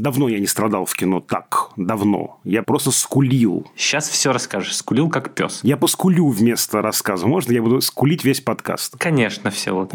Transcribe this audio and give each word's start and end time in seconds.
Давно 0.00 0.28
я 0.28 0.38
не 0.38 0.46
страдал 0.46 0.86
в 0.86 0.94
кино 0.94 1.20
так. 1.20 1.70
Давно. 1.76 2.40
Я 2.44 2.62
просто 2.62 2.90
скулил. 2.90 3.66
Сейчас 3.76 4.08
все 4.08 4.32
расскажешь. 4.32 4.74
Скулил 4.74 5.10
как 5.10 5.34
пес. 5.34 5.60
Я 5.62 5.76
поскулю 5.76 6.28
вместо 6.28 6.80
рассказа. 6.80 7.26
Можно 7.26 7.52
я 7.52 7.62
буду 7.62 7.80
скулить 7.82 8.24
весь 8.24 8.40
подкаст? 8.40 8.96
Конечно, 8.98 9.50
все 9.50 9.72
вот. 9.72 9.92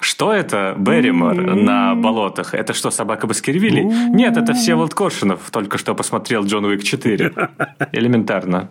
Что 0.00 0.32
это 0.32 0.74
Берримор 0.78 1.54
на 1.54 1.94
болотах? 1.94 2.54
Это 2.54 2.72
что, 2.72 2.90
собака 2.90 3.26
Баскервилей? 3.26 3.84
Нет, 3.84 4.38
это 4.38 4.54
Всеволод 4.54 4.94
Коршунов 4.94 5.50
только 5.50 5.76
что 5.76 5.94
посмотрел 5.94 6.44
Джон 6.44 6.64
Уик 6.64 6.82
4. 6.82 7.32
Элементарно. 7.92 8.70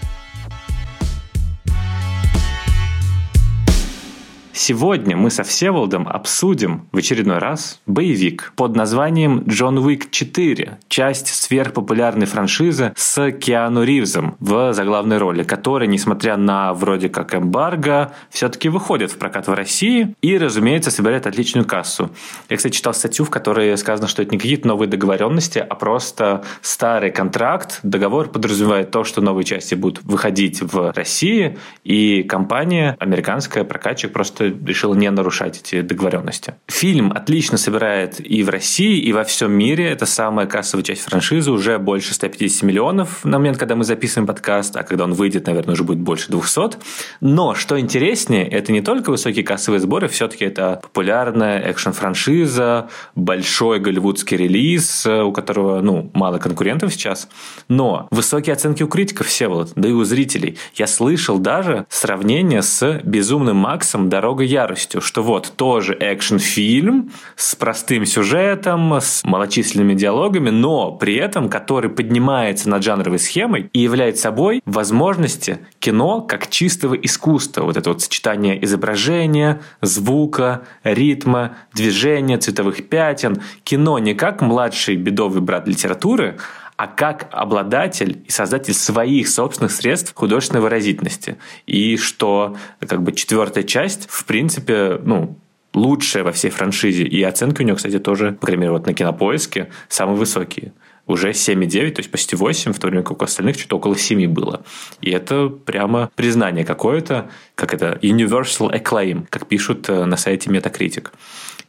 Сегодня 4.53 5.15
мы 5.15 5.31
со 5.31 5.43
Всеволодом 5.43 6.07
обсудим 6.07 6.87
в 6.91 6.97
очередной 6.97 7.37
раз 7.37 7.79
боевик 7.85 8.51
под 8.57 8.75
названием 8.75 9.43
«Джон 9.47 9.77
Уик 9.77 10.09
4», 10.09 10.73
часть 10.89 11.27
сверхпопулярной 11.27 12.25
франшизы 12.25 12.91
с 12.97 13.31
Киану 13.31 13.83
Ривзом 13.83 14.35
в 14.39 14.73
заглавной 14.73 15.19
роли, 15.19 15.43
который, 15.43 15.87
несмотря 15.87 16.35
на 16.35 16.73
вроде 16.73 17.07
как 17.07 17.33
эмбарго, 17.33 18.11
все-таки 18.29 18.67
выходит 18.67 19.11
в 19.11 19.17
прокат 19.17 19.47
в 19.47 19.53
России 19.53 20.15
и, 20.21 20.37
разумеется, 20.37 20.91
собирает 20.91 21.27
отличную 21.27 21.65
кассу. 21.65 22.11
Я, 22.49 22.57
кстати, 22.57 22.75
читал 22.75 22.93
статью, 22.93 23.23
в 23.25 23.29
которой 23.29 23.77
сказано, 23.77 24.09
что 24.09 24.21
это 24.21 24.31
не 24.31 24.37
какие-то 24.37 24.67
новые 24.67 24.89
договоренности, 24.89 25.59
а 25.59 25.75
просто 25.75 26.43
старый 26.61 27.11
контракт. 27.11 27.79
Договор 27.83 28.27
подразумевает 28.27 28.91
то, 28.91 29.05
что 29.05 29.21
новые 29.21 29.45
части 29.45 29.75
будут 29.75 30.03
выходить 30.03 30.61
в 30.61 30.91
России, 30.91 31.57
и 31.85 32.23
компания, 32.23 32.97
американская 32.99 33.63
прокатчик, 33.63 34.11
просто 34.11 34.50
решила 34.65 34.93
не 34.93 35.09
нарушать 35.09 35.59
эти 35.59 35.81
договоренности. 35.81 36.55
Фильм 36.67 37.11
отлично 37.11 37.57
собирает 37.57 38.19
и 38.19 38.43
в 38.43 38.49
России, 38.49 38.99
и 38.99 39.13
во 39.13 39.23
всем 39.23 39.51
мире. 39.51 39.89
Это 39.89 40.05
самая 40.05 40.47
кассовая 40.47 40.83
часть 40.83 41.01
франшизы, 41.01 41.51
уже 41.51 41.77
больше 41.77 42.13
150 42.13 42.63
миллионов 42.63 43.23
на 43.25 43.37
момент, 43.37 43.57
когда 43.57 43.75
мы 43.75 43.83
записываем 43.83 44.27
подкаст, 44.27 44.75
а 44.77 44.83
когда 44.83 45.03
он 45.03 45.13
выйдет, 45.13 45.47
наверное, 45.47 45.73
уже 45.73 45.83
будет 45.83 45.99
больше 45.99 46.31
200. 46.31 46.77
Но, 47.21 47.55
что 47.55 47.79
интереснее, 47.79 48.47
это 48.47 48.71
не 48.71 48.81
только 48.81 49.09
высокие 49.09 49.43
кассовые 49.43 49.79
сборы, 49.79 50.07
все-таки 50.07 50.45
это 50.45 50.79
популярная 50.81 51.59
экшн-франшиза, 51.59 52.89
большой 53.15 53.79
голливудский 53.79 54.37
релиз, 54.37 55.05
у 55.05 55.31
которого, 55.31 55.81
ну, 55.81 56.09
мало 56.13 56.37
конкурентов 56.37 56.93
сейчас, 56.93 57.27
но 57.67 58.07
высокие 58.11 58.53
оценки 58.53 58.83
у 58.83 58.87
критиков, 58.87 59.27
все 59.27 59.47
вот, 59.47 59.73
да 59.75 59.89
и 59.89 59.91
у 59.91 60.03
зрителей. 60.03 60.57
Я 60.75 60.87
слышал 60.87 61.37
даже 61.37 61.85
сравнение 61.89 62.61
с 62.61 63.01
«Безумным 63.03 63.57
Максом. 63.57 64.09
Дорога 64.09 64.30
много 64.31 64.45
яростью, 64.45 65.01
что 65.01 65.23
вот 65.23 65.51
тоже 65.57 65.93
экшн-фильм 65.93 67.11
с 67.35 67.53
простым 67.53 68.05
сюжетом, 68.05 68.93
с 68.93 69.25
малочисленными 69.25 69.93
диалогами, 69.93 70.49
но 70.51 70.93
при 70.93 71.15
этом 71.15 71.49
который 71.49 71.89
поднимается 71.89 72.69
над 72.69 72.81
жанровой 72.81 73.19
схемой 73.19 73.69
и 73.73 73.79
является 73.79 74.23
собой 74.23 74.61
возможности 74.65 75.59
кино 75.79 76.21
как 76.21 76.49
чистого 76.49 76.93
искусства. 76.95 77.63
Вот 77.63 77.75
это 77.75 77.89
вот 77.89 78.01
сочетание 78.01 78.63
изображения, 78.63 79.59
звука, 79.81 80.61
ритма, 80.85 81.57
движения, 81.73 82.37
цветовых 82.37 82.87
пятен. 82.87 83.41
Кино 83.65 83.99
не 83.99 84.13
как 84.13 84.41
младший 84.41 84.95
бедовый 84.95 85.41
брат 85.41 85.67
литературы, 85.67 86.37
а 86.81 86.87
как 86.87 87.27
обладатель 87.29 88.23
и 88.25 88.31
создатель 88.31 88.73
своих 88.73 89.29
собственных 89.29 89.71
средств 89.71 90.15
художественной 90.15 90.61
выразительности. 90.61 91.37
И 91.67 91.95
что 91.95 92.57
как 92.79 93.03
бы 93.03 93.11
четвертая 93.11 93.63
часть, 93.63 94.09
в 94.09 94.25
принципе, 94.25 94.99
ну, 95.03 95.37
лучшая 95.75 96.23
во 96.23 96.31
всей 96.31 96.49
франшизе. 96.49 97.03
И 97.03 97.21
оценки 97.21 97.61
у 97.61 97.65
нее, 97.65 97.75
кстати, 97.75 97.99
тоже, 97.99 98.31
по 98.31 98.47
крайней 98.47 98.61
мере, 98.61 98.71
вот 98.71 98.87
на 98.87 98.95
кинопоиске 98.95 99.69
самые 99.89 100.17
высокие 100.17 100.73
уже 101.05 101.31
7,9, 101.31 101.91
то 101.91 101.99
есть 101.99 102.09
почти 102.09 102.35
8, 102.35 102.73
в 102.73 102.79
то 102.79 102.87
время 102.87 103.03
как 103.03 103.21
у 103.21 103.25
остальных 103.25 103.59
что-то 103.59 103.77
около 103.77 103.95
7 103.95 104.27
было. 104.27 104.63
И 105.01 105.11
это 105.11 105.49
прямо 105.49 106.09
признание 106.15 106.65
какое-то, 106.65 107.29
как 107.55 107.73
это, 107.73 107.99
universal 108.01 108.73
acclaim, 108.73 109.27
как 109.29 109.47
пишут 109.47 109.89
э, 109.89 110.05
на 110.05 110.17
сайте 110.17 110.49
Metacritic. 110.49 111.09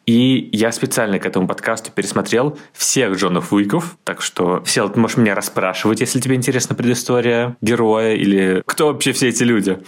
И 0.06 0.48
я 0.52 0.72
специально 0.72 1.18
к 1.18 1.26
этому 1.26 1.46
подкасту 1.46 1.92
пересмотрел 1.92 2.58
всех 2.72 3.16
Джонов 3.16 3.52
Уиков, 3.52 3.96
так 4.02 4.20
что, 4.20 4.62
Сел, 4.66 4.88
ты 4.88 4.98
можешь 4.98 5.16
меня 5.16 5.34
расспрашивать, 5.34 6.00
если 6.00 6.18
тебе 6.20 6.34
интересна 6.34 6.74
предыстория 6.74 7.56
героя 7.60 8.14
или 8.14 8.62
кто 8.66 8.88
вообще 8.88 9.12
все 9.12 9.28
эти 9.28 9.44
люди. 9.44 9.78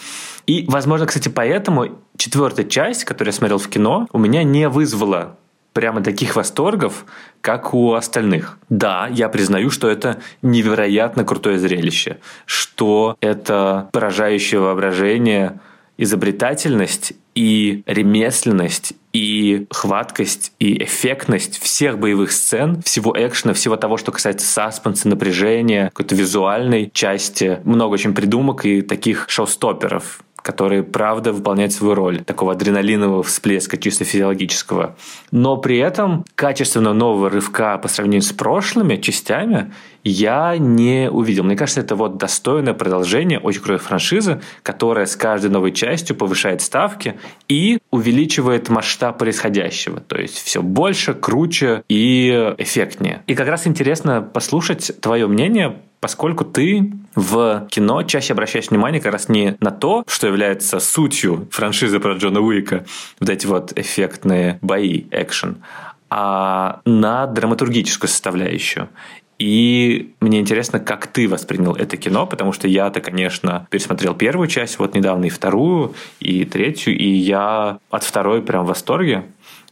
И, 0.47 0.65
возможно, 0.69 1.07
кстати, 1.07 1.29
поэтому 1.29 1.89
четвертая 2.17 2.67
часть, 2.67 3.05
которую 3.05 3.33
я 3.33 3.37
смотрел 3.37 3.59
в 3.59 3.69
кино, 3.69 4.07
у 4.13 4.19
меня 4.19 4.45
не 4.45 4.69
вызвала 4.69 5.37
прямо 5.73 6.03
таких 6.03 6.37
восторгов, 6.37 7.05
как 7.41 7.75
у 7.75 7.95
остальных. 7.95 8.59
Да, 8.69 9.09
я 9.11 9.29
признаю, 9.29 9.71
что 9.71 9.91
это 9.91 10.21
невероятно 10.41 11.25
крутое 11.25 11.59
зрелище, 11.59 12.19
что 12.47 13.17
это 13.21 13.89
поражающее 13.93 14.61
воображение, 14.61 15.59
изобретательность 15.99 17.15
и 17.35 17.83
ремесленность, 17.87 18.95
и 19.13 19.67
хваткость, 19.71 20.53
и 20.59 20.83
эффектность 20.83 21.63
всех 21.63 21.99
боевых 21.99 22.33
сцен, 22.33 22.83
всего 22.83 23.15
экшена, 23.17 23.55
всего 23.55 23.77
того, 23.77 23.97
что 23.97 24.13
касается 24.13 24.47
саспенса, 24.47 25.09
напряжения, 25.09 25.87
какой-то 25.87 26.15
визуальной 26.15 26.91
части. 26.93 27.61
Много 27.65 27.95
очень 27.95 28.15
придумок 28.15 28.65
и 28.65 28.83
таких 28.83 29.27
шоу-стоперов 29.29 30.24
которые, 30.45 30.83
правда, 30.83 31.33
выполняют 31.33 31.73
свою 31.73 31.95
роль 31.95 32.23
такого 32.23 32.53
адреналинового 32.53 33.23
всплеска 33.23 33.79
чисто 33.79 34.05
физиологического. 34.05 34.95
Но 35.31 35.57
при 35.57 35.79
этом 35.79 36.27
качественно 36.35 36.93
нового 36.93 37.31
рывка 37.31 37.79
по 37.79 37.89
сравнению 37.89 38.21
с 38.21 38.33
прошлыми 38.35 38.97
частями 38.97 39.73
я 40.05 40.59
не 40.59 41.11
увидел. 41.11 41.45
Мне 41.45 41.57
кажется, 41.57 41.81
это 41.81 41.97
вот 41.97 42.19
достойное 42.19 42.75
продолжение 42.75 43.39
очень 43.39 43.63
крутой 43.63 43.79
франшизы, 43.79 44.43
которая 44.63 45.07
с 45.07 45.17
каждой 45.17 45.51
новой 45.51 45.73
частью 45.73 46.15
повышает 46.15 46.61
ставки 46.61 47.19
и 47.49 47.79
увеличивает 47.91 48.69
масштаб 48.69 49.17
происходящего. 49.17 50.01
То 50.01 50.21
есть 50.21 50.37
все 50.37 50.61
больше, 50.61 51.15
круче 51.15 51.85
и 51.89 52.55
эффектнее. 52.59 53.23
И 53.27 53.35
как 53.35 53.49
раз 53.49 53.67
интересно 53.67 54.21
послушать 54.21 54.93
твое 55.01 55.27
мнение 55.27 55.79
поскольку 56.05 56.45
ты 56.45 56.93
в 57.15 57.67
кино 57.71 58.03
чаще 58.03 58.35
обращаешь 58.35 58.69
внимание 58.69 59.01
как 59.01 59.15
раз 59.15 59.31
не 59.31 59.57
на 59.61 59.71
то, 59.71 60.05
что 60.07 60.27
является 60.27 60.79
сутью 60.79 61.49
франшизы 61.51 61.99
про 61.99 62.13
Джона 62.13 62.43
Уика, 62.43 62.85
вот 63.21 63.31
эти 63.31 63.47
вот 63.47 63.73
эффектные 63.75 64.59
бои, 64.61 65.05
экшен, 65.11 65.63
а 66.11 66.83
на 66.85 67.27
драматургическую 67.27 68.11
составляющую. 68.11 68.91
И 69.39 70.13
мне 70.21 70.41
интересно, 70.41 70.79
как 70.79 71.07
ты 71.07 71.27
воспринял 71.27 71.75
это 71.75 71.97
кино, 71.97 72.27
потому 72.27 72.53
что 72.53 72.69
я-то, 72.69 73.01
конечно, 73.01 73.67
пересмотрел 73.71 74.15
первую 74.15 74.49
часть, 74.49 74.79
вот 74.79 74.95
недавно 74.95 75.25
и 75.25 75.31
вторую, 75.31 75.95
и 76.21 76.45
третью, 76.45 76.99
и 76.99 77.09
я 77.09 77.79
от 77.91 78.05
второй 78.05 78.43
прям 78.43 78.67
в 78.67 78.69
восторге. 78.69 79.25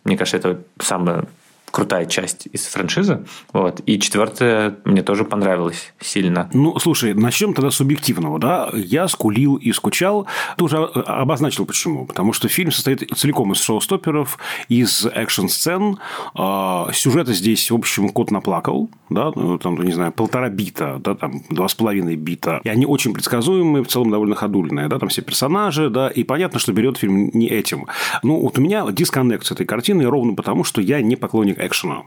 Мне 0.04 0.16
кажется, 0.16 0.38
это 0.38 0.62
самое 0.80 1.26
крутая 1.72 2.06
часть 2.06 2.46
из 2.52 2.66
франшизы. 2.66 3.24
Вот. 3.52 3.80
И 3.86 3.98
четвертая 3.98 4.76
мне 4.84 5.02
тоже 5.02 5.24
понравилась 5.24 5.92
сильно. 5.98 6.48
Ну, 6.52 6.78
слушай, 6.78 7.14
начнем 7.14 7.54
тогда 7.54 7.70
с 7.70 7.76
субъективного. 7.76 8.38
Да? 8.38 8.70
Я 8.72 9.08
скулил 9.08 9.56
и 9.56 9.72
скучал. 9.72 10.26
Ты 10.56 10.64
уже 10.64 10.76
обозначил 10.76 11.66
почему. 11.66 12.06
Потому 12.06 12.32
что 12.32 12.48
фильм 12.48 12.70
состоит 12.70 13.10
целиком 13.16 13.52
из 13.52 13.60
шоу-стоперов, 13.60 14.38
из 14.68 15.06
экшн-сцен. 15.06 15.98
А, 16.34 16.90
сюжета 16.92 17.32
здесь, 17.32 17.70
в 17.70 17.74
общем, 17.74 18.10
кот 18.10 18.30
наплакал. 18.30 18.88
Да? 19.10 19.32
Там, 19.32 19.82
не 19.82 19.92
знаю, 19.92 20.12
полтора 20.12 20.48
бита, 20.48 21.00
да? 21.02 21.14
там, 21.14 21.42
два 21.50 21.68
с 21.68 21.74
половиной 21.74 22.16
бита. 22.16 22.60
И 22.64 22.68
они 22.68 22.86
очень 22.86 23.12
предсказуемые, 23.12 23.82
в 23.82 23.88
целом 23.88 24.10
довольно 24.10 24.34
ходульные. 24.34 24.88
Да? 24.88 24.98
Там 24.98 25.08
все 25.08 25.22
персонажи, 25.22 25.90
да, 25.90 26.08
и 26.08 26.24
понятно, 26.24 26.58
что 26.58 26.72
берет 26.72 26.98
фильм 26.98 27.30
не 27.32 27.48
этим. 27.48 27.86
Ну, 28.22 28.40
вот 28.40 28.58
у 28.58 28.60
меня 28.60 28.84
дисконнект 28.90 29.46
с 29.46 29.50
этой 29.50 29.66
картиной 29.66 30.06
ровно 30.06 30.34
потому, 30.34 30.64
что 30.64 30.80
я 30.80 31.00
не 31.00 31.16
поклонник 31.16 31.58
экшена. 31.66 32.02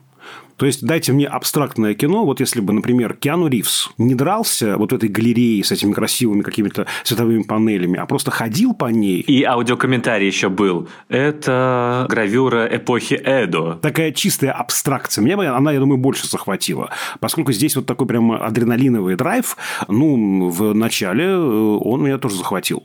То 0.57 0.65
есть, 0.65 0.85
дайте 0.85 1.11
мне 1.11 1.27
абстрактное 1.27 1.93
кино. 1.95 2.25
Вот 2.25 2.39
если 2.39 2.61
бы, 2.61 2.71
например, 2.71 3.13
Киану 3.15 3.47
Ривз 3.47 3.91
не 3.97 4.15
дрался 4.15 4.77
вот 4.77 4.91
в 4.91 4.95
этой 4.95 5.09
галерее 5.09 5.63
с 5.63 5.71
этими 5.71 5.91
красивыми 5.91 6.41
какими-то 6.41 6.87
световыми 7.03 7.43
панелями, 7.43 7.99
а 7.99 8.05
просто 8.05 8.31
ходил 8.31 8.73
по 8.73 8.85
ней. 8.85 9.19
И 9.19 9.43
аудиокомментарий 9.43 10.27
еще 10.27 10.47
был. 10.47 10.87
Это 11.09 12.05
гравюра 12.09 12.67
эпохи 12.71 13.15
Эдо. 13.15 13.79
Такая 13.81 14.11
чистая 14.11 14.51
абстракция. 14.51 15.21
Мне 15.21 15.35
бы 15.35 15.45
она, 15.45 15.73
я 15.73 15.79
думаю, 15.79 15.97
больше 15.97 16.27
захватила. 16.27 16.89
Поскольку 17.19 17.51
здесь 17.51 17.75
вот 17.75 17.85
такой 17.85 18.07
прям 18.07 18.31
адреналиновый 18.31 19.15
драйв, 19.15 19.57
ну, 19.89 20.49
в 20.49 20.73
начале 20.73 21.25
э, 21.25 21.37
он 21.37 22.03
меня 22.03 22.17
тоже 22.17 22.37
захватил. 22.37 22.83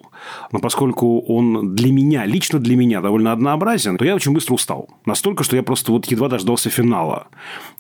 Но 0.51 0.59
поскольку 0.59 1.21
он 1.21 1.75
для 1.75 1.93
меня, 1.93 2.25
лично 2.25 2.59
для 2.59 2.77
меня 2.77 3.01
довольно 3.01 3.33
однообразен, 3.33 3.97
то 3.97 4.05
я 4.05 4.15
очень 4.17 4.33
быстро 4.33 4.55
устал. 4.55 4.89
Настолько, 5.07 5.45
что 5.45 5.55
я 5.55 5.63
просто 5.63 5.93
вот 5.93 6.07
едва 6.07 6.29
дождался 6.29 6.60
финала. 6.69 7.29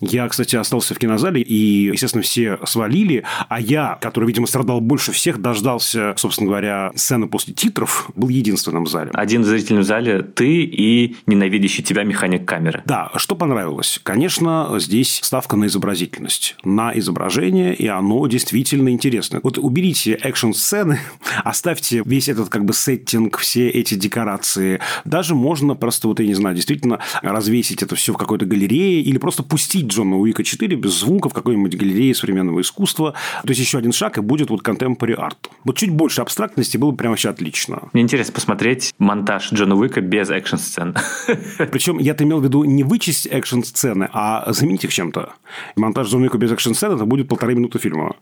Я, 0.00 0.26
кстати, 0.28 0.56
остался 0.56 0.94
в 0.94 0.98
кинозале, 0.98 1.42
и, 1.42 1.90
естественно, 1.92 2.22
все 2.22 2.58
свалили, 2.64 3.24
а 3.48 3.60
я, 3.60 3.98
который, 4.00 4.26
видимо, 4.26 4.46
страдал 4.46 4.80
больше 4.80 5.12
всех, 5.12 5.42
дождался, 5.42 6.14
собственно 6.16 6.48
говоря, 6.48 6.92
сцены 6.94 7.28
после 7.28 7.52
титров, 7.52 8.10
был 8.14 8.28
единственным 8.28 8.84
в 8.84 8.88
зале. 8.88 9.10
Один 9.12 9.42
в 9.42 9.46
зрительном 9.46 9.84
зале 9.84 10.22
ты 10.22 10.62
и 10.62 11.16
ненавидящий 11.26 11.84
тебя 11.84 12.04
механик 12.04 12.46
камеры. 12.46 12.82
Да, 12.86 13.10
что 13.16 13.34
понравилось? 13.34 14.00
Конечно, 14.02 14.68
здесь 14.78 15.20
ставка 15.22 15.56
на 15.56 15.66
изобразительность, 15.66 16.56
на 16.64 16.96
изображение, 16.98 17.74
и 17.74 17.86
оно 17.86 18.26
действительно 18.26 18.88
интересное. 18.88 19.40
Вот 19.42 19.58
уберите 19.58 20.12
экшн-сцены, 20.14 20.98
оставьте 21.44 22.02
весь 22.06 22.28
этот 22.28 22.48
как 22.48 22.64
бы 22.64 22.72
сеттинг, 22.72 23.36
все 23.38 23.68
эти 23.68 23.94
декорации. 23.94 24.80
Даже 25.04 25.34
можно 25.34 25.74
просто, 25.74 26.08
вот 26.08 26.20
я 26.20 26.26
не 26.26 26.34
знаю, 26.34 26.56
действительно 26.56 27.00
развесить 27.22 27.82
это 27.82 27.96
все 27.96 28.14
в 28.14 28.16
какой-то 28.16 28.46
галерее 28.46 28.69
или 28.76 29.18
просто 29.18 29.42
пустить 29.42 29.86
Джона 29.86 30.16
Уика 30.16 30.44
4 30.44 30.76
без 30.76 30.92
звука 30.92 31.28
в 31.28 31.32
какой-нибудь 31.32 31.76
галерее 31.76 32.14
современного 32.14 32.60
искусства. 32.60 33.14
То 33.42 33.48
есть, 33.48 33.60
еще 33.60 33.78
один 33.78 33.92
шаг, 33.92 34.18
и 34.18 34.20
будет 34.20 34.50
вот 34.50 34.62
contemporary 34.62 35.14
арт. 35.14 35.50
Вот 35.64 35.76
чуть 35.76 35.90
больше 35.90 36.22
абстрактности 36.22 36.76
было 36.76 36.90
бы 36.90 36.96
прям 36.96 37.12
вообще 37.12 37.30
отлично. 37.30 37.88
Мне 37.92 38.02
интересно 38.02 38.34
посмотреть 38.34 38.94
монтаж 38.98 39.52
Джона 39.52 39.74
Уика 39.76 40.00
без 40.00 40.30
экшн-сцен. 40.30 40.96
Причем 41.72 41.98
я-то 41.98 42.24
имел 42.24 42.40
в 42.40 42.44
виду 42.44 42.64
не 42.64 42.84
вычесть 42.84 43.26
экшн-сцены, 43.26 44.08
а 44.12 44.52
заменить 44.52 44.84
их 44.84 44.92
чем-то. 44.92 45.32
Монтаж 45.76 46.08
Джона 46.08 46.24
Уика 46.24 46.38
без 46.38 46.52
экшн-сцены 46.52 46.94
это 46.94 47.04
будет 47.04 47.28
полторы 47.28 47.54
минуты 47.54 47.78
фильма. 47.78 48.16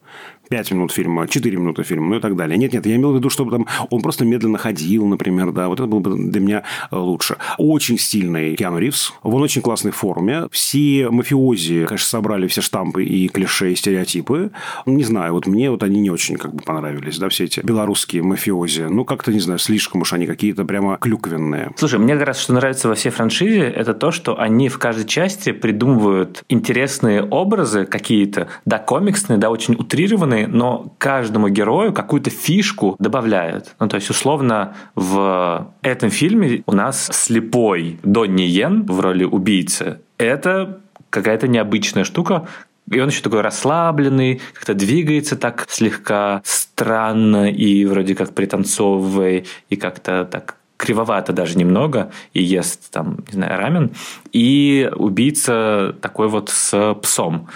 пять 0.48 0.70
минут 0.70 0.92
фильма, 0.92 1.28
четыре 1.28 1.56
минуты 1.56 1.82
фильма, 1.82 2.08
ну 2.08 2.16
и 2.16 2.20
так 2.20 2.36
далее. 2.36 2.56
Нет-нет, 2.58 2.86
я 2.86 2.96
имел 2.96 3.12
в 3.12 3.16
виду, 3.16 3.30
чтобы 3.30 3.50
там 3.50 3.66
он 3.90 4.02
просто 4.02 4.24
медленно 4.24 4.58
ходил, 4.58 5.06
например, 5.06 5.52
да, 5.52 5.68
вот 5.68 5.80
это 5.80 5.88
было 5.88 6.00
бы 6.00 6.30
для 6.30 6.40
меня 6.40 6.62
лучше. 6.90 7.36
Очень 7.58 7.98
стильный 7.98 8.56
Киану 8.56 8.78
Ривз, 8.78 9.12
он 9.22 9.42
очень 9.42 9.62
классной 9.62 9.92
форме. 9.92 10.27
Все 10.50 11.08
мафиози, 11.10 11.86
конечно, 11.86 12.08
собрали 12.08 12.46
все 12.46 12.60
штампы 12.60 13.04
и 13.04 13.28
клише, 13.28 13.72
и 13.72 13.76
стереотипы. 13.76 14.50
Не 14.86 15.04
знаю, 15.04 15.32
вот 15.32 15.46
мне 15.46 15.70
вот 15.70 15.82
они 15.82 16.00
не 16.00 16.10
очень 16.10 16.36
как 16.36 16.54
бы 16.54 16.62
понравились, 16.62 17.18
да, 17.18 17.28
все 17.28 17.44
эти 17.44 17.60
белорусские 17.60 18.22
мафиози. 18.22 18.82
Ну, 18.82 19.04
как-то, 19.04 19.32
не 19.32 19.40
знаю, 19.40 19.58
слишком 19.58 20.02
уж 20.02 20.12
они 20.12 20.26
какие-то 20.26 20.64
прямо 20.64 20.96
клюквенные. 20.98 21.72
Слушай, 21.76 21.98
мне 21.98 22.14
как 22.16 22.28
раз 22.28 22.40
что 22.40 22.52
нравится 22.52 22.88
во 22.88 22.94
всей 22.94 23.10
франшизе, 23.10 23.62
это 23.62 23.94
то, 23.94 24.10
что 24.10 24.38
они 24.38 24.68
в 24.68 24.78
каждой 24.78 25.06
части 25.06 25.52
придумывают 25.52 26.44
интересные 26.48 27.22
образы 27.22 27.84
какие-то, 27.84 28.48
да, 28.64 28.78
комиксные, 28.78 29.38
да, 29.38 29.50
очень 29.50 29.74
утрированные, 29.74 30.46
но 30.46 30.94
каждому 30.98 31.48
герою 31.48 31.92
какую-то 31.92 32.30
фишку 32.30 32.96
добавляют. 32.98 33.74
Ну, 33.80 33.88
то 33.88 33.96
есть, 33.96 34.10
условно, 34.10 34.74
в 34.94 35.72
этом 35.82 36.10
фильме 36.10 36.62
у 36.66 36.72
нас 36.72 37.08
слепой 37.12 37.98
Донни 38.02 38.42
Йен 38.42 38.84
в 38.86 39.00
роли 39.00 39.24
убийцы. 39.24 40.00
Это 40.18 40.80
какая-то 41.10 41.48
необычная 41.48 42.04
штука, 42.04 42.48
и 42.90 43.00
он 43.00 43.08
еще 43.08 43.22
такой 43.22 43.40
расслабленный, 43.40 44.40
как-то 44.54 44.74
двигается 44.74 45.36
так 45.36 45.66
слегка 45.68 46.42
странно 46.44 47.50
и 47.50 47.84
вроде 47.84 48.14
как 48.14 48.34
пританцовывая, 48.34 49.44
и 49.68 49.76
как-то 49.76 50.28
так 50.30 50.56
кривовато 50.76 51.32
даже 51.32 51.58
немного, 51.58 52.10
и 52.32 52.42
ест 52.42 52.90
там, 52.90 53.18
не 53.26 53.34
знаю, 53.34 53.58
рамен. 53.58 53.90
И 54.32 54.90
убийца 54.94 55.94
такой 56.00 56.28
вот 56.28 56.50
с 56.50 56.94
псом. 57.02 57.48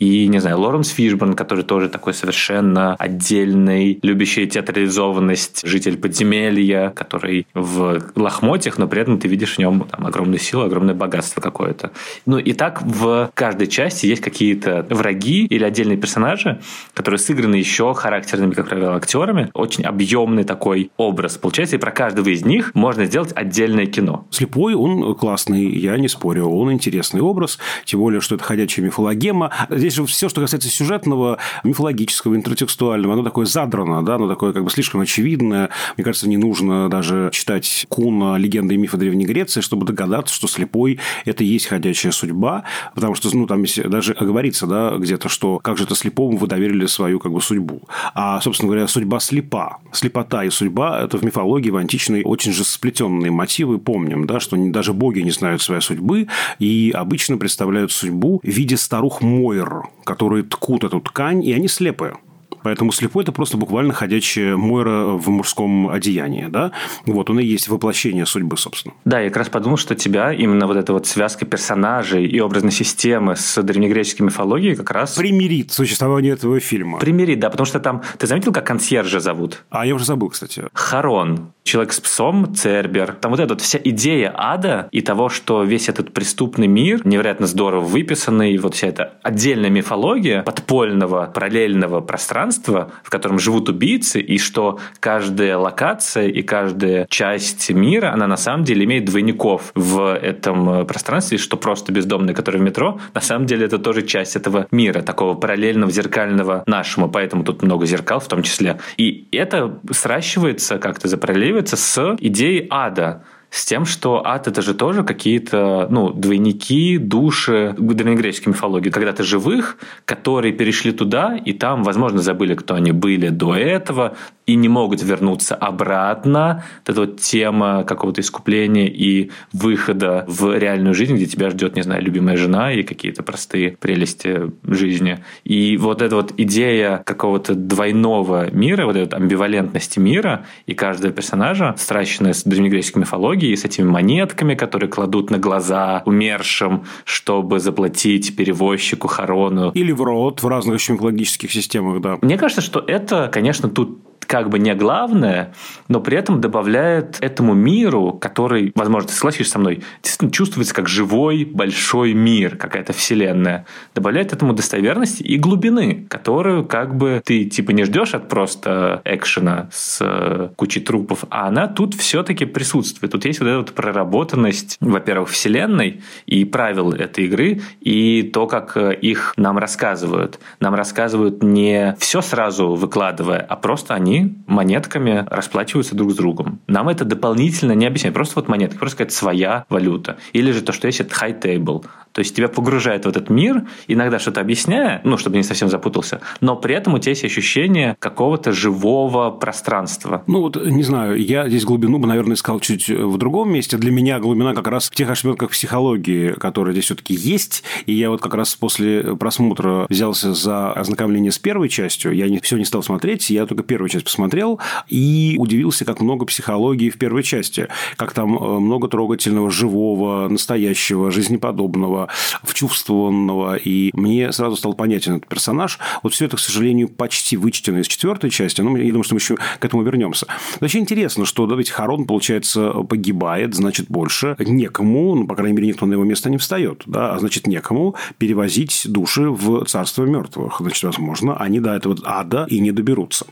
И, 0.00 0.26
не 0.28 0.38
знаю, 0.38 0.58
Лоренс 0.58 0.88
Фишборн, 0.88 1.34
который 1.34 1.62
тоже 1.62 1.90
такой 1.90 2.14
совершенно 2.14 2.96
отдельный, 2.96 3.98
любящий 4.02 4.46
театрализованность 4.46 5.66
житель 5.66 5.98
подземелья, 5.98 6.90
который 6.90 7.46
в 7.52 8.02
лохмотьях, 8.16 8.78
но 8.78 8.88
при 8.88 9.02
этом 9.02 9.18
ты 9.18 9.28
видишь 9.28 9.56
в 9.56 9.58
нем 9.58 9.86
там, 9.90 10.06
огромную 10.06 10.38
силу, 10.38 10.62
огромное 10.62 10.94
богатство 10.94 11.42
какое-то. 11.42 11.92
Ну 12.24 12.38
и 12.38 12.54
так 12.54 12.80
в 12.82 13.30
каждой 13.34 13.66
части 13.66 14.06
есть 14.06 14.22
какие-то 14.22 14.86
враги 14.88 15.44
или 15.44 15.64
отдельные 15.64 15.98
персонажи, 15.98 16.62
которые 16.94 17.18
сыграны 17.18 17.56
еще 17.56 17.92
характерными, 17.92 18.54
как 18.54 18.70
правило, 18.70 18.96
актерами. 18.96 19.50
Очень 19.52 19.84
объемный 19.84 20.44
такой 20.44 20.90
образ 20.96 21.36
получается, 21.36 21.76
и 21.76 21.78
про 21.78 21.90
каждого 21.90 22.30
из 22.30 22.42
них 22.42 22.74
можно 22.74 23.04
сделать 23.04 23.32
отдельное 23.34 23.84
кино. 23.84 24.26
Слепой, 24.30 24.74
он 24.74 25.14
классный, 25.14 25.66
я 25.68 25.98
не 25.98 26.08
спорю, 26.08 26.46
он 26.46 26.72
интересный 26.72 27.20
образ, 27.20 27.58
тем 27.84 28.00
более, 28.00 28.22
что 28.22 28.36
это 28.36 28.44
ходячая 28.44 28.86
мифологема. 28.86 29.52
Здесь 29.68 29.89
здесь 29.90 29.96
же 29.96 30.06
все, 30.06 30.28
что 30.28 30.40
касается 30.40 30.68
сюжетного, 30.68 31.38
мифологического, 31.64 32.36
интертекстуального, 32.36 33.14
оно 33.14 33.22
такое 33.22 33.46
задрано, 33.46 34.04
да, 34.04 34.14
оно 34.14 34.28
такое 34.28 34.52
как 34.52 34.64
бы 34.64 34.70
слишком 34.70 35.00
очевидное. 35.00 35.70
Мне 35.96 36.04
кажется, 36.04 36.28
не 36.28 36.36
нужно 36.36 36.88
даже 36.88 37.30
читать 37.32 37.86
Куна 37.88 38.38
«Легенды 38.38 38.74
и 38.74 38.78
мифы 38.78 38.96
Древней 38.96 39.26
Греции», 39.26 39.60
чтобы 39.60 39.84
догадаться, 39.84 40.34
что 40.34 40.46
слепой– 40.46 41.00
это 41.24 41.42
и 41.42 41.46
есть 41.46 41.66
ходячая 41.66 42.12
судьба, 42.12 42.64
потому 42.94 43.14
что, 43.14 43.36
ну, 43.36 43.46
там 43.46 43.64
даже 43.86 44.14
говорится, 44.14 44.66
да, 44.66 44.96
где-то, 44.96 45.28
что 45.28 45.58
как 45.58 45.76
же 45.76 45.84
это 45.84 45.94
слепому 45.94 46.36
вы 46.36 46.46
доверили 46.46 46.86
свою 46.86 47.18
как 47.18 47.32
бы 47.32 47.40
судьбу. 47.40 47.82
А, 48.14 48.40
собственно 48.40 48.68
говоря, 48.68 48.86
судьба 48.86 49.18
слепа. 49.20 49.78
Слепота 49.92 50.44
и 50.44 50.50
судьба– 50.50 51.00
это 51.02 51.18
в 51.18 51.24
мифологии, 51.24 51.70
в 51.70 51.76
античной 51.76 52.22
очень 52.24 52.52
же 52.52 52.64
сплетенные 52.64 53.32
мотивы. 53.32 53.78
Помним, 53.78 54.26
да, 54.26 54.38
что 54.38 54.56
даже 54.56 54.92
боги 54.92 55.20
не 55.20 55.30
знают 55.30 55.62
своей 55.62 55.80
судьбы 55.80 56.28
и 56.58 56.92
обычно 56.94 57.36
представляют 57.36 57.90
судьбу 57.90 58.40
в 58.42 58.48
виде 58.48 58.76
старух 58.76 59.20
Мойр, 59.20 59.79
которые 60.04 60.44
ткут 60.44 60.84
эту 60.84 61.00
ткань, 61.00 61.44
и 61.44 61.52
они 61.52 61.68
слепые. 61.68 62.16
Поэтому 62.62 62.92
слепой– 62.92 63.22
это 63.24 63.32
просто 63.32 63.56
буквально 63.56 63.92
ходячая 63.92 64.56
Мойра 64.56 65.06
в 65.06 65.28
мужском 65.28 65.88
одеянии. 65.88 66.46
Да? 66.48 66.72
Вот 67.06 67.30
он 67.30 67.40
и 67.40 67.44
есть 67.44 67.68
воплощение 67.68 68.26
судьбы, 68.26 68.56
собственно. 68.56 68.94
Да, 69.04 69.20
я 69.20 69.28
как 69.28 69.38
раз 69.38 69.48
подумал, 69.48 69.76
что 69.76 69.94
тебя 69.94 70.32
именно 70.32 70.66
вот 70.66 70.76
эта 70.76 70.92
вот 70.92 71.06
связка 71.06 71.44
персонажей 71.44 72.26
и 72.26 72.40
образной 72.40 72.72
системы 72.72 73.36
с 73.36 73.62
древнегреческой 73.62 74.26
мифологией 74.26 74.76
как 74.76 74.90
раз... 74.90 75.14
Примирит 75.14 75.72
существование 75.72 76.32
этого 76.34 76.60
фильма. 76.60 76.98
Примирит, 76.98 77.40
да, 77.40 77.50
потому 77.50 77.66
что 77.66 77.80
там... 77.80 78.02
Ты 78.18 78.26
заметил, 78.26 78.52
как 78.52 78.66
консьержа 78.66 79.20
зовут? 79.20 79.64
А 79.70 79.86
я 79.86 79.94
уже 79.94 80.04
забыл, 80.04 80.28
кстати. 80.28 80.64
Харон. 80.72 81.52
Человек 81.62 81.92
с 81.92 82.00
псом, 82.00 82.54
Цербер. 82.54 83.12
Там 83.12 83.30
вот 83.30 83.40
эта 83.40 83.54
вот 83.54 83.60
вся 83.60 83.78
идея 83.82 84.34
ада 84.36 84.88
и 84.90 85.02
того, 85.02 85.28
что 85.28 85.62
весь 85.62 85.88
этот 85.88 86.12
преступный 86.12 86.66
мир 86.66 87.06
невероятно 87.06 87.46
здорово 87.46 87.84
выписанный, 87.84 88.52
и 88.52 88.58
вот 88.58 88.74
вся 88.74 88.88
эта 88.88 89.14
отдельная 89.22 89.70
мифология 89.70 90.42
подпольного, 90.42 91.30
параллельного 91.32 92.00
пространства 92.00 92.49
пространство, 92.50 92.90
в 93.04 93.10
котором 93.10 93.38
живут 93.38 93.68
убийцы, 93.68 94.20
и 94.20 94.38
что 94.38 94.78
каждая 95.00 95.56
локация 95.56 96.28
и 96.28 96.42
каждая 96.42 97.06
часть 97.08 97.70
мира, 97.70 98.12
она 98.12 98.26
на 98.26 98.36
самом 98.36 98.64
деле 98.64 98.84
имеет 98.84 99.04
двойников 99.04 99.70
в 99.74 100.14
этом 100.16 100.70
э, 100.70 100.84
пространстве, 100.84 101.38
что 101.38 101.56
просто 101.56 101.92
бездомный, 101.92 102.34
который 102.34 102.60
в 102.60 102.64
метро, 102.64 102.98
на 103.14 103.20
самом 103.20 103.46
деле 103.46 103.66
это 103.66 103.78
тоже 103.78 104.02
часть 104.02 104.36
этого 104.36 104.66
мира, 104.72 105.02
такого 105.02 105.34
параллельного, 105.34 105.92
зеркального 105.92 106.64
нашему, 106.66 107.08
поэтому 107.08 107.44
тут 107.44 107.62
много 107.62 107.86
зеркал 107.86 108.18
в 108.18 108.26
том 108.26 108.42
числе. 108.42 108.78
И 108.96 109.28
это 109.32 109.78
сращивается, 109.92 110.78
как-то 110.78 111.08
запаралливается 111.08 111.76
с 111.76 112.16
идеей 112.20 112.66
ада, 112.70 113.22
с 113.50 113.64
тем, 113.64 113.84
что 113.84 114.24
ад 114.24 114.46
это 114.46 114.62
же 114.62 114.74
тоже 114.74 115.02
какие-то 115.02 115.88
ну, 115.90 116.12
двойники, 116.12 116.98
души 116.98 117.74
древнегреческой 117.76 118.52
мифологии, 118.52 118.90
когда-то 118.90 119.24
живых, 119.24 119.76
которые 120.04 120.52
перешли 120.52 120.92
туда, 120.92 121.36
и 121.36 121.52
там, 121.52 121.82
возможно, 121.82 122.22
забыли, 122.22 122.54
кто 122.54 122.74
они 122.74 122.92
были 122.92 123.28
до 123.28 123.56
этого, 123.56 124.16
и 124.50 124.56
не 124.56 124.68
могут 124.68 125.00
вернуться 125.02 125.54
обратно. 125.54 126.64
Вот 126.80 126.90
эта 126.90 127.00
вот 127.02 127.20
тема 127.20 127.84
какого-то 127.84 128.20
искупления 128.20 128.88
и 128.88 129.30
выхода 129.52 130.24
в 130.26 130.58
реальную 130.58 130.92
жизнь, 130.92 131.14
где 131.14 131.26
тебя 131.26 131.50
ждет, 131.50 131.76
не 131.76 131.82
знаю, 131.82 132.02
любимая 132.02 132.36
жена 132.36 132.72
и 132.72 132.82
какие-то 132.82 133.22
простые 133.22 133.76
прелести 133.78 134.50
жизни. 134.64 135.24
И 135.44 135.76
вот 135.76 136.02
эта 136.02 136.16
вот 136.16 136.34
идея 136.36 137.02
какого-то 137.06 137.54
двойного 137.54 138.50
мира, 138.50 138.86
вот 138.86 138.96
этой 138.96 139.16
амбивалентности 139.16 140.00
мира, 140.00 140.46
и 140.66 140.74
каждого 140.74 141.12
персонажа, 141.12 141.76
стращенная 141.78 142.32
с 142.32 142.42
древнегреческой 142.42 143.02
мифологией, 143.02 143.56
с 143.56 143.64
этими 143.64 143.86
монетками, 143.86 144.56
которые 144.56 144.90
кладут 144.90 145.30
на 145.30 145.38
глаза 145.38 146.02
умершим, 146.06 146.84
чтобы 147.04 147.60
заплатить 147.60 148.34
перевозчику 148.34 149.06
Харону. 149.06 149.70
Или 149.70 149.92
в 149.92 150.02
рот 150.02 150.42
в 150.42 150.48
разных 150.48 150.80
еще 150.80 150.94
мифологических 150.94 151.52
системах, 151.52 152.00
да. 152.00 152.18
Мне 152.20 152.36
кажется, 152.36 152.62
что 152.62 152.82
это, 152.84 153.28
конечно, 153.32 153.68
тут 153.68 154.09
как 154.30 154.48
бы 154.48 154.60
не 154.60 154.72
главное, 154.76 155.52
но 155.88 156.00
при 156.00 156.16
этом 156.16 156.40
добавляет 156.40 157.18
этому 157.20 157.52
миру, 157.52 158.12
который, 158.12 158.70
возможно, 158.76 159.08
ты 159.08 159.14
согласишься 159.16 159.54
со 159.54 159.58
мной, 159.58 159.82
действительно 160.04 160.30
чувствуется 160.30 160.72
как 160.72 160.88
живой 160.88 161.44
большой 161.44 162.14
мир, 162.14 162.56
какая-то 162.56 162.92
вселенная, 162.92 163.66
добавляет 163.92 164.32
этому 164.32 164.52
достоверности 164.52 165.24
и 165.24 165.36
глубины, 165.36 166.06
которую 166.08 166.64
как 166.64 166.96
бы 166.96 167.20
ты 167.24 167.44
типа 167.44 167.72
не 167.72 167.82
ждешь 167.82 168.14
от 168.14 168.28
просто 168.28 169.02
экшена 169.04 169.68
с 169.72 169.98
э, 170.00 170.50
кучей 170.54 170.78
трупов, 170.78 171.24
а 171.28 171.48
она 171.48 171.66
тут 171.66 171.94
все-таки 171.94 172.44
присутствует. 172.44 173.10
Тут 173.10 173.24
есть 173.24 173.40
вот 173.40 173.46
эта 173.48 173.58
вот 173.58 173.72
проработанность, 173.72 174.76
во-первых, 174.80 175.30
вселенной 175.30 176.02
и 176.26 176.44
правил 176.44 176.92
этой 176.92 177.24
игры, 177.24 177.62
и 177.80 178.22
то, 178.22 178.46
как 178.46 178.76
э, 178.76 178.94
их 178.94 179.32
нам 179.36 179.58
рассказывают. 179.58 180.38
Нам 180.60 180.76
рассказывают 180.76 181.42
не 181.42 181.96
все 181.98 182.22
сразу 182.22 182.76
выкладывая, 182.76 183.40
а 183.40 183.56
просто 183.56 183.94
они 183.94 184.19
монетками 184.46 185.26
расплачиваются 185.28 185.94
друг 185.94 186.12
с 186.12 186.16
другом. 186.16 186.60
Нам 186.66 186.88
это 186.88 187.04
дополнительно 187.04 187.72
не 187.72 187.86
объясняют. 187.86 188.14
Просто 188.14 188.34
вот 188.36 188.48
монетка, 188.48 188.78
просто 188.78 188.98
какая-то 188.98 189.14
своя 189.14 189.64
валюта. 189.68 190.18
Или 190.32 190.52
же 190.52 190.62
то, 190.62 190.72
что 190.72 190.86
есть, 190.86 191.00
это 191.00 191.14
high 191.14 191.40
table. 191.40 191.84
То 192.12 192.20
есть 192.20 192.34
тебя 192.34 192.48
погружает 192.48 193.04
в 193.04 193.08
этот 193.08 193.30
мир, 193.30 193.62
иногда 193.86 194.18
что-то 194.18 194.40
объясняя, 194.40 195.00
ну, 195.04 195.16
чтобы 195.16 195.36
не 195.36 195.42
совсем 195.42 195.68
запутался, 195.68 196.20
но 196.40 196.56
при 196.56 196.74
этом 196.74 196.94
у 196.94 196.98
тебя 196.98 197.10
есть 197.10 197.24
ощущение 197.24 197.96
какого-то 197.98 198.52
живого 198.52 199.30
пространства. 199.30 200.22
Ну, 200.26 200.40
вот, 200.40 200.56
не 200.56 200.82
знаю, 200.82 201.16
я 201.16 201.48
здесь 201.48 201.64
глубину 201.64 201.98
бы, 201.98 202.06
наверное, 202.06 202.34
искал 202.34 202.60
чуть 202.60 202.88
в 202.88 203.16
другом 203.16 203.52
месте. 203.52 203.76
Для 203.76 203.90
меня 203.90 204.18
глубина 204.18 204.54
как 204.54 204.66
раз 204.66 204.88
в 204.90 204.94
тех 204.94 205.08
ошметках 205.08 205.50
психологии, 205.50 206.32
которые 206.32 206.72
здесь 206.72 206.86
все-таки 206.86 207.14
есть. 207.14 207.62
И 207.86 207.92
я 207.92 208.10
вот 208.10 208.20
как 208.20 208.34
раз 208.34 208.54
после 208.56 209.16
просмотра 209.16 209.86
взялся 209.88 210.34
за 210.34 210.72
ознакомление 210.72 211.32
с 211.32 211.38
первой 211.38 211.68
частью. 211.68 212.12
Я 212.12 212.28
не, 212.28 212.40
все 212.40 212.56
не 212.56 212.64
стал 212.64 212.82
смотреть, 212.82 213.30
я 213.30 213.46
только 213.46 213.62
первую 213.62 213.88
часть 213.88 214.04
посмотрел 214.04 214.60
и 214.88 215.36
удивился, 215.38 215.84
как 215.84 216.00
много 216.00 216.26
психологии 216.26 216.90
в 216.90 216.98
первой 216.98 217.22
части. 217.22 217.68
Как 217.96 218.12
там 218.12 218.36
э, 218.36 218.58
много 218.58 218.88
трогательного, 218.88 219.50
живого, 219.50 220.28
настоящего, 220.28 221.10
жизнеподобного 221.10 221.99
вчувствованного, 222.42 223.56
и 223.56 223.90
мне 223.94 224.32
сразу 224.32 224.56
стал 224.56 224.74
понятен 224.74 225.16
этот 225.16 225.28
персонаж. 225.28 225.78
Вот 226.02 226.12
все 226.12 226.26
это, 226.26 226.36
к 226.36 226.40
сожалению, 226.40 226.88
почти 226.88 227.36
вычтено 227.36 227.78
из 227.78 227.86
четвертой 227.86 228.30
части, 228.30 228.60
но 228.60 228.76
я 228.76 228.88
думаю, 228.88 229.04
что 229.04 229.14
мы 229.14 229.20
еще 229.20 229.36
к 229.36 229.64
этому 229.64 229.82
вернемся. 229.82 230.26
Вообще 230.60 230.78
интересно, 230.78 231.24
что, 231.24 231.46
да, 231.46 231.56
ведь 231.56 231.70
Харон, 231.70 232.04
получается, 232.04 232.70
погибает, 232.70 233.54
значит, 233.54 233.86
больше 233.88 234.36
некому, 234.38 235.14
ну, 235.14 235.26
по 235.26 235.34
крайней 235.34 235.56
мере, 235.56 235.68
никто 235.68 235.86
на 235.86 235.94
его 235.94 236.04
место 236.04 236.30
не 236.30 236.38
встает, 236.38 236.82
да, 236.86 237.14
а 237.14 237.18
значит, 237.18 237.46
некому 237.46 237.94
перевозить 238.18 238.82
души 238.86 239.30
в 239.30 239.64
царство 239.64 240.04
мертвых. 240.04 240.58
Значит, 240.60 240.84
возможно, 240.84 241.36
они 241.36 241.60
до 241.60 241.74
этого 241.74 241.96
ада 242.04 242.46
и 242.48 242.60
не 242.60 242.72
доберутся. 242.72 243.26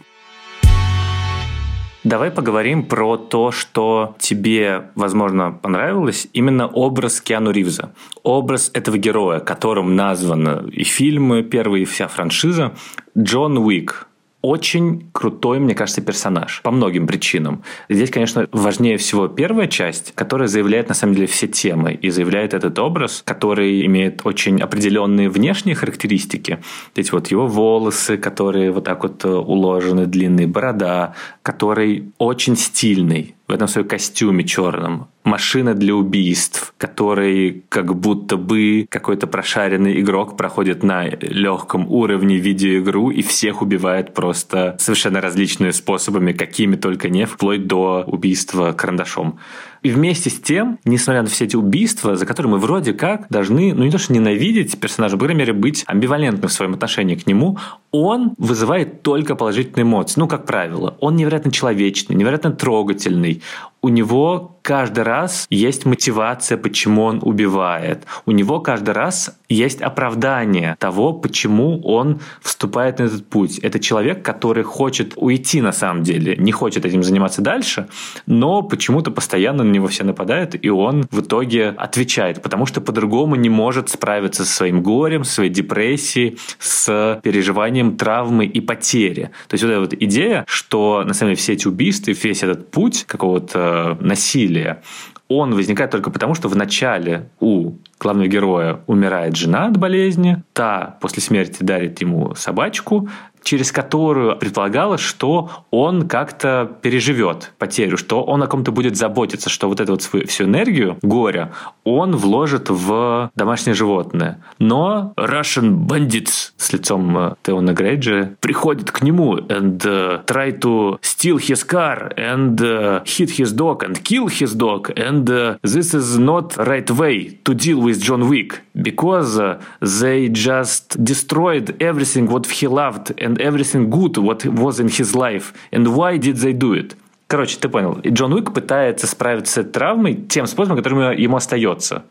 Давай 2.08 2.30
поговорим 2.30 2.84
про 2.84 3.18
то, 3.18 3.50
что 3.50 4.16
тебе, 4.18 4.84
возможно, 4.94 5.52
понравилось, 5.52 6.26
именно 6.32 6.66
образ 6.66 7.20
Киану 7.20 7.50
Ривза. 7.50 7.92
Образ 8.22 8.70
этого 8.72 8.96
героя, 8.96 9.40
которым 9.40 9.94
названы 9.94 10.70
и 10.70 10.84
фильмы 10.84 11.42
первые, 11.42 11.82
и 11.82 11.84
вся 11.84 12.08
франшиза. 12.08 12.72
Джон 13.14 13.58
Уик 13.58 14.08
очень 14.40 15.10
крутой, 15.12 15.58
мне 15.58 15.74
кажется, 15.74 16.00
персонаж 16.00 16.60
по 16.62 16.70
многим 16.70 17.06
причинам. 17.06 17.62
Здесь, 17.88 18.10
конечно, 18.10 18.46
важнее 18.52 18.96
всего 18.96 19.26
первая 19.28 19.66
часть, 19.66 20.12
которая 20.14 20.48
заявляет 20.48 20.88
на 20.88 20.94
самом 20.94 21.14
деле 21.14 21.26
все 21.26 21.48
темы 21.48 21.92
и 21.94 22.10
заявляет 22.10 22.54
этот 22.54 22.78
образ, 22.78 23.22
который 23.24 23.84
имеет 23.86 24.24
очень 24.24 24.60
определенные 24.60 25.28
внешние 25.28 25.74
характеристики. 25.74 26.58
Здесь 26.94 27.12
вот 27.12 27.28
его 27.28 27.46
волосы, 27.46 28.16
которые 28.16 28.70
вот 28.70 28.84
так 28.84 29.02
вот 29.02 29.24
э, 29.24 29.28
уложены, 29.28 30.06
длинные 30.06 30.46
борода, 30.46 31.14
который 31.42 32.12
очень 32.18 32.56
стильный, 32.56 33.34
в 33.48 33.52
этом 33.52 33.66
своем 33.66 33.88
костюме 33.88 34.44
черном, 34.44 35.08
машина 35.24 35.74
для 35.74 35.94
убийств, 35.94 36.74
который 36.76 37.64
как 37.70 37.94
будто 37.96 38.36
бы 38.36 38.86
какой-то 38.90 39.26
прошаренный 39.26 40.00
игрок 40.00 40.36
проходит 40.36 40.82
на 40.82 41.06
легком 41.06 41.90
уровне 41.90 42.36
видеоигру 42.36 43.10
и 43.10 43.22
всех 43.22 43.62
убивает 43.62 44.12
просто 44.12 44.76
совершенно 44.78 45.22
различными 45.22 45.70
способами, 45.70 46.32
какими 46.32 46.76
только 46.76 47.08
не, 47.08 47.24
вплоть 47.24 47.66
до 47.66 48.04
убийства 48.06 48.72
карандашом. 48.72 49.38
И 49.82 49.90
вместе 49.90 50.30
с 50.30 50.40
тем, 50.40 50.78
несмотря 50.84 51.22
на 51.22 51.28
все 51.28 51.44
эти 51.44 51.56
убийства, 51.56 52.16
за 52.16 52.26
которые 52.26 52.52
мы 52.52 52.58
вроде 52.58 52.92
как 52.92 53.28
должны, 53.28 53.74
ну 53.74 53.84
не 53.84 53.90
то 53.90 53.98
что 53.98 54.12
ненавидеть 54.12 54.78
персонажа, 54.78 55.16
по 55.16 55.24
крайней 55.24 55.40
мере, 55.40 55.52
быть 55.52 55.84
амбивалентным 55.86 56.48
в 56.48 56.52
своем 56.52 56.74
отношении 56.74 57.14
к 57.14 57.26
нему, 57.26 57.58
он 57.90 58.34
вызывает 58.38 59.02
только 59.02 59.34
положительные 59.34 59.84
эмоции. 59.84 60.20
Ну, 60.20 60.28
как 60.28 60.44
правило, 60.44 60.96
он 61.00 61.16
невероятно 61.16 61.52
человечный, 61.52 62.16
невероятно 62.16 62.52
трогательный. 62.52 63.42
У 63.80 63.88
него 63.88 64.58
каждый 64.62 65.04
раз 65.04 65.46
есть 65.50 65.86
мотивация, 65.86 66.58
почему 66.58 67.04
он 67.04 67.20
убивает. 67.22 68.04
У 68.26 68.32
него 68.32 68.60
каждый 68.60 68.90
раз 68.90 69.37
есть 69.48 69.80
оправдание 69.80 70.76
того, 70.78 71.12
почему 71.12 71.80
он 71.82 72.20
вступает 72.42 72.98
на 72.98 73.04
этот 73.04 73.26
путь. 73.28 73.58
Это 73.58 73.78
человек, 73.78 74.22
который 74.22 74.62
хочет 74.62 75.14
уйти 75.16 75.60
на 75.60 75.72
самом 75.72 76.02
деле, 76.02 76.36
не 76.36 76.52
хочет 76.52 76.84
этим 76.84 77.02
заниматься 77.02 77.42
дальше, 77.42 77.88
но 78.26 78.62
почему-то 78.62 79.10
постоянно 79.10 79.64
на 79.64 79.70
него 79.70 79.86
все 79.88 80.04
нападают, 80.04 80.54
и 80.60 80.68
он 80.68 81.06
в 81.10 81.20
итоге 81.20 81.68
отвечает, 81.68 82.42
потому 82.42 82.66
что 82.66 82.80
по-другому 82.80 83.36
не 83.36 83.48
может 83.48 83.88
справиться 83.88 84.44
со 84.44 84.52
своим 84.52 84.82
горем, 84.82 85.24
со 85.24 85.34
своей 85.34 85.50
депрессией, 85.50 86.38
с 86.58 87.20
переживанием 87.22 87.96
травмы 87.96 88.44
и 88.44 88.60
потери. 88.60 89.30
То 89.48 89.54
есть 89.54 89.64
вот 89.64 89.70
эта 89.70 89.80
вот 89.80 89.94
идея, 89.94 90.44
что 90.46 91.04
на 91.06 91.14
самом 91.14 91.32
деле 91.32 91.40
все 91.40 91.54
эти 91.54 91.66
убийства, 91.66 92.10
весь 92.10 92.42
этот 92.42 92.70
путь 92.70 93.04
какого-то 93.06 93.96
насилия, 94.00 94.28
насилия, 94.28 94.82
он 95.28 95.54
возникает 95.54 95.90
только 95.90 96.10
потому, 96.10 96.34
что 96.34 96.48
в 96.48 96.56
начале 96.56 97.28
у 97.40 97.72
главного 97.98 98.28
героя 98.28 98.80
умирает 98.86 99.36
жена 99.36 99.66
от 99.66 99.76
болезни, 99.76 100.42
та 100.52 100.96
после 101.00 101.22
смерти 101.22 101.62
дарит 101.62 102.00
ему 102.00 102.34
собачку, 102.34 103.08
через 103.48 103.72
которую 103.72 104.36
предполагалось, 104.36 105.00
что 105.00 105.50
он 105.70 106.06
как-то 106.06 106.70
переживет 106.82 107.52
потерю, 107.56 107.96
что 107.96 108.22
он 108.22 108.42
о 108.42 108.46
ком-то 108.46 108.72
будет 108.72 108.94
заботиться, 108.96 109.48
что 109.48 109.68
вот 109.68 109.80
эту 109.80 109.92
вот 109.92 110.02
свою, 110.02 110.26
всю 110.26 110.44
энергию 110.44 110.98
горя 111.00 111.52
он 111.82 112.14
вложит 112.14 112.68
в 112.68 113.30
домашнее 113.34 113.74
животное. 113.74 114.44
Но 114.58 115.14
Russian 115.16 115.86
Bandits 115.86 116.52
с 116.58 116.72
лицом 116.74 117.16
э, 117.16 117.34
Теона 117.42 117.72
Грейджа 117.72 118.34
приходит 118.40 118.90
к 118.90 119.00
нему 119.00 119.36
and 119.36 119.78
uh, 119.78 120.24
try 120.26 120.50
to 120.60 120.98
steal 121.00 121.38
his 121.38 121.64
car 121.64 122.12
and 122.18 122.60
uh, 122.60 123.02
hit 123.06 123.30
his 123.38 123.52
dog 123.52 123.82
and 123.82 124.02
kill 124.02 124.26
his 124.26 124.54
dog 124.54 124.90
and 124.94 125.30
uh, 125.30 125.56
this 125.62 125.94
is 125.94 126.18
not 126.18 126.54
right 126.58 126.90
way 126.90 127.38
to 127.44 127.54
deal 127.54 127.80
with 127.80 127.87
John 127.96 128.28
Wick 128.28 128.60
because 128.74 129.38
uh, 129.38 129.60
they 129.80 130.28
just 130.28 131.02
destroyed 131.02 131.80
everything 131.80 132.28
what 132.28 132.46
he 132.46 132.66
loved 132.66 133.14
and 133.18 133.40
everything 133.40 133.88
good 133.88 134.18
what 134.18 134.44
was 134.44 134.78
in 134.78 134.88
his 134.88 135.14
life. 135.14 135.54
And 135.72 135.96
why 135.96 136.18
did 136.18 136.36
they 136.36 136.52
do 136.52 136.74
it? 136.74 136.96
Короче, 137.28 137.58
ты 137.58 137.68
понял. 137.68 138.00
И 138.02 138.10
Джон 138.10 138.32
Уик 138.32 138.54
пытается 138.54 139.06
справиться 139.06 139.52
с 139.52 139.58
этой 139.58 139.72
травмой 139.72 140.14
тем 140.14 140.46
способом, 140.46 140.78
которым 140.78 141.12
ему 141.12 141.36
остается. 141.36 142.04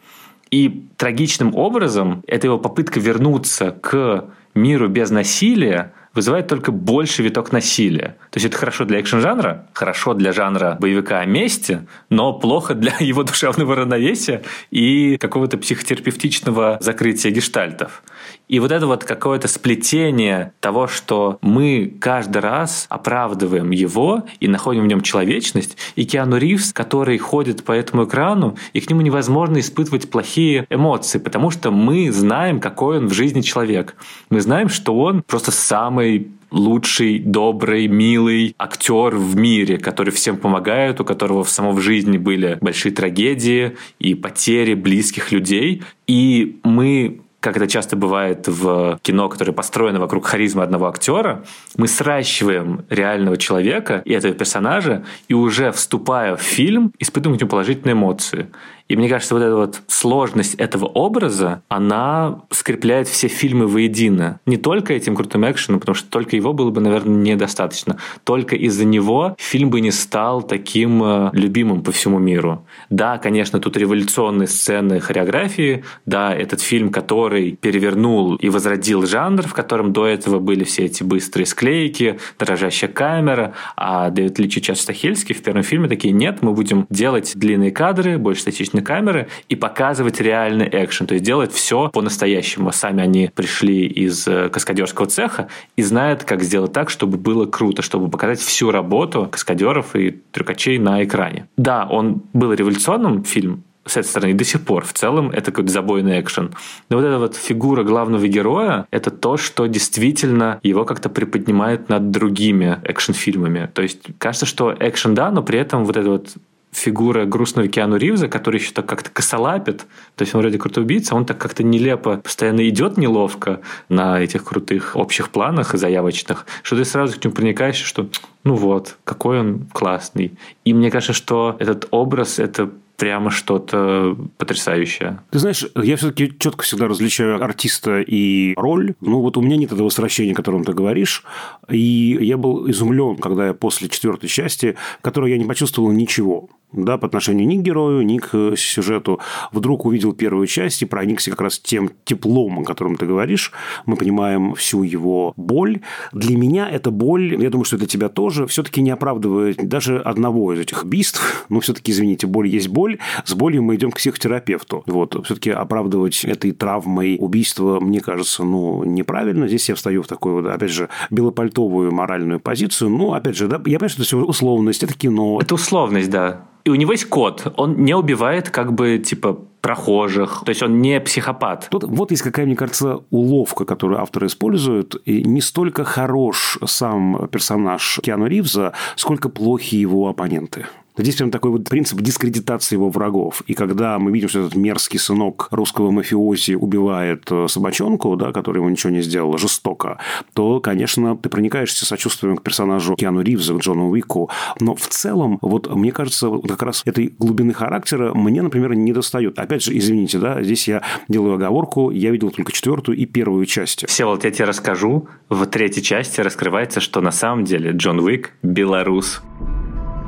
И 0.52 0.86
трагичным 0.96 1.56
образом 1.56 2.24
эта 2.28 2.48
его 2.48 2.60
попытка 2.60 3.00
вернуться 3.00 3.72
к 3.72 4.26
миру 4.54 4.88
без 4.88 5.10
насилия 5.10 5.94
вызывает 6.18 6.48
только 6.48 6.72
больше 6.72 7.22
виток 7.22 7.52
насилия. 7.52 8.18
То 8.32 8.38
есть 8.38 8.48
это 8.48 8.58
хорошо 8.58 8.86
для 8.86 9.00
экшн-жанра, 9.00 9.68
хорошо 9.74 10.16
для 10.16 10.34
жанра 10.34 10.76
боевика 10.80 11.20
о 11.20 11.26
месте, 11.26 11.86
но 12.10 12.34
плохо 12.34 12.74
для 12.74 12.96
его 13.00 13.24
душевного 13.24 13.76
равновесия 13.76 14.42
и 14.72 15.18
какого-то 15.18 15.60
психотерапевтичного 15.60 16.80
закрытия 16.82 17.32
гештальтов. 17.32 18.02
И 18.48 18.60
вот 18.60 18.72
это 18.72 18.88
вот 18.88 19.04
какое-то 19.04 19.48
сплетение 19.48 20.54
того, 20.60 20.88
что 20.88 21.38
мы 21.42 21.94
каждый 22.00 22.40
раз 22.40 22.86
оправдываем 22.90 23.72
его 23.72 24.24
и 24.40 24.48
находим 24.48 24.84
в 24.84 24.88
нем 24.88 25.02
человечность, 25.02 25.78
и 25.96 26.06
Киану 26.06 26.38
Ривз, 26.38 26.72
который 26.72 27.18
ходит 27.18 27.64
по 27.64 27.74
этому 27.74 28.06
экрану, 28.06 28.58
и 28.74 28.80
к 28.80 28.90
нему 28.90 29.02
невозможно 29.02 29.60
испытывать 29.60 30.10
плохие 30.10 30.66
эмоции, 30.70 31.20
потому 31.20 31.52
что 31.52 31.72
мы 31.72 32.12
знаем, 32.12 32.60
какой 32.60 33.00
он 33.00 33.08
в 33.08 33.14
жизни 33.14 33.42
человек. 33.42 33.96
Мы 34.30 34.40
знаем, 34.40 34.70
что 34.70 34.98
он 34.98 35.24
просто 35.24 35.52
самый 35.52 36.32
лучший, 36.50 37.20
добрый, 37.20 37.88
милый 37.88 38.56
актер 38.58 39.16
в 39.16 39.36
мире, 39.36 39.78
который 39.78 40.12
всем 40.12 40.38
помогает, 40.38 41.02
у 41.02 41.06
которого 41.06 41.44
в 41.44 41.50
самом 41.50 41.80
жизни 41.82 42.18
были 42.18 42.58
большие 42.62 42.94
трагедии 42.94 43.76
и 44.00 44.16
потери 44.16 44.74
близких 44.74 45.34
людей. 45.34 45.84
И 46.08 46.60
мы 46.64 47.20
как 47.40 47.56
это 47.58 47.68
часто 47.68 47.96
бывает 47.96 48.48
в 48.48 49.00
кино, 49.02 49.30
которое 49.30 49.52
построено 49.52 50.00
вокруг 50.00 50.26
харизмы 50.26 50.64
одного 50.64 50.88
актера, 50.88 51.44
мы 51.76 51.88
сращиваем 51.88 52.86
реального 52.90 53.38
человека 53.38 54.02
и 54.06 54.14
этого 54.14 54.34
персонажа, 54.34 55.06
и 55.28 55.34
уже 55.34 55.72
вступая 55.72 56.36
в 56.36 56.42
фильм, 56.42 56.94
испытываем 57.00 57.38
к 57.38 57.42
нему 57.42 57.50
положительные 57.50 57.94
эмоции. 57.94 58.48
И 58.88 58.96
мне 58.96 59.10
кажется, 59.10 59.36
вот 59.36 59.44
эта 59.44 59.56
вот 59.56 59.82
сложность 59.88 60.56
этого 60.56 60.86
образа, 60.86 61.62
она 61.68 62.42
скрепляет 62.52 63.08
все 63.08 63.28
фильмы 63.28 63.68
воедино. 63.68 64.40
Не 64.46 64.58
только 64.58 64.94
этим 64.94 65.16
крутым 65.16 65.50
экшеном, 65.50 65.80
потому 65.80 65.96
что 65.96 66.10
только 66.10 66.36
его 66.36 66.54
было 66.54 66.70
бы, 66.72 66.82
наверное, 66.82 67.16
недостаточно. 67.16 67.98
Только 68.24 68.56
из-за 68.56 68.86
него 68.86 69.36
фильм 69.38 69.70
бы 69.70 69.82
не 69.82 69.92
стал 69.92 70.42
таким 70.42 71.04
э, 71.04 71.30
любимым 71.34 71.82
по 71.84 71.92
всему 71.92 72.20
миру. 72.20 72.66
Да, 72.90 73.18
конечно, 73.18 73.60
тут 73.60 73.78
революционные 73.78 74.48
сцены 74.48 75.00
хореографии, 75.00 75.84
да, 76.06 76.34
этот 76.34 76.62
фильм, 76.62 76.90
который 76.90 77.52
перевернул 77.52 78.36
и 78.36 78.50
возродил 78.50 79.06
жанр, 79.06 79.48
в 79.48 79.54
котором 79.54 79.94
до 79.94 80.06
этого 80.06 80.40
были 80.40 80.64
все 80.64 80.86
эти 80.86 81.04
быстрые 81.04 81.46
склейки, 81.46 82.20
дрожащая 82.40 82.90
камера, 82.90 83.54
а 83.76 84.10
Дэвид 84.10 84.40
Лич 84.40 84.58
и 84.58 84.62
Чад 84.62 84.78
Стахельский 84.78 85.36
в 85.36 85.42
первом 85.42 85.64
фильме 85.64 85.90
такие, 85.90 86.14
нет, 86.14 86.42
мы 86.42 86.54
будем 86.54 86.88
делать 86.90 87.34
длинные 87.36 87.72
кадры, 87.72 88.18
больше 88.18 88.46
статичной 88.78 88.84
камеры 88.84 89.28
и 89.50 89.56
показывать 89.56 90.22
реальный 90.22 90.70
экшен, 90.72 91.08
то 91.08 91.14
есть 91.14 91.26
делать 91.26 91.52
все 91.52 91.90
по-настоящему. 91.90 92.72
Сами 92.72 93.04
они 93.04 93.30
пришли 93.34 93.86
из 93.88 94.28
э, 94.28 94.50
каскадерского 94.50 95.08
цеха 95.08 95.48
и 95.76 95.84
знают, 95.84 96.24
как 96.24 96.44
сделать 96.44 96.74
так, 96.74 96.90
чтобы 96.90 97.18
было 97.18 97.46
круто, 97.46 97.82
чтобы 97.82 98.10
показать 98.10 98.40
всю 98.40 98.72
работу 98.72 99.28
каскадеров 99.32 99.96
и 99.96 100.12
трюкачей 100.32 100.80
на 100.80 101.04
экране. 101.04 101.48
Да, 101.58 101.88
он 101.90 102.22
был 102.34 102.54
революционным 102.54 103.24
фильм, 103.24 103.64
с 103.86 103.96
этой 103.96 104.08
стороны 104.08 104.34
до 104.34 104.44
сих 104.44 104.62
пор. 104.62 104.84
В 104.84 104.92
целом 104.92 105.30
это 105.30 105.52
какой-то 105.52 105.72
забойный 105.72 106.20
экшен. 106.20 106.52
Но 106.90 106.98
вот 106.98 107.06
эта 107.06 107.18
вот 107.20 107.36
фигура 107.36 107.84
главного 107.84 108.28
героя— 108.28 108.86
это 108.92 109.12
то, 109.12 109.38
что 109.38 109.66
действительно 109.68 110.60
его 110.62 110.84
как-то 110.84 111.10
приподнимает 111.10 111.88
над 111.90 112.12
другими 112.12 112.80
экшн-фильмами. 112.84 113.70
То 113.74 113.82
есть 113.82 114.02
кажется, 114.18 114.46
что 114.46 114.76
экшен 114.78 115.16
да, 115.16 115.32
но 115.32 115.42
при 115.42 115.58
этом 115.58 115.86
вот 115.86 115.96
эта 115.96 116.10
вот 116.10 116.36
фигура 116.78 117.26
грустного 117.26 117.68
Киану 117.68 117.98
Ривза, 117.98 118.28
который 118.28 118.60
еще 118.60 118.72
так 118.72 118.86
как-то 118.86 119.10
косолапит, 119.10 119.86
то 120.16 120.22
есть 120.22 120.36
он 120.36 120.42
вроде 120.42 120.58
крутой 120.58 120.84
убийца, 120.84 121.16
он 121.16 121.26
так 121.26 121.38
как-то 121.38 121.64
нелепо 121.64 122.18
постоянно 122.18 122.68
идет 122.70 122.98
неловко 122.98 123.62
на 123.90 124.22
этих 124.22 124.44
крутых 124.44 124.96
общих 124.96 125.30
планах 125.30 125.74
и 125.74 125.78
заявочных, 125.78 126.46
что 126.62 126.76
ты 126.76 126.86
сразу 126.86 127.20
к 127.20 127.24
нему 127.24 127.34
проникаешь, 127.34 127.78
что 127.78 128.08
ну 128.44 128.56
вот, 128.56 128.98
какой 129.04 129.40
он 129.40 129.66
классный. 129.74 130.38
И 130.64 130.74
мне 130.74 130.92
кажется, 130.92 131.14
что 131.14 131.56
этот 131.60 131.88
образ— 131.92 132.40
это 132.40 132.70
прямо 132.98 133.30
что-то 133.30 134.18
потрясающее. 134.38 135.22
Ты 135.30 135.40
знаешь, 135.40 135.66
я 135.76 135.96
все-таки 135.96 136.34
четко 136.38 136.64
всегда 136.64 136.88
различаю 136.88 137.42
артиста 137.42 138.02
и 138.02 138.54
роль. 138.58 138.96
Ну, 139.02 139.22
вот 139.22 139.38
у 139.38 139.42
меня 139.42 139.56
нет 139.56 139.72
этого 139.72 139.86
возвращения, 139.86 140.34
о 140.34 140.36
котором 140.36 140.64
ты 140.64 140.74
говоришь. 140.74 141.24
И 141.70 142.18
я 142.20 142.38
был 142.38 142.70
изумлен, 142.70 143.18
когда 143.18 143.48
я 143.48 143.54
после 143.54 143.88
четвертой 143.88 144.30
части, 144.30 144.76
в 145.00 145.02
которой 145.04 145.32
я 145.32 145.38
не 145.38 145.46
почувствовал 145.46 145.92
ничего 145.92 146.50
да, 146.74 146.98
по 146.98 147.08
отношению 147.08 147.48
ни 147.48 147.58
к 147.58 147.62
герою, 147.62 148.06
ни 148.06 148.18
к 148.18 148.56
сюжету, 148.58 149.20
вдруг 149.52 149.86
увидел 149.86 150.14
первую 150.14 150.48
часть 150.48 150.82
и 150.82 150.86
проникся 150.86 151.32
как 151.32 151.42
раз 151.42 151.60
тем 151.60 151.92
теплом, 152.04 152.60
о 152.60 152.64
котором 152.64 152.98
ты 152.98 153.06
говоришь. 153.06 153.52
Мы 153.86 153.96
понимаем 153.96 154.54
всю 154.56 154.84
его 154.84 155.34
боль. 155.38 155.82
Для 156.12 156.38
меня 156.38 156.70
эта 156.70 156.92
боль, 156.92 157.42
я 157.42 157.50
думаю, 157.50 157.66
что 157.66 157.78
это 157.78 157.86
тебя 157.86 158.10
тоже, 158.10 158.48
все-таки 158.48 158.82
не 158.82 158.92
оправдывает 158.92 159.68
даже 159.68 160.00
одного 160.00 160.54
из 160.54 160.60
этих 160.60 160.84
убийств. 160.84 161.46
Но 161.50 161.60
все-таки, 161.62 161.92
извините, 161.92 162.28
боль 162.28 162.48
есть 162.48 162.68
боль. 162.68 162.87
С 163.26 163.34
болью 163.34 163.64
мы 163.64 163.76
идем 163.76 163.92
к 163.92 163.98
психотерапевту. 163.98 164.84
Вот. 164.86 165.26
Все-таки 165.26 165.52
оправдывать 165.52 166.24
этой 166.26 166.52
травмой 166.52 167.18
убийство, 167.20 167.80
мне 167.80 168.00
кажется, 168.00 168.44
ну, 168.44 168.84
неправильно. 168.84 169.48
Здесь 169.48 169.70
я 169.70 169.76
встаю 169.76 170.04
в 170.04 170.08
такую, 170.08 170.42
вот, 170.42 170.46
опять 170.46 170.72
же, 170.72 170.90
белопальтовую 171.10 171.92
моральную 171.92 172.40
позицию. 172.40 172.90
Ну, 172.90 173.14
опять 173.14 173.36
же, 173.36 173.48
да, 173.48 173.58
я 173.58 173.62
понимаю, 173.62 173.90
что 173.90 174.02
это 174.02 174.08
все 174.08 174.18
условность, 174.18 174.84
это 174.84 174.94
кино. 174.94 175.40
Это 175.42 175.56
условность, 175.56 176.10
да. 176.10 176.42
И 176.68 176.70
у 176.70 176.76
него 176.76 176.92
есть 176.92 177.06
код. 177.06 177.54
Он 177.56 177.86
не 177.86 177.96
убивает 177.96 178.50
как 178.50 178.74
бы 178.74 178.98
типа 178.98 179.40
прохожих. 179.62 180.44
То 180.46 180.50
есть 180.50 180.62
он 180.62 180.82
не 180.82 181.00
психопат. 181.00 181.68
Тут 181.72 181.84
вот 181.86 182.12
есть 182.12 182.24
какая, 182.24 182.46
мне 182.46 182.58
кажется, 182.58 183.00
уловка, 183.10 183.64
которую 183.64 184.02
авторы 184.02 184.28
используют. 184.28 185.02
И 185.06 185.24
не 185.24 185.40
столько 185.40 185.86
хорош 185.86 186.58
сам 186.66 187.30
персонаж 187.32 188.00
Киану 188.04 188.28
Ривза, 188.28 188.74
сколько 188.98 189.30
плохи 189.30 189.76
его 189.76 190.10
оппоненты. 190.10 190.66
Здесь 190.98 191.16
прям 191.16 191.32
такой 191.32 191.52
вот 191.52 191.70
принцип 191.70 192.02
дискредитации 192.02 192.76
его 192.76 192.90
врагов. 192.90 193.44
И 193.46 193.54
когда 193.54 194.00
мы 194.00 194.12
видим, 194.12 194.30
что 194.30 194.40
этот 194.40 194.56
мерзкий 194.56 195.00
сынок 195.00 195.48
русского 195.52 195.92
мафиози 195.92 196.54
убивает 196.54 197.32
э, 197.32 197.48
собачонку, 197.48 198.16
да, 198.16 198.32
который 198.32 198.58
ему 198.58 198.70
ничего 198.70 198.92
не 198.92 199.02
сделал, 199.02 199.38
жестоко, 199.38 200.00
то, 200.34 200.60
конечно, 200.60 201.16
ты 201.16 201.30
проникаешься 201.30 201.86
сочувствием 201.86 202.38
к 202.38 202.44
персонажу 202.44 202.96
Киану 202.96 203.22
Ривза, 203.22 203.56
Джону 203.58 203.90
Уику. 203.90 204.30
Но 204.60 204.76
в 204.76 204.88
целом, 204.88 205.38
вот 205.42 205.74
мне 205.74 205.92
кажется, 205.92 206.32
как 206.48 206.64
раз 206.64 206.82
этой 206.86 207.14
глубины 207.20 207.54
характера 207.54 208.14
мне, 208.14 208.42
например, 208.42 208.74
не 208.74 208.94
достает. 208.94 209.38
Опять 209.38 209.64
же, 209.64 209.78
извините, 209.78 210.18
да, 210.18 210.42
здесь 210.42 210.68
я 210.68 210.82
делаю 211.08 211.36
оговорку, 211.36 211.92
я 211.92 212.12
видел 212.12 212.32
только 212.32 212.52
четвертую 212.52 212.98
и 212.98 213.06
первую 213.06 213.46
части. 213.46 213.86
Все, 213.86 214.06
вот 214.06 214.24
я 214.24 214.32
тебе 214.32 214.46
расскажу. 214.46 215.08
В 215.30 215.46
третьей 215.46 215.84
части 215.84 216.22
раскрывается, 216.22 216.80
что 216.80 217.02
на 217.02 217.12
самом 217.12 217.44
деле 217.46 217.72
Джон 217.72 218.00
Уик 218.00 218.34
белорус. 218.42 219.22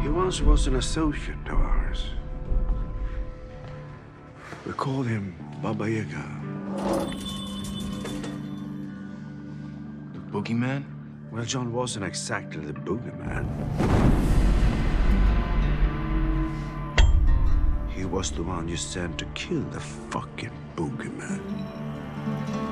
He 0.02 0.08
once 0.08 0.42
was 0.42 0.68
an 0.68 0.76
associate 0.76 1.46
of 1.48 1.60
ours. 1.60 2.06
We 4.66 4.72
called 4.72 5.08
him 5.08 5.36
Baba 5.62 5.90
Yaga. 5.92 6.26
The 10.14 10.20
boogeyman? 10.32 10.86
Well, 11.32 11.44
John 11.44 11.74
wasn't 11.74 12.06
exactly 12.06 12.66
the 12.66 12.74
boogeyman. 12.74 13.46
He 17.90 18.06
was 18.06 18.32
the 18.32 18.44
one 18.44 18.70
you 18.70 18.78
sent 18.78 19.18
to 19.20 19.26
kill 19.36 19.64
the 19.72 19.82
fucking 19.82 20.52
boogeyman. 20.78 22.69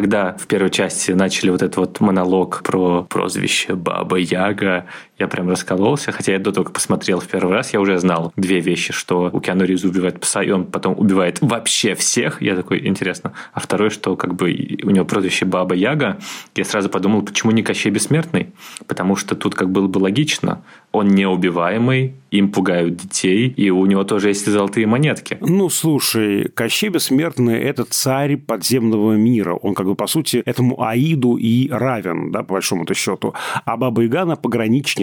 Когда 0.00 0.36
в 0.38 0.46
первой 0.46 0.70
части 0.70 1.10
начали 1.10 1.50
вот 1.50 1.60
этот 1.60 1.76
вот 1.76 2.00
монолог 2.00 2.62
про 2.62 3.02
прозвище 3.02 3.74
Баба 3.74 4.16
Яга, 4.18 4.86
я 5.18 5.28
прям 5.28 5.48
раскололся, 5.50 6.12
хотя 6.12 6.32
я 6.32 6.38
до 6.38 6.52
того, 6.52 6.64
как 6.64 6.74
посмотрел 6.74 7.20
в 7.20 7.26
первый 7.26 7.54
раз, 7.54 7.72
я 7.72 7.80
уже 7.80 7.98
знал 7.98 8.32
две 8.36 8.60
вещи, 8.60 8.92
что 8.92 9.30
у 9.32 9.40
Киану 9.40 9.64
Ривза 9.64 9.88
убивает 9.88 10.20
пса, 10.20 10.42
и 10.42 10.50
он 10.50 10.64
потом 10.64 10.94
убивает 10.98 11.38
вообще 11.40 11.94
всех. 11.94 12.40
Я 12.40 12.54
такой, 12.54 12.86
интересно. 12.86 13.32
А 13.52 13.60
второе, 13.60 13.90
что 13.90 14.16
как 14.16 14.34
бы 14.34 14.78
у 14.82 14.90
него 14.90 15.04
прозвище 15.04 15.44
Баба 15.44 15.74
Яга, 15.74 16.18
я 16.54 16.64
сразу 16.64 16.88
подумал, 16.88 17.22
почему 17.22 17.50
не 17.50 17.62
Кощей 17.62 17.90
Бессмертный? 17.90 18.50
Потому 18.86 19.16
что 19.16 19.34
тут 19.34 19.54
как 19.54 19.70
было 19.70 19.88
бы 19.88 19.98
логично. 19.98 20.62
Он 20.92 21.08
неубиваемый, 21.08 22.14
им 22.30 22.50
пугают 22.50 22.96
детей, 22.96 23.48
и 23.48 23.70
у 23.70 23.84
него 23.86 24.04
тоже 24.04 24.28
есть 24.28 24.46
золотые 24.46 24.86
монетки. 24.86 25.38
Ну, 25.40 25.68
слушай, 25.68 26.48
Кощей 26.48 26.90
Бессмертный– 26.90 27.58
это 27.60 27.84
царь 27.84 28.36
подземного 28.36 29.14
мира. 29.14 29.54
Он 29.54 29.74
как 29.74 29.86
бы, 29.86 29.94
по 29.94 30.06
сути, 30.06 30.42
этому 30.44 30.82
Аиду 30.82 31.36
и 31.36 31.68
равен, 31.70 32.30
да, 32.30 32.42
по 32.42 32.54
большому-то 32.54 32.94
счету. 32.94 33.34
А 33.64 33.76
Баба 33.76 34.02
Яга, 34.02 34.22
она 34.22 34.36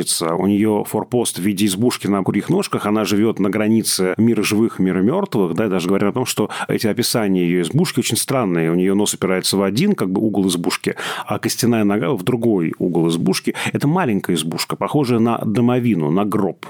пограничница. 0.06 0.36
У 0.36 0.48
нее 0.48 0.84
форпост 0.86 1.38
в 1.38 1.42
виде 1.42 1.66
избушки 1.66 2.08
на 2.08 2.24
курьих 2.24 2.50
ножках. 2.50 2.86
Она 2.86 3.06
живет 3.06 3.40
на 3.40 3.50
границе 3.50 4.14
мира 4.18 4.44
живых, 4.44 4.80
мира 4.80 5.02
мертвых. 5.02 5.54
Да, 5.54 5.68
даже 5.68 5.88
говорят 5.88 6.10
о 6.10 6.14
том, 6.14 6.26
что 6.26 6.50
эти 6.68 6.88
описания 6.88 7.44
ее 7.44 7.62
избушки 7.62 8.00
очень 8.00 8.18
странные. 8.18 8.72
У 8.72 8.76
нее 8.76 8.94
нос 8.94 9.14
опирается 9.14 9.58
в 9.58 9.64
один, 9.64 9.96
как 9.96 10.10
бы, 10.10 10.22
угол 10.22 10.48
избушки, 10.48 10.96
а 11.26 11.40
костяная 11.40 11.84
нога 11.84 12.14
в 12.14 12.24
другой 12.24 12.74
угол 12.78 13.10
избушки. 13.10 13.54
Это 13.74 13.88
маленькая 13.88 14.36
избушка, 14.36 14.76
похожая 14.76 15.20
на 15.20 15.38
домовину, 15.38 16.12
на 16.12 16.26
гроб 16.26 16.66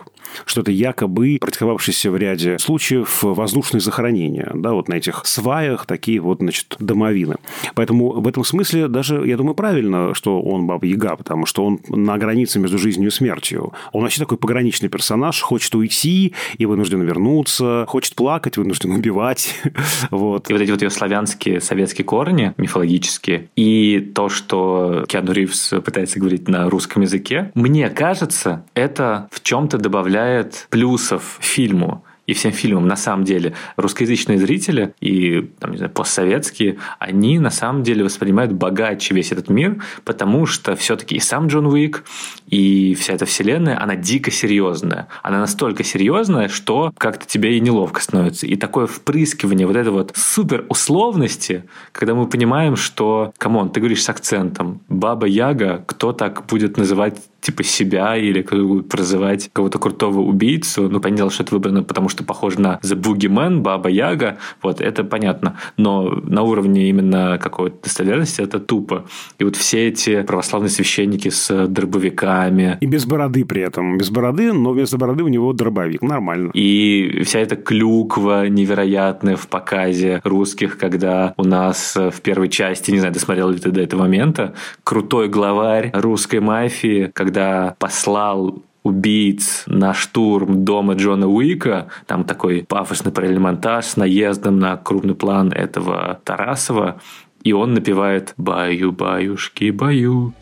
что 0.46 0.62
это 0.62 0.72
якобы 0.72 1.38
практиковавшиеся 1.40 2.12
в 2.12 2.18
ряде 2.18 2.58
случаев 2.60 3.24
воздушные 3.24 3.82
захоронения. 3.82 4.52
Да, 4.54 4.74
вот 4.74 4.88
на 4.88 4.96
этих 4.96 5.26
сваях 5.26 5.86
такие 5.86 6.20
вот, 6.20 6.40
значит, 6.40 6.76
домовины. 6.80 7.36
Поэтому 7.76 8.12
в 8.12 8.28
этом 8.28 8.44
смысле 8.44 8.88
даже, 8.88 9.24
я 9.26 9.38
думаю, 9.38 9.56
правильно, 9.56 10.14
что 10.14 10.42
он 10.42 10.68
Баба 10.68 10.86
Яга, 10.86 11.16
потому 11.16 11.46
что 11.46 11.66
он 11.66 11.80
на 11.88 12.18
границе 12.18 12.60
между 12.60 12.78
жизнью 12.78 13.10
и 13.10 13.12
смертью. 13.12 13.74
Он 13.92 14.04
вообще 14.04 14.20
такой 14.20 14.38
пограничный 14.38 14.90
персонаж, 14.90 15.42
хочет 15.42 15.74
уйти 15.76 16.34
и 16.58 16.66
вынужден 16.66 17.02
вернуться, 17.02 17.86
хочет 17.88 18.16
плакать, 18.16 18.58
вынужден 18.58 18.92
убивать. 18.92 19.56
вот. 20.12 20.50
И 20.50 20.54
вот 20.54 20.62
эти 20.62 20.72
вот 20.72 20.82
ее 20.82 20.90
славянские 20.90 21.62
советские 21.62 22.06
корни, 22.06 22.54
мифологические, 22.58 23.50
и 23.56 24.00
то, 24.00 24.30
что 24.30 25.06
Киану 25.08 25.32
Ривз 25.32 25.74
пытается 25.84 26.20
говорить 26.20 26.48
на 26.48 26.70
русском 26.70 27.02
языке, 27.02 27.52
мне 27.56 27.90
кажется, 27.90 28.66
это 28.74 29.28
в 29.32 29.42
чем-то 29.42 29.78
добавляет 29.78 30.15
добавляет 30.16 30.68
плюсов 30.70 31.38
фильму 31.42 32.04
и 32.26 32.34
всем 32.34 32.52
фильмам 32.52 32.88
на 32.88 32.96
самом 32.96 33.24
деле 33.24 33.54
русскоязычные 33.76 34.40
зрители 34.40 34.96
и 35.00 35.42
там, 35.60 35.72
не 35.72 35.78
знаю, 35.78 35.92
постсоветские, 35.92 36.78
они 36.98 37.38
на 37.38 37.52
самом 37.52 37.84
деле 37.84 38.04
воспринимают 38.04 38.52
богаче 38.52 39.14
весь 39.14 39.32
этот 39.32 39.50
мир, 39.50 39.84
потому 40.06 40.48
что 40.48 40.76
все-таки 40.76 41.16
и 41.16 41.20
сам 41.20 41.48
Джон 41.48 41.68
Уик, 41.68 42.04
и 42.48 42.96
вся 42.96 43.14
эта 43.14 43.26
вселенная, 43.26 43.80
она 43.80 43.96
дико 43.96 44.32
серьезная. 44.32 45.08
Она 45.22 45.40
настолько 45.40 45.84
серьезная, 45.84 46.48
что 46.48 46.92
как-то 46.98 47.28
тебе 47.28 47.58
и 47.58 47.60
неловко 47.60 48.02
становится. 48.02 48.48
И 48.48 48.56
такое 48.56 48.88
впрыскивание 48.88 49.68
вот 49.68 49.76
этой 49.76 49.92
вот 49.92 50.14
супер 50.16 50.66
условности, 50.70 51.66
когда 51.92 52.16
мы 52.16 52.28
понимаем, 52.28 52.76
что, 52.76 53.34
come 53.38 53.56
on, 53.56 53.70
ты 53.70 53.80
говоришь 53.82 54.04
с 54.04 54.10
акцентом, 54.10 54.82
Баба 54.88 55.28
Яга, 55.28 55.84
кто 55.86 56.12
так 56.12 56.48
будет 56.48 56.78
называть 56.78 57.18
типа 57.46 57.64
себя 57.64 58.18
или 58.18 58.42
прозывать 58.82 59.52
кого-то 59.54 59.78
крутого 59.78 60.22
убийцу. 60.22 60.90
Ну, 60.90 61.00
понятно, 61.00 61.30
что 61.30 61.44
это 61.44 61.54
выбрано, 61.54 61.84
потому 61.84 62.10
что 62.10 62.24
похоже 62.24 62.60
на 62.60 62.80
The 62.82 63.00
Boogeyman, 63.00 63.60
Баба 63.60 63.90
Яга. 63.90 64.38
Вот, 64.64 64.82
это 64.82 65.04
понятно. 65.04 65.58
Но 65.78 66.10
на 66.24 66.42
уровне 66.42 66.90
именно 66.90 67.38
какой-то 67.42 67.84
достоверности 67.84 68.42
это 68.42 68.60
тупо. 68.60 69.06
И 69.38 69.44
вот 69.44 69.56
все 69.56 69.90
эти 69.90 70.24
православные 70.24 70.72
священники 70.72 71.30
с 71.30 71.68
дробовиками. 71.68 72.80
И 72.82 72.88
без 72.88 73.06
бороды 73.06 73.46
при 73.46 73.62
этом. 73.62 74.00
Без 74.00 74.10
бороды, 74.10 74.52
но 74.52 74.72
вместо 74.72 74.98
бороды 74.98 75.24
у 75.24 75.28
него 75.28 75.54
дробовик. 75.54 76.02
Нормально. 76.02 76.50
И 76.56 77.22
вся 77.26 77.40
эта 77.40 77.56
клюква 77.56 78.48
невероятная 78.48 79.36
в 79.36 79.48
показе 79.48 80.20
русских, 80.24 80.80
когда 80.80 81.36
у 81.38 81.44
нас 81.44 81.96
в 81.96 82.22
первой 82.22 82.50
части, 82.50 82.90
не 82.90 82.98
знаю, 82.98 83.14
досмотрел 83.14 83.52
ли 83.52 83.60
ты 83.60 83.70
до 83.70 83.82
этого 83.82 84.02
момента, 84.02 84.56
крутой 84.84 85.30
главарь 85.30 85.92
русской 85.94 86.40
мафии, 86.40 87.12
когда 87.14 87.35
послал 87.80 88.64
убийц 88.84 89.64
на 89.66 89.94
штурм 89.94 90.64
дома 90.64 90.94
Джона 90.94 91.28
Уика. 91.28 91.88
Там 92.06 92.24
такой 92.24 92.64
пафосный 92.64 93.12
параллельный 93.12 93.42
монтаж 93.42 93.86
с 93.86 93.98
наездом 93.98 94.60
на 94.60 94.78
крупный 94.78 95.16
план 95.16 95.52
этого 95.52 96.20
Тарасова. 96.24 97.02
И 97.44 97.52
он 97.52 97.74
напевает 97.74 98.34
«Баю, 98.38 98.92
баюшки, 98.92 99.72
баю». 99.72 100.34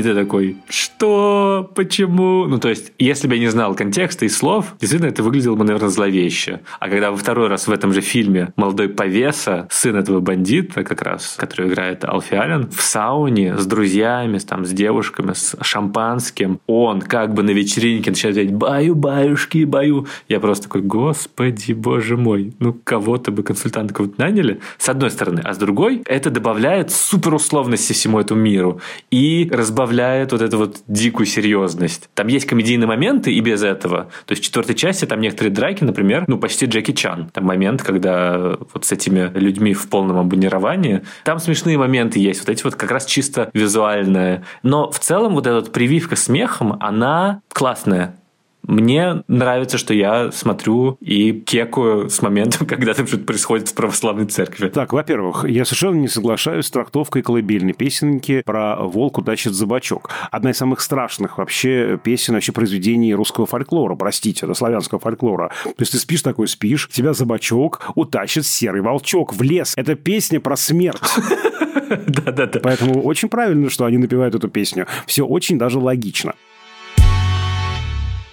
И 0.00 0.02
ты 0.02 0.14
такой, 0.14 0.56
что? 0.70 1.70
Почему? 1.74 2.46
Ну, 2.46 2.58
то 2.58 2.70
есть, 2.70 2.94
если 2.98 3.28
бы 3.28 3.34
я 3.34 3.40
не 3.40 3.48
знал 3.48 3.74
контекста 3.74 4.24
и 4.24 4.30
слов, 4.30 4.74
действительно, 4.80 5.10
это 5.10 5.22
выглядело 5.22 5.56
бы, 5.56 5.64
наверное, 5.64 5.90
зловеще. 5.90 6.60
А 6.78 6.88
когда 6.88 7.10
во 7.10 7.18
второй 7.18 7.48
раз 7.48 7.66
в 7.66 7.70
этом 7.70 7.92
же 7.92 8.00
фильме 8.00 8.54
молодой 8.56 8.88
повеса, 8.88 9.68
сын 9.70 9.96
этого 9.96 10.20
бандита 10.20 10.84
как 10.84 11.02
раз, 11.02 11.34
который 11.36 11.68
играет 11.68 12.02
Алфи 12.06 12.32
Аллен, 12.32 12.70
в 12.70 12.80
сауне 12.80 13.58
с 13.58 13.66
друзьями, 13.66 14.38
там, 14.38 14.64
с 14.64 14.70
девушками, 14.70 15.34
с 15.34 15.54
шампанским, 15.60 16.60
он 16.66 17.02
как 17.02 17.34
бы 17.34 17.42
на 17.42 17.50
вечеринке 17.50 18.12
начинает 18.12 18.36
говорить 18.36 18.54
«баю, 18.54 18.94
баюшки, 18.94 19.64
баю». 19.64 20.06
Я 20.30 20.40
просто 20.40 20.64
такой, 20.64 20.80
господи, 20.80 21.74
боже 21.74 22.16
мой, 22.16 22.54
ну, 22.58 22.72
кого-то 22.72 23.32
бы 23.32 23.42
консультанта 23.42 23.92
кого-то 23.92 24.14
наняли, 24.16 24.60
с 24.78 24.88
одной 24.88 25.10
стороны. 25.10 25.42
А 25.44 25.52
с 25.52 25.58
другой, 25.58 26.00
это 26.06 26.30
добавляет 26.30 26.90
суперусловности 26.90 27.92
всему 27.92 28.18
этому 28.18 28.40
миру 28.40 28.80
и 29.10 29.46
разбавляет 29.52 29.89
добавляет 29.90 30.30
вот 30.30 30.40
эту 30.40 30.58
вот 30.58 30.76
дикую 30.86 31.26
серьезность. 31.26 32.08
Там 32.14 32.28
есть 32.28 32.46
комедийные 32.46 32.86
моменты 32.86 33.32
и 33.32 33.40
без 33.40 33.62
этого. 33.62 34.04
То 34.26 34.32
есть 34.32 34.42
в 34.42 34.46
четвертой 34.46 34.76
части 34.76 35.04
там 35.04 35.20
некоторые 35.20 35.52
драки, 35.52 35.82
например, 35.82 36.24
ну 36.28 36.38
почти 36.38 36.66
Джеки 36.66 36.92
Чан. 36.92 37.28
Там 37.32 37.44
момент, 37.44 37.82
когда 37.82 38.56
вот 38.72 38.84
с 38.84 38.92
этими 38.92 39.30
людьми 39.34 39.74
в 39.74 39.88
полном 39.88 40.18
абонировании. 40.18 41.02
Там 41.24 41.40
смешные 41.40 41.76
моменты 41.76 42.20
есть. 42.20 42.40
Вот 42.40 42.48
эти 42.48 42.62
вот 42.62 42.76
как 42.76 42.92
раз 42.92 43.04
чисто 43.04 43.50
визуальные. 43.52 44.44
Но 44.62 44.90
в 44.92 45.00
целом 45.00 45.34
вот 45.34 45.48
эта 45.48 45.68
прививка 45.68 46.14
смехом, 46.14 46.76
она 46.80 47.40
классная. 47.52 48.14
Мне 48.62 49.24
нравится, 49.26 49.78
что 49.78 49.94
я 49.94 50.30
смотрю 50.32 50.96
и 51.00 51.32
кекаю 51.32 52.08
с 52.08 52.22
момента, 52.22 52.64
когда 52.66 52.94
там 52.94 53.06
что-то 53.06 53.24
происходит 53.24 53.68
в 53.68 53.74
православной 53.74 54.26
церкви. 54.26 54.68
Так, 54.68 54.92
во-первых, 54.92 55.44
я 55.48 55.64
совершенно 55.64 55.96
не 55.96 56.08
соглашаюсь 56.08 56.66
с 56.66 56.70
трактовкой 56.70 57.22
колыбельной 57.22 57.72
песенки 57.72 58.42
про 58.44 58.76
«Волку 58.76 59.22
тащит 59.22 59.54
за 59.54 59.66
бочок». 59.66 60.10
Одна 60.30 60.50
из 60.50 60.56
самых 60.56 60.80
страшных 60.80 61.38
вообще 61.38 61.98
песен, 62.02 62.34
вообще 62.34 62.52
произведений 62.52 63.14
русского 63.14 63.46
фольклора, 63.46 63.94
простите, 63.94 64.46
да, 64.46 64.54
славянского 64.54 65.00
фольклора. 65.00 65.50
То 65.64 65.74
есть 65.78 65.92
ты 65.92 65.98
спишь 65.98 66.22
такой, 66.22 66.48
спишь, 66.48 66.88
тебя 66.92 67.12
за 67.12 67.24
бочок 67.24 67.80
утащит 67.94 68.46
серый 68.46 68.82
волчок 68.82 69.34
в 69.34 69.42
лес. 69.42 69.74
Это 69.76 69.94
песня 69.94 70.40
про 70.40 70.56
смерть. 70.56 71.00
Да-да-да. 72.06 72.60
Поэтому 72.60 73.02
очень 73.02 73.28
правильно, 73.28 73.70
что 73.70 73.84
они 73.84 73.98
напевают 73.98 74.34
эту 74.34 74.48
песню. 74.48 74.86
Все 75.06 75.24
очень 75.24 75.58
даже 75.58 75.78
логично. 75.78 76.34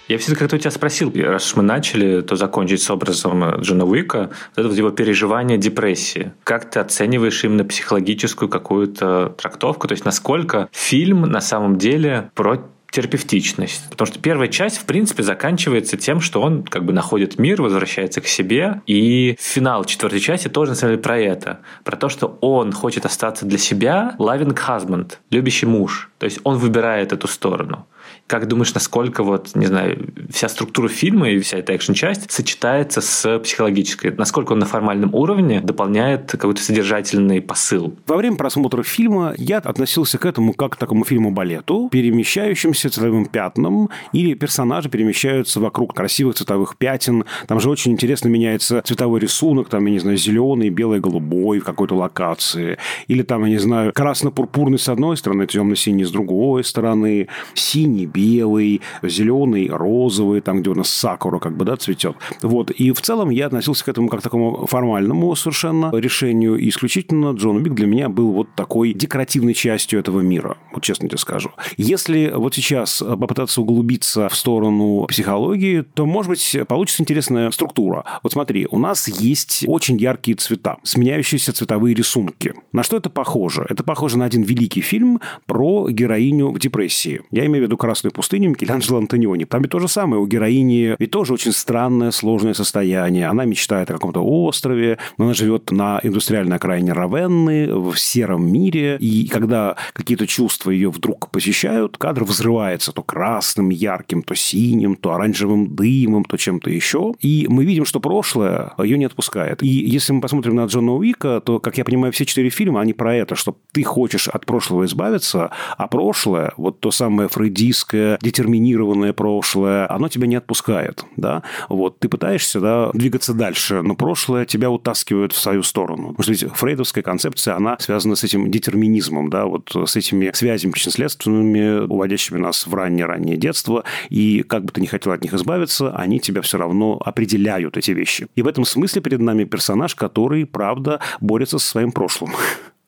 Я 0.08 0.16
все-таки 0.16 0.40
как-то 0.40 0.56
у 0.56 0.58
тебя 0.58 0.70
спросил, 0.70 1.12
раз 1.14 1.50
уж 1.50 1.56
мы 1.56 1.62
начали, 1.62 2.22
то 2.22 2.34
закончить 2.34 2.82
с 2.82 2.90
образом 2.90 3.60
Джона 3.60 3.84
Уика, 3.84 4.30
вот 4.56 4.58
это 4.58 4.68
вот 4.68 4.76
его 4.76 4.90
переживание 4.90 5.58
депрессии. 5.58 6.32
Как 6.44 6.70
ты 6.70 6.80
оцениваешь 6.80 7.44
именно 7.44 7.64
психологическую 7.64 8.48
какую-то 8.48 9.34
трактовку? 9.36 9.86
То 9.86 9.92
есть, 9.92 10.06
насколько 10.06 10.70
фильм 10.72 11.22
на 11.22 11.42
самом 11.42 11.76
деле 11.76 12.30
про 12.34 12.58
терапевтичность. 12.90 13.90
Потому 13.90 14.06
что 14.06 14.18
первая 14.18 14.48
часть, 14.48 14.78
в 14.78 14.84
принципе, 14.84 15.22
заканчивается 15.22 15.98
тем, 15.98 16.20
что 16.20 16.40
он 16.40 16.62
как 16.62 16.86
бы 16.86 16.94
находит 16.94 17.38
мир, 17.38 17.60
возвращается 17.60 18.20
к 18.22 18.26
себе. 18.26 18.80
И 18.86 19.36
финал 19.38 19.84
четвертой 19.84 20.20
части 20.20 20.48
тоже, 20.48 20.70
на 20.70 20.74
самом 20.74 20.92
деле, 20.92 21.02
про 21.02 21.18
это. 21.18 21.60
Про 21.84 21.96
то, 21.96 22.08
что 22.08 22.38
он 22.40 22.72
хочет 22.72 23.04
остаться 23.04 23.44
для 23.44 23.58
себя 23.58 24.14
loving 24.18 24.58
husband, 24.66 25.18
любящий 25.30 25.66
муж. 25.66 26.10
То 26.18 26.24
есть 26.24 26.40
он 26.44 26.56
выбирает 26.56 27.12
эту 27.12 27.28
сторону. 27.28 27.86
Как 28.28 28.46
думаешь, 28.46 28.74
насколько 28.74 29.22
вот, 29.22 29.56
не 29.56 29.64
знаю, 29.64 30.12
вся 30.30 30.50
структура 30.50 30.88
фильма 30.88 31.30
и 31.30 31.38
вся 31.38 31.56
эта 31.56 31.72
экшн-часть 31.72 32.30
сочетается 32.30 33.00
с 33.00 33.38
психологической? 33.38 34.12
Насколько 34.12 34.52
он 34.52 34.58
на 34.58 34.66
формальном 34.66 35.14
уровне 35.14 35.62
дополняет 35.62 36.30
какой-то 36.32 36.60
содержательный 36.60 37.40
посыл? 37.40 37.96
Во 38.06 38.16
время 38.16 38.36
просмотра 38.36 38.82
фильма 38.82 39.32
я 39.38 39.56
относился 39.56 40.18
к 40.18 40.26
этому 40.26 40.52
как 40.52 40.74
к 40.74 40.76
такому 40.76 41.06
фильму-балету, 41.06 41.88
перемещающимся 41.90 42.90
цветовым 42.90 43.24
пятном, 43.24 43.88
или 44.12 44.34
персонажи 44.34 44.90
перемещаются 44.90 45.58
вокруг 45.58 45.94
красивых 45.94 46.34
цветовых 46.34 46.76
пятен. 46.76 47.24
Там 47.46 47.60
же 47.60 47.70
очень 47.70 47.92
интересно 47.92 48.28
меняется 48.28 48.82
цветовой 48.84 49.20
рисунок, 49.20 49.70
там, 49.70 49.86
я 49.86 49.92
не 49.92 50.00
знаю, 50.00 50.18
зеленый, 50.18 50.68
белый, 50.68 51.00
голубой 51.00 51.60
в 51.60 51.64
какой-то 51.64 51.94
локации. 51.94 52.76
Или 53.06 53.22
там, 53.22 53.46
я 53.46 53.52
не 53.52 53.58
знаю, 53.58 53.94
красно-пурпурный 53.94 54.78
с 54.78 54.90
одной 54.90 55.16
стороны, 55.16 55.46
темно-синий 55.46 56.04
с 56.04 56.10
другой 56.10 56.62
стороны, 56.62 57.28
синий, 57.54 58.04
белый, 58.18 58.80
зеленый, 59.02 59.68
розовый, 59.68 60.40
там, 60.40 60.60
где 60.60 60.70
у 60.70 60.74
нас 60.74 60.90
сакура 60.90 61.38
как 61.38 61.56
бы, 61.56 61.64
да, 61.64 61.76
цветет. 61.76 62.16
Вот. 62.42 62.70
И 62.70 62.92
в 62.92 63.00
целом 63.00 63.30
я 63.30 63.46
относился 63.46 63.84
к 63.84 63.88
этому 63.88 64.08
как 64.08 64.20
к 64.20 64.22
такому 64.22 64.66
формальному 64.66 65.34
совершенно 65.36 65.90
решению. 65.94 66.56
И 66.56 66.68
исключительно 66.68 67.32
Джон 67.32 67.62
Биг 67.62 67.74
для 67.74 67.86
меня 67.86 68.08
был 68.08 68.32
вот 68.32 68.48
такой 68.54 68.92
декоративной 68.92 69.54
частью 69.54 70.00
этого 70.00 70.20
мира. 70.20 70.56
Вот 70.72 70.82
честно 70.82 71.08
тебе 71.08 71.18
скажу. 71.18 71.50
Если 71.76 72.32
вот 72.34 72.54
сейчас 72.54 73.02
попытаться 73.02 73.60
углубиться 73.60 74.28
в 74.28 74.34
сторону 74.34 75.06
психологии, 75.08 75.82
то, 75.82 76.06
может 76.06 76.30
быть, 76.30 76.56
получится 76.66 77.02
интересная 77.02 77.50
структура. 77.50 78.04
Вот 78.22 78.32
смотри, 78.32 78.66
у 78.70 78.78
нас 78.78 79.08
есть 79.08 79.64
очень 79.66 79.96
яркие 79.98 80.36
цвета, 80.36 80.78
сменяющиеся 80.82 81.52
цветовые 81.52 81.94
рисунки. 81.94 82.54
На 82.72 82.82
что 82.82 82.96
это 82.96 83.10
похоже? 83.10 83.66
Это 83.68 83.84
похоже 83.84 84.18
на 84.18 84.24
один 84.24 84.42
великий 84.42 84.80
фильм 84.80 85.20
про 85.46 85.88
героиню 85.88 86.50
в 86.50 86.58
депрессии. 86.58 87.20
Я 87.30 87.46
имею 87.46 87.64
в 87.64 87.66
виду 87.66 87.76
«Красную 87.76 88.07
Красную 88.08 88.12
пустыню 88.12 88.50
Микеланджело 88.50 88.98
Антониони. 88.98 89.44
Там 89.44 89.62
ведь 89.62 89.70
то 89.70 89.80
же 89.80 89.88
самое. 89.88 90.20
У 90.20 90.26
героини 90.26 90.96
ведь 90.98 91.10
тоже 91.10 91.34
очень 91.34 91.52
странное, 91.52 92.10
сложное 92.10 92.54
состояние. 92.54 93.26
Она 93.26 93.44
мечтает 93.44 93.90
о 93.90 93.94
каком-то 93.94 94.20
острове, 94.20 94.98
но 95.18 95.26
она 95.26 95.34
живет 95.34 95.70
на 95.70 96.00
индустриальной 96.02 96.56
окраине 96.56 96.92
Равенны, 96.92 97.74
в 97.74 97.96
сером 97.96 98.50
мире. 98.50 98.96
И 99.00 99.28
когда 99.28 99.76
какие-то 99.92 100.26
чувства 100.26 100.70
ее 100.70 100.90
вдруг 100.90 101.30
посещают, 101.30 101.98
кадр 101.98 102.24
взрывается 102.24 102.92
то 102.92 103.02
красным, 103.02 103.70
ярким, 103.70 104.22
то 104.22 104.34
синим, 104.34 104.96
то 104.96 105.12
оранжевым 105.12 105.74
дымом, 105.74 106.24
то 106.24 106.36
чем-то 106.36 106.70
еще. 106.70 107.14
И 107.20 107.46
мы 107.48 107.64
видим, 107.64 107.84
что 107.84 108.00
прошлое 108.00 108.72
ее 108.78 108.98
не 108.98 109.04
отпускает. 109.06 109.62
И 109.62 109.68
если 109.68 110.12
мы 110.12 110.20
посмотрим 110.20 110.56
на 110.56 110.64
Джона 110.64 110.94
Уика, 110.94 111.40
то, 111.44 111.58
как 111.60 111.78
я 111.78 111.84
понимаю, 111.84 112.12
все 112.12 112.24
четыре 112.24 112.50
фильма, 112.50 112.80
они 112.80 112.94
про 112.94 113.14
это, 113.14 113.34
что 113.34 113.56
ты 113.72 113.82
хочешь 113.82 114.28
от 114.28 114.46
прошлого 114.46 114.84
избавиться, 114.86 115.50
а 115.76 115.86
прошлое, 115.88 116.52
вот 116.56 116.80
то 116.80 116.90
самое 116.90 117.28
фрейдистское, 117.28 117.97
близкое, 117.98 118.18
детерминированное 118.22 119.12
прошлое, 119.12 119.90
оно 119.90 120.08
тебя 120.08 120.26
не 120.26 120.36
отпускает, 120.36 121.04
да, 121.16 121.42
вот, 121.68 121.98
ты 121.98 122.08
пытаешься, 122.08 122.60
да, 122.60 122.90
двигаться 122.92 123.34
дальше, 123.34 123.82
но 123.82 123.94
прошлое 123.94 124.44
тебя 124.44 124.70
утаскивает 124.70 125.32
в 125.32 125.38
свою 125.38 125.62
сторону. 125.62 126.14
Ведь 126.18 126.44
фрейдовская 126.52 127.02
концепция, 127.02 127.56
она 127.56 127.76
связана 127.78 128.16
с 128.16 128.24
этим 128.24 128.50
детерминизмом, 128.50 129.30
да, 129.30 129.46
вот 129.46 129.70
с 129.74 129.96
этими 129.96 130.30
связями 130.34 130.72
причинно-следственными, 130.72 131.86
уводящими 131.86 132.38
нас 132.38 132.66
в 132.66 132.74
раннее-раннее 132.74 133.36
детство, 133.36 133.84
и 134.10 134.42
как 134.42 134.64
бы 134.64 134.72
ты 134.72 134.80
ни 134.80 134.86
хотел 134.86 135.12
от 135.12 135.22
них 135.22 135.34
избавиться, 135.34 135.90
они 135.90 136.20
тебя 136.20 136.42
все 136.42 136.58
равно 136.58 137.00
определяют, 137.04 137.76
эти 137.76 137.92
вещи. 137.92 138.28
И 138.34 138.42
в 138.42 138.48
этом 138.48 138.64
смысле 138.64 139.02
перед 139.02 139.20
нами 139.20 139.44
персонаж, 139.44 139.94
который, 139.94 140.46
правда, 140.46 141.00
борется 141.20 141.58
со 141.58 141.66
своим 141.66 141.92
прошлым. 141.92 142.32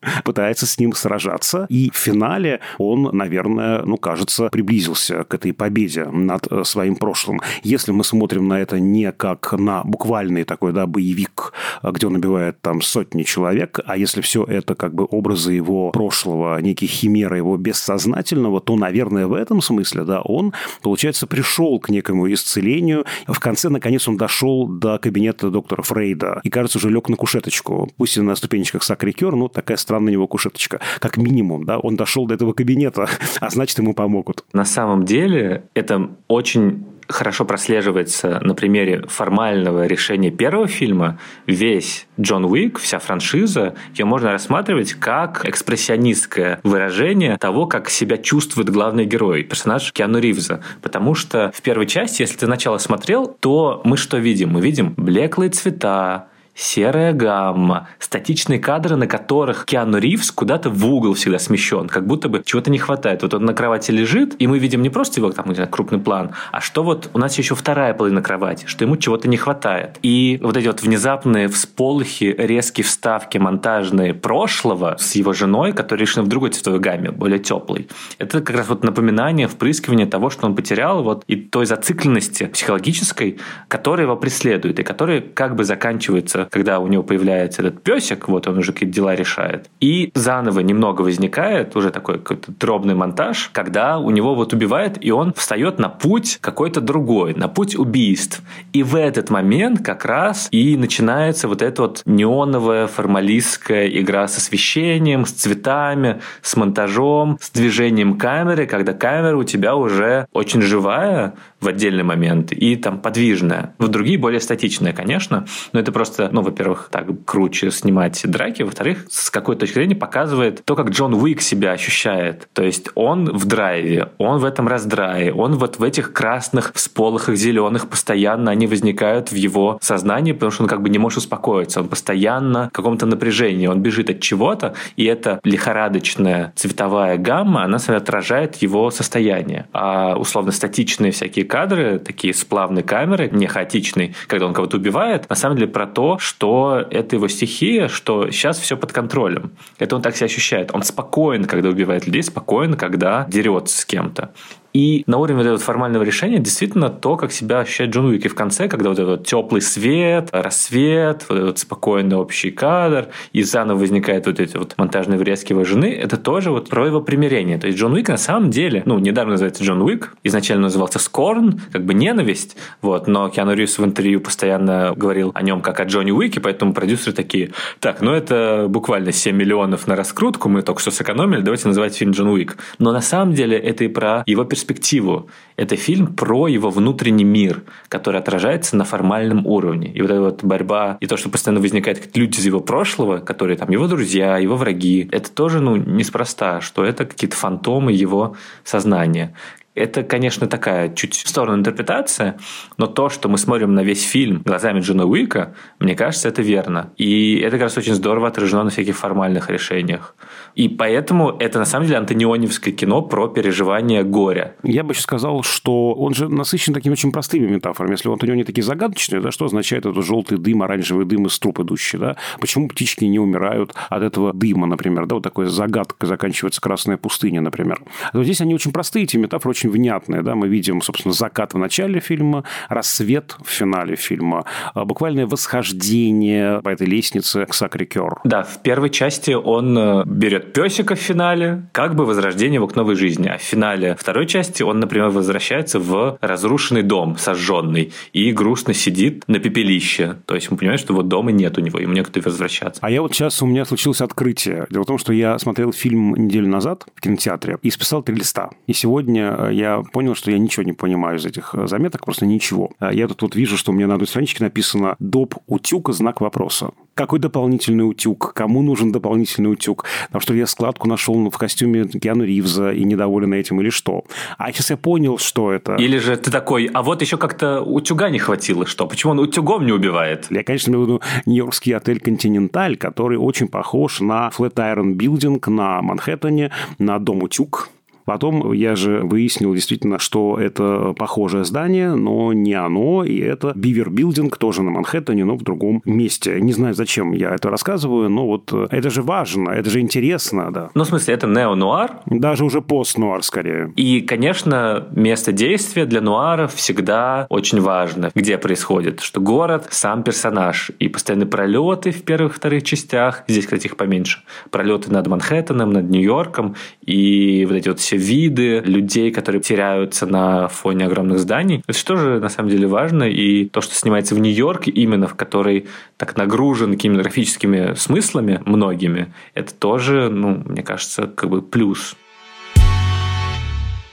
пытается 0.23 0.65
с 0.65 0.77
ним 0.79 0.93
сражаться. 0.93 1.65
И 1.69 1.89
в 1.91 1.95
финале 1.95 2.59
он, 2.77 3.09
наверное, 3.15 3.83
ну, 3.83 3.97
кажется, 3.97 4.49
приблизился 4.49 5.23
к 5.23 5.33
этой 5.33 5.53
победе 5.53 6.05
над 6.05 6.47
э, 6.51 6.63
своим 6.63 6.95
прошлым. 6.95 7.41
Если 7.63 7.91
мы 7.91 8.03
смотрим 8.03 8.47
на 8.47 8.59
это 8.59 8.79
не 8.79 9.11
как 9.11 9.53
на 9.53 9.83
буквальный 9.83 10.43
такой, 10.43 10.73
да, 10.73 10.87
боевик, 10.87 11.53
где 11.83 12.07
он 12.07 12.15
убивает 12.15 12.61
там 12.61 12.81
сотни 12.81 13.23
человек, 13.23 13.79
а 13.85 13.97
если 13.97 14.21
все 14.21 14.43
это 14.43 14.75
как 14.75 14.93
бы 14.93 15.07
образы 15.09 15.53
его 15.53 15.91
прошлого, 15.91 16.59
некие 16.59 16.87
химеры 16.87 17.37
его 17.37 17.57
бессознательного, 17.57 18.61
то, 18.61 18.75
наверное, 18.75 19.27
в 19.27 19.33
этом 19.33 19.61
смысле, 19.61 20.03
да, 20.03 20.21
он, 20.21 20.53
получается, 20.81 21.27
пришел 21.27 21.79
к 21.79 21.89
некому 21.89 22.31
исцелению. 22.31 23.05
В 23.27 23.39
конце, 23.39 23.69
наконец, 23.69 24.07
он 24.07 24.17
дошел 24.17 24.67
до 24.67 24.97
кабинета 24.97 25.49
доктора 25.49 25.81
Фрейда 25.81 26.41
и, 26.43 26.49
кажется, 26.49 26.77
уже 26.77 26.89
лег 26.89 27.09
на 27.09 27.15
кушеточку. 27.15 27.89
Пусть 27.97 28.17
и 28.17 28.21
на 28.21 28.35
ступенечках 28.35 28.83
сакрикер, 28.83 29.35
но 29.35 29.47
такая 29.47 29.77
странная 29.91 30.11
на 30.11 30.13
него 30.13 30.27
кушеточка. 30.27 30.79
Как 30.99 31.17
минимум, 31.17 31.65
да, 31.65 31.77
он 31.77 31.97
дошел 31.97 32.25
до 32.25 32.35
этого 32.35 32.53
кабинета, 32.53 33.09
а 33.41 33.49
значит, 33.49 33.77
ему 33.77 33.93
помогут. 33.93 34.45
На 34.53 34.63
самом 34.63 35.03
деле, 35.03 35.63
это 35.73 36.09
очень 36.29 36.85
хорошо 37.09 37.43
прослеживается 37.43 38.39
на 38.41 38.55
примере 38.55 39.03
формального 39.07 39.85
решения 39.85 40.31
первого 40.31 40.67
фильма. 40.67 41.19
Весь 41.45 42.07
Джон 42.17 42.45
Уик, 42.45 42.79
вся 42.79 42.99
франшиза, 42.99 43.75
ее 43.93 44.05
можно 44.05 44.31
рассматривать 44.31 44.93
как 44.93 45.45
экспрессионистское 45.45 46.61
выражение 46.63 47.37
того, 47.37 47.65
как 47.65 47.89
себя 47.89 48.17
чувствует 48.17 48.69
главный 48.69 49.05
герой, 49.05 49.43
персонаж 49.43 49.91
Киану 49.91 50.19
Ривза. 50.19 50.61
Потому 50.81 51.13
что 51.15 51.51
в 51.53 51.61
первой 51.61 51.85
части, 51.85 52.21
если 52.21 52.37
ты 52.37 52.45
сначала 52.45 52.77
смотрел, 52.77 53.27
то 53.27 53.81
мы 53.83 53.97
что 53.97 54.17
видим? 54.17 54.51
Мы 54.51 54.61
видим 54.61 54.93
блеклые 54.95 55.49
цвета, 55.49 56.27
серая 56.55 57.13
гамма, 57.13 57.87
статичные 57.99 58.59
кадры, 58.59 58.95
на 58.95 59.07
которых 59.07 59.65
Киану 59.65 59.97
Ривз 59.97 60.31
куда-то 60.31 60.69
в 60.69 60.85
угол 60.85 61.13
всегда 61.13 61.39
смещен, 61.39 61.87
как 61.87 62.05
будто 62.05 62.29
бы 62.29 62.41
чего-то 62.45 62.69
не 62.71 62.77
хватает. 62.77 63.23
Вот 63.23 63.33
он 63.33 63.45
на 63.45 63.53
кровати 63.53 63.91
лежит, 63.91 64.35
и 64.39 64.47
мы 64.47 64.59
видим 64.59 64.81
не 64.81 64.89
просто 64.89 65.19
его 65.19 65.31
там 65.31 65.53
крупный 65.69 65.99
план, 65.99 66.31
а 66.51 66.61
что 66.61 66.83
вот 66.83 67.09
у 67.13 67.19
нас 67.19 67.37
еще 67.37 67.55
вторая 67.55 67.93
половина 67.93 68.21
кровати, 68.21 68.65
что 68.67 68.83
ему 68.83 68.97
чего-то 68.97 69.27
не 69.27 69.37
хватает. 69.37 69.97
И 70.01 70.39
вот 70.41 70.57
эти 70.57 70.67
вот 70.67 70.81
внезапные 70.81 71.47
всполохи, 71.47 72.35
резкие 72.37 72.83
вставки 72.83 73.37
монтажные 73.37 74.13
прошлого 74.13 74.97
с 74.99 75.15
его 75.15 75.33
женой, 75.33 75.73
которые 75.73 76.05
решены 76.05 76.25
в 76.25 76.27
другой 76.27 76.49
цветовой 76.51 76.79
гамме, 76.79 77.11
более 77.11 77.39
теплой. 77.39 77.87
Это 78.17 78.41
как 78.41 78.55
раз 78.55 78.67
вот 78.69 78.83
напоминание, 78.83 79.47
впрыскивание 79.47 80.05
того, 80.05 80.29
что 80.29 80.45
он 80.45 80.55
потерял, 80.55 81.03
вот 81.03 81.23
и 81.27 81.35
той 81.35 81.65
зацикленности 81.65 82.47
психологической, 82.47 83.39
которая 83.67 84.05
его 84.05 84.15
преследует, 84.15 84.79
и 84.79 84.83
которая 84.83 85.21
как 85.21 85.55
бы 85.55 85.63
заканчивается 85.63 86.40
когда 86.49 86.79
у 86.79 86.87
него 86.87 87.03
появляется 87.03 87.61
этот 87.61 87.83
песик, 87.83 88.27
вот 88.27 88.47
он 88.47 88.57
уже 88.57 88.73
какие-то 88.73 88.95
дела 88.95 89.15
решает. 89.15 89.69
И 89.79 90.11
заново 90.15 90.61
немного 90.61 91.01
возникает 91.01 91.75
уже 91.75 91.89
такой 91.91 92.19
какой-то 92.19 92.51
дробный 92.51 92.95
монтаж, 92.95 93.49
когда 93.53 93.99
у 93.99 94.09
него 94.11 94.35
вот 94.35 94.53
убивает, 94.53 94.97
и 95.03 95.11
он 95.11 95.33
встает 95.33 95.79
на 95.79 95.89
путь 95.89 96.37
какой-то 96.41 96.81
другой, 96.81 97.33
на 97.33 97.47
путь 97.47 97.75
убийств. 97.75 98.41
И 98.73 98.83
в 98.83 98.95
этот 98.95 99.29
момент 99.29 99.83
как 99.83 100.05
раз 100.05 100.47
и 100.51 100.77
начинается 100.77 101.47
вот 101.47 101.61
эта 101.61 101.83
вот 101.83 102.01
неоновая 102.05 102.87
формалистская 102.87 103.87
игра 103.87 104.27
с 104.27 104.37
освещением, 104.37 105.25
с 105.25 105.31
цветами, 105.31 106.21
с 106.41 106.55
монтажом, 106.55 107.37
с 107.41 107.49
движением 107.51 108.17
камеры, 108.17 108.65
когда 108.65 108.93
камера 108.93 109.37
у 109.37 109.43
тебя 109.43 109.75
уже 109.75 110.27
очень 110.31 110.61
живая 110.61 111.33
в 111.59 111.67
отдельный 111.67 112.03
момент 112.03 112.51
и 112.51 112.75
там 112.75 112.99
подвижная. 112.99 113.75
В 113.77 113.87
другие 113.87 114.17
более 114.17 114.39
статичная, 114.39 114.93
конечно, 114.93 115.45
но 115.73 115.79
это 115.79 115.91
просто 115.91 116.29
ну, 116.31 116.41
во-первых, 116.41 116.89
так 116.91 117.07
круче 117.25 117.71
снимать 117.71 118.21
драки, 118.25 118.63
во-вторых, 118.63 119.05
с 119.09 119.29
какой 119.29 119.55
точки 119.55 119.75
зрения 119.75 119.95
показывает 119.95 120.63
то, 120.65 120.75
как 120.75 120.89
Джон 120.89 121.13
Уик 121.13 121.41
себя 121.41 121.71
ощущает. 121.71 122.47
То 122.53 122.63
есть 122.63 122.89
он 122.95 123.25
в 123.25 123.45
драйве, 123.45 124.09
он 124.17 124.39
в 124.39 124.45
этом 124.45 124.67
раздрае, 124.67 125.33
он 125.33 125.55
вот 125.55 125.79
в 125.79 125.83
этих 125.83 126.13
красных 126.13 126.71
всполохах, 126.73 127.35
зеленых 127.35 127.89
постоянно 127.89 128.51
они 128.51 128.67
возникают 128.67 129.31
в 129.31 129.35
его 129.35 129.77
сознании, 129.81 130.31
потому 130.31 130.51
что 130.51 130.63
он 130.63 130.69
как 130.69 130.81
бы 130.81 130.89
не 130.89 130.97
может 130.97 131.19
успокоиться, 131.19 131.81
он 131.81 131.87
постоянно 131.87 132.69
в 132.69 132.73
каком-то 132.73 133.05
напряжении, 133.05 133.67
он 133.67 133.81
бежит 133.81 134.09
от 134.09 134.19
чего-то, 134.19 134.73
и 134.95 135.05
эта 135.05 135.39
лихорадочная 135.43 136.53
цветовая 136.55 137.17
гамма, 137.17 137.63
она 137.63 137.77
отражает 137.95 138.55
его 138.57 138.91
состояние. 138.91 139.67
А 139.73 140.15
условно 140.15 140.51
статичные 140.51 141.11
всякие 141.11 141.45
кадры, 141.45 141.99
такие 141.99 142.33
сплавные 142.33 142.83
камеры, 142.83 143.29
не 143.31 143.47
хаотичные, 143.47 144.13
когда 144.27 144.45
он 144.45 144.53
кого-то 144.53 144.77
убивает, 144.77 145.29
на 145.29 145.35
самом 145.35 145.57
деле 145.57 145.67
про 145.67 145.87
то, 145.87 146.17
что 146.21 146.85
это 146.91 147.15
его 147.15 147.27
стихия, 147.27 147.87
что 147.87 148.29
сейчас 148.29 148.59
все 148.59 148.77
под 148.77 148.91
контролем. 148.91 149.53
Это 149.79 149.95
он 149.95 150.03
так 150.03 150.15
себя 150.15 150.27
ощущает. 150.27 150.69
Он 150.71 150.83
спокоен, 150.83 151.45
когда 151.45 151.69
убивает 151.69 152.05
людей, 152.05 152.21
спокоен, 152.21 152.75
когда 152.75 153.25
дерется 153.27 153.81
с 153.81 153.85
кем-то. 153.85 154.31
И 154.73 155.03
на 155.07 155.17
уровне 155.17 155.37
вот 155.37 155.45
этого 155.45 155.57
формального 155.59 156.03
решения 156.03 156.39
действительно 156.39 156.89
то, 156.89 157.17
как 157.17 157.31
себя 157.31 157.59
ощущает 157.59 157.91
Джон 157.91 158.05
Уик. 158.05 158.25
И 158.25 158.29
в 158.29 158.35
конце, 158.35 158.67
когда 158.67 158.89
вот 158.89 158.99
этот 158.99 159.27
теплый 159.27 159.61
свет, 159.61 160.29
рассвет, 160.31 161.25
вот 161.29 161.37
этот 161.37 161.59
спокойный 161.59 162.15
общий 162.15 162.51
кадр, 162.51 163.09
и 163.33 163.43
заново 163.43 163.79
возникает 163.79 164.27
вот 164.27 164.39
эти 164.39 164.57
вот 164.57 164.75
монтажные 164.77 165.19
врезки 165.19 165.51
его 165.51 165.63
жены, 165.63 165.93
это 165.93 166.17
тоже 166.17 166.51
вот 166.51 166.69
про 166.69 166.87
его 166.87 167.01
примирение. 167.01 167.57
То 167.57 167.67
есть 167.67 167.79
Джон 167.79 167.93
Уик 167.93 168.07
на 168.07 168.17
самом 168.17 168.49
деле, 168.49 168.83
ну, 168.85 168.97
недавно 168.99 169.31
называется 169.31 169.63
Джон 169.63 169.81
Уик, 169.81 170.13
изначально 170.23 170.63
назывался 170.63 170.99
Скорн, 170.99 171.61
как 171.71 171.83
бы 171.83 171.93
ненависть, 171.93 172.55
вот, 172.81 173.07
но 173.07 173.29
Киану 173.29 173.53
Ривз 173.53 173.77
в 173.77 173.83
интервью 173.83 174.21
постоянно 174.21 174.93
говорил 174.95 175.31
о 175.33 175.41
нем 175.41 175.61
как 175.61 175.79
о 175.79 175.83
Джонни 175.83 176.11
Уике, 176.11 176.39
поэтому 176.39 176.73
продюсеры 176.73 177.13
такие, 177.13 177.51
так, 177.79 178.01
ну 178.01 178.11
это 178.11 178.67
буквально 178.69 179.11
7 179.11 179.35
миллионов 179.35 179.87
на 179.87 179.95
раскрутку, 179.95 180.49
мы 180.49 180.61
только 180.61 180.81
что 180.81 180.91
сэкономили, 180.91 181.41
давайте 181.41 181.67
называть 181.67 181.95
фильм 181.95 182.11
Джон 182.11 182.27
Уик. 182.27 182.57
Но 182.79 182.91
на 182.91 183.01
самом 183.01 183.33
деле 183.33 183.57
это 183.57 183.83
и 183.83 183.87
про 183.87 184.23
его 184.25 184.43
персонажа 184.43 184.60
перспективу. 184.61 185.29
Это 185.57 185.75
фильм 185.75 186.07
про 186.15 186.47
его 186.47 186.69
внутренний 186.69 187.23
мир, 187.23 187.63
который 187.89 188.19
отражается 188.19 188.75
на 188.75 188.83
формальном 188.83 189.45
уровне. 189.45 189.91
И 189.93 190.01
вот 190.01 190.11
эта 190.11 190.21
вот 190.21 190.43
борьба, 190.43 190.97
и 190.99 191.07
то, 191.07 191.17
что 191.17 191.29
постоянно 191.29 191.61
возникает 191.61 192.15
люди 192.17 192.39
из 192.39 192.45
его 192.45 192.59
прошлого, 192.59 193.19
которые 193.19 193.57
там 193.57 193.69
его 193.69 193.87
друзья, 193.87 194.37
его 194.37 194.55
враги, 194.55 195.09
это 195.11 195.31
тоже 195.31 195.59
ну, 195.59 195.75
неспроста, 195.75 196.61
что 196.61 196.83
это 196.83 197.05
какие-то 197.05 197.35
фантомы 197.35 197.91
его 197.91 198.35
сознания. 198.63 199.33
Это, 199.73 200.03
конечно, 200.03 200.47
такая 200.47 200.93
чуть 200.93 201.15
в 201.15 201.27
сторону 201.29 201.57
интерпретация, 201.57 202.37
но 202.77 202.87
то, 202.87 203.09
что 203.09 203.29
мы 203.29 203.37
смотрим 203.37 203.73
на 203.73 203.83
весь 203.83 204.03
фильм 204.03 204.41
глазами 204.43 204.81
Джона 204.81 205.05
Уика, 205.05 205.55
мне 205.79 205.95
кажется, 205.95 206.27
это 206.27 206.41
верно. 206.41 206.91
И 206.97 207.37
это 207.37 207.51
как 207.51 207.61
раз 207.61 207.77
очень 207.77 207.93
здорово 207.93 208.27
отражено 208.27 208.63
на 208.65 208.69
всяких 208.69 208.97
формальных 208.97 209.49
решениях. 209.49 210.15
И 210.55 210.67
поэтому 210.67 211.29
это 211.39 211.57
на 211.59 211.65
самом 211.65 211.85
деле 211.85 211.99
антонионевское 211.99 212.73
кино 212.73 213.01
про 213.01 213.29
переживание 213.29 214.03
горя. 214.03 214.55
Я 214.63 214.83
бы 214.83 214.91
еще 214.91 215.01
сказал, 215.01 215.41
что 215.43 215.93
он 215.93 216.13
же 216.13 216.27
насыщен 216.27 216.73
такими 216.73 216.93
очень 216.93 217.13
простыми 217.13 217.47
метафорами. 217.47 217.93
Если 217.93 218.09
у 218.09 218.17
не 218.21 218.43
такие 218.43 218.63
загадочные, 218.63 219.21
да, 219.21 219.31
что 219.31 219.45
означает 219.45 219.85
этот 219.85 220.05
желтый 220.05 220.37
дым, 220.37 220.63
оранжевый 220.63 221.05
дым 221.05 221.27
из 221.27 221.39
труб 221.39 221.59
идущий, 221.59 221.97
да? 221.97 222.17
Почему 222.39 222.67
птички 222.67 223.05
не 223.05 223.19
умирают 223.19 223.73
от 223.89 224.03
этого 224.03 224.33
дыма, 224.33 224.67
например, 224.67 225.05
да? 225.05 225.15
Вот 225.15 225.23
такой 225.23 225.47
загадкой 225.47 226.07
заканчивается 226.07 226.59
красная 226.59 226.97
пустыня, 226.97 227.39
например. 227.41 227.81
А 228.11 228.17
вот 228.17 228.23
здесь 228.25 228.41
они 228.41 228.53
очень 228.53 228.73
простые, 228.73 229.03
эти 229.03 229.17
метафоры 229.17 229.51
очень 229.51 229.60
внятные, 229.69 230.21
да? 230.21 230.35
Мы 230.35 230.47
видим, 230.47 230.81
собственно, 230.81 231.13
закат 231.13 231.53
в 231.53 231.57
начале 231.57 231.99
фильма, 231.99 232.43
рассвет 232.69 233.35
в 233.43 233.49
финале 233.49 233.95
фильма, 233.95 234.45
а 234.73 234.85
буквальное 234.85 235.27
восхождение 235.27 236.61
по 236.61 236.69
этой 236.69 236.87
лестнице 236.87 237.45
к 237.45 237.53
Сакрикер. 237.53 238.19
Да, 238.23 238.43
в 238.43 238.61
первой 238.61 238.89
части 238.89 239.31
он 239.31 239.77
э, 239.77 240.03
берет 240.05 240.31
берет 240.31 240.53
песика 240.53 240.95
в 240.95 240.99
финале, 240.99 241.63
как 241.71 241.95
бы 241.95 242.05
возрождение 242.05 242.55
его 242.55 242.67
к 242.67 242.75
новой 242.75 242.95
жизни. 242.95 243.27
А 243.27 243.37
в 243.37 243.41
финале 243.41 243.95
второй 243.99 244.25
части 244.25 244.63
он, 244.63 244.79
например, 244.79 245.09
возвращается 245.09 245.79
в 245.79 246.17
разрушенный 246.21 246.83
дом, 246.83 247.17
сожженный, 247.17 247.91
и 248.13 248.31
грустно 248.31 248.73
сидит 248.73 249.23
на 249.27 249.39
пепелище. 249.39 250.17
То 250.25 250.35
есть 250.35 250.49
мы 250.51 250.57
понимаем, 250.57 250.79
что 250.79 250.93
вот 250.93 251.07
дома 251.07 251.31
нет 251.31 251.57
у 251.57 251.61
него, 251.61 251.79
ему 251.79 251.93
некуда 251.93 252.21
возвращаться. 252.23 252.79
А 252.81 252.89
я 252.89 253.01
вот 253.01 253.13
сейчас, 253.13 253.41
у 253.41 253.45
меня 253.45 253.65
случилось 253.65 254.01
открытие. 254.01 254.67
Дело 254.69 254.83
в 254.83 254.87
том, 254.87 254.97
что 254.97 255.13
я 255.13 255.37
смотрел 255.39 255.73
фильм 255.73 256.15
неделю 256.15 256.47
назад 256.47 256.85
в 256.95 257.01
кинотеатре 257.01 257.57
и 257.61 257.69
списал 257.69 258.01
три 258.03 258.15
листа. 258.15 258.49
И 258.67 258.73
сегодня 258.73 259.50
я 259.51 259.83
понял, 259.93 260.15
что 260.15 260.31
я 260.31 260.39
ничего 260.39 260.63
не 260.63 260.73
понимаю 260.73 261.17
из 261.17 261.25
этих 261.25 261.53
заметок, 261.65 262.05
просто 262.05 262.25
ничего. 262.25 262.71
Я 262.79 263.07
тут 263.07 263.21
вот 263.21 263.35
вижу, 263.35 263.57
что 263.57 263.71
у 263.71 263.75
меня 263.75 263.87
на 263.87 263.95
одной 263.95 264.07
страничке 264.07 264.43
написано 264.43 264.95
«доп. 264.99 265.35
утюг» 265.47 265.91
знак 265.93 266.21
вопроса 266.21 266.71
какой 266.93 267.19
дополнительный 267.19 267.89
утюг, 267.89 268.33
кому 268.33 268.61
нужен 268.61 268.91
дополнительный 268.91 269.51
утюг, 269.51 269.85
потому 270.07 270.21
что 270.21 270.33
я 270.33 270.45
складку 270.45 270.87
нашел 270.87 271.29
в 271.29 271.37
костюме 271.37 271.85
Киану 271.85 272.23
Ривза 272.23 272.71
и 272.71 272.83
недоволен 272.83 273.33
этим 273.33 273.61
или 273.61 273.69
что. 273.69 274.03
А 274.37 274.51
сейчас 274.51 274.71
я 274.71 274.77
понял, 274.77 275.17
что 275.17 275.51
это. 275.51 275.75
Или 275.75 275.97
же 275.97 276.15
ты 276.17 276.29
такой, 276.29 276.69
а 276.73 276.83
вот 276.83 277.01
еще 277.01 277.17
как-то 277.17 277.61
утюга 277.61 278.09
не 278.09 278.19
хватило, 278.19 278.65
что? 278.65 278.87
Почему 278.87 279.13
он 279.13 279.19
утюгом 279.19 279.65
не 279.65 279.71
убивает? 279.71 280.27
Я, 280.29 280.43
конечно, 280.43 280.69
имею 280.71 280.83
в 280.83 280.87
виду 280.87 281.01
нью-йоркский 281.25 281.75
отель 281.75 281.99
«Континенталь», 281.99 282.77
который 282.77 283.17
очень 283.17 283.47
похож 283.47 284.01
на 284.01 284.29
Flatiron 284.37 284.95
Building 284.95 285.41
на 285.49 285.81
Манхэттене, 285.81 286.51
на 286.77 286.99
дом 286.99 287.23
утюг, 287.23 287.69
Потом 288.05 288.53
я 288.53 288.75
же 288.75 288.99
выяснил 289.03 289.53
действительно, 289.53 289.99
что 289.99 290.39
это 290.39 290.93
похожее 290.97 291.45
здание, 291.45 291.95
но 291.95 292.33
не 292.33 292.53
оно, 292.53 293.03
и 293.03 293.19
это 293.19 293.53
Бивер 293.55 293.89
Билдинг, 293.89 294.37
тоже 294.37 294.63
на 294.63 294.71
Манхэттене, 294.71 295.25
но 295.25 295.35
в 295.35 295.43
другом 295.43 295.81
месте. 295.85 296.39
Не 296.41 296.53
знаю, 296.53 296.73
зачем 296.73 297.11
я 297.13 297.33
это 297.33 297.49
рассказываю, 297.49 298.09
но 298.09 298.25
вот 298.25 298.51
э, 298.53 298.67
это 298.71 298.89
же 298.89 299.01
важно, 299.01 299.49
это 299.49 299.69
же 299.69 299.79
интересно, 299.79 300.51
да. 300.51 300.69
Ну, 300.73 300.83
в 300.83 300.87
смысле, 300.87 301.13
это 301.13 301.27
нео-нуар? 301.27 302.01
Даже 302.05 302.45
уже 302.45 302.61
пост-нуар 302.61 303.23
скорее. 303.23 303.71
И, 303.75 304.01
конечно, 304.01 304.87
место 304.91 305.31
действия 305.31 305.85
для 305.85 306.01
нуаров 306.01 306.53
всегда 306.53 307.27
очень 307.29 307.61
важно, 307.61 308.11
где 308.15 308.37
происходит, 308.37 309.01
что 309.01 309.21
город 309.21 309.67
сам 309.69 310.03
персонаж, 310.03 310.71
и 310.79 310.87
постоянные 310.87 311.27
пролеты 311.27 311.91
в 311.91 312.03
первых 312.03 312.35
вторых 312.35 312.63
частях, 312.63 313.23
здесь, 313.27 313.45
кстати, 313.45 313.67
их 313.67 313.77
поменьше, 313.77 314.19
пролеты 314.49 314.91
над 314.91 315.07
Манхэттеном, 315.07 315.71
над 315.71 315.89
Нью-Йорком, 315.89 316.55
и 316.85 317.45
вот 317.47 317.55
эти 317.55 317.69
вот 317.69 317.79
все 317.91 317.97
виды 317.97 318.61
людей, 318.61 319.11
которые 319.11 319.41
теряются 319.41 320.05
на 320.05 320.47
фоне 320.47 320.85
огромных 320.85 321.19
зданий. 321.19 321.61
Это 321.67 321.85
тоже 321.85 322.19
на 322.21 322.29
самом 322.29 322.49
деле 322.49 322.65
важно. 322.67 323.03
И 323.03 323.45
то, 323.45 323.59
что 323.59 323.75
снимается 323.75 324.15
в 324.15 324.19
Нью-Йорке, 324.19 324.71
именно 324.71 325.07
в 325.07 325.15
который 325.15 325.67
так 325.97 326.15
нагружен 326.15 326.77
кинематографическими 326.77 327.73
смыслами 327.75 328.41
многими, 328.45 329.13
это 329.33 329.53
тоже, 329.53 330.09
ну, 330.09 330.41
мне 330.45 330.63
кажется, 330.63 331.07
как 331.07 331.29
бы 331.29 331.41
плюс. 331.41 331.97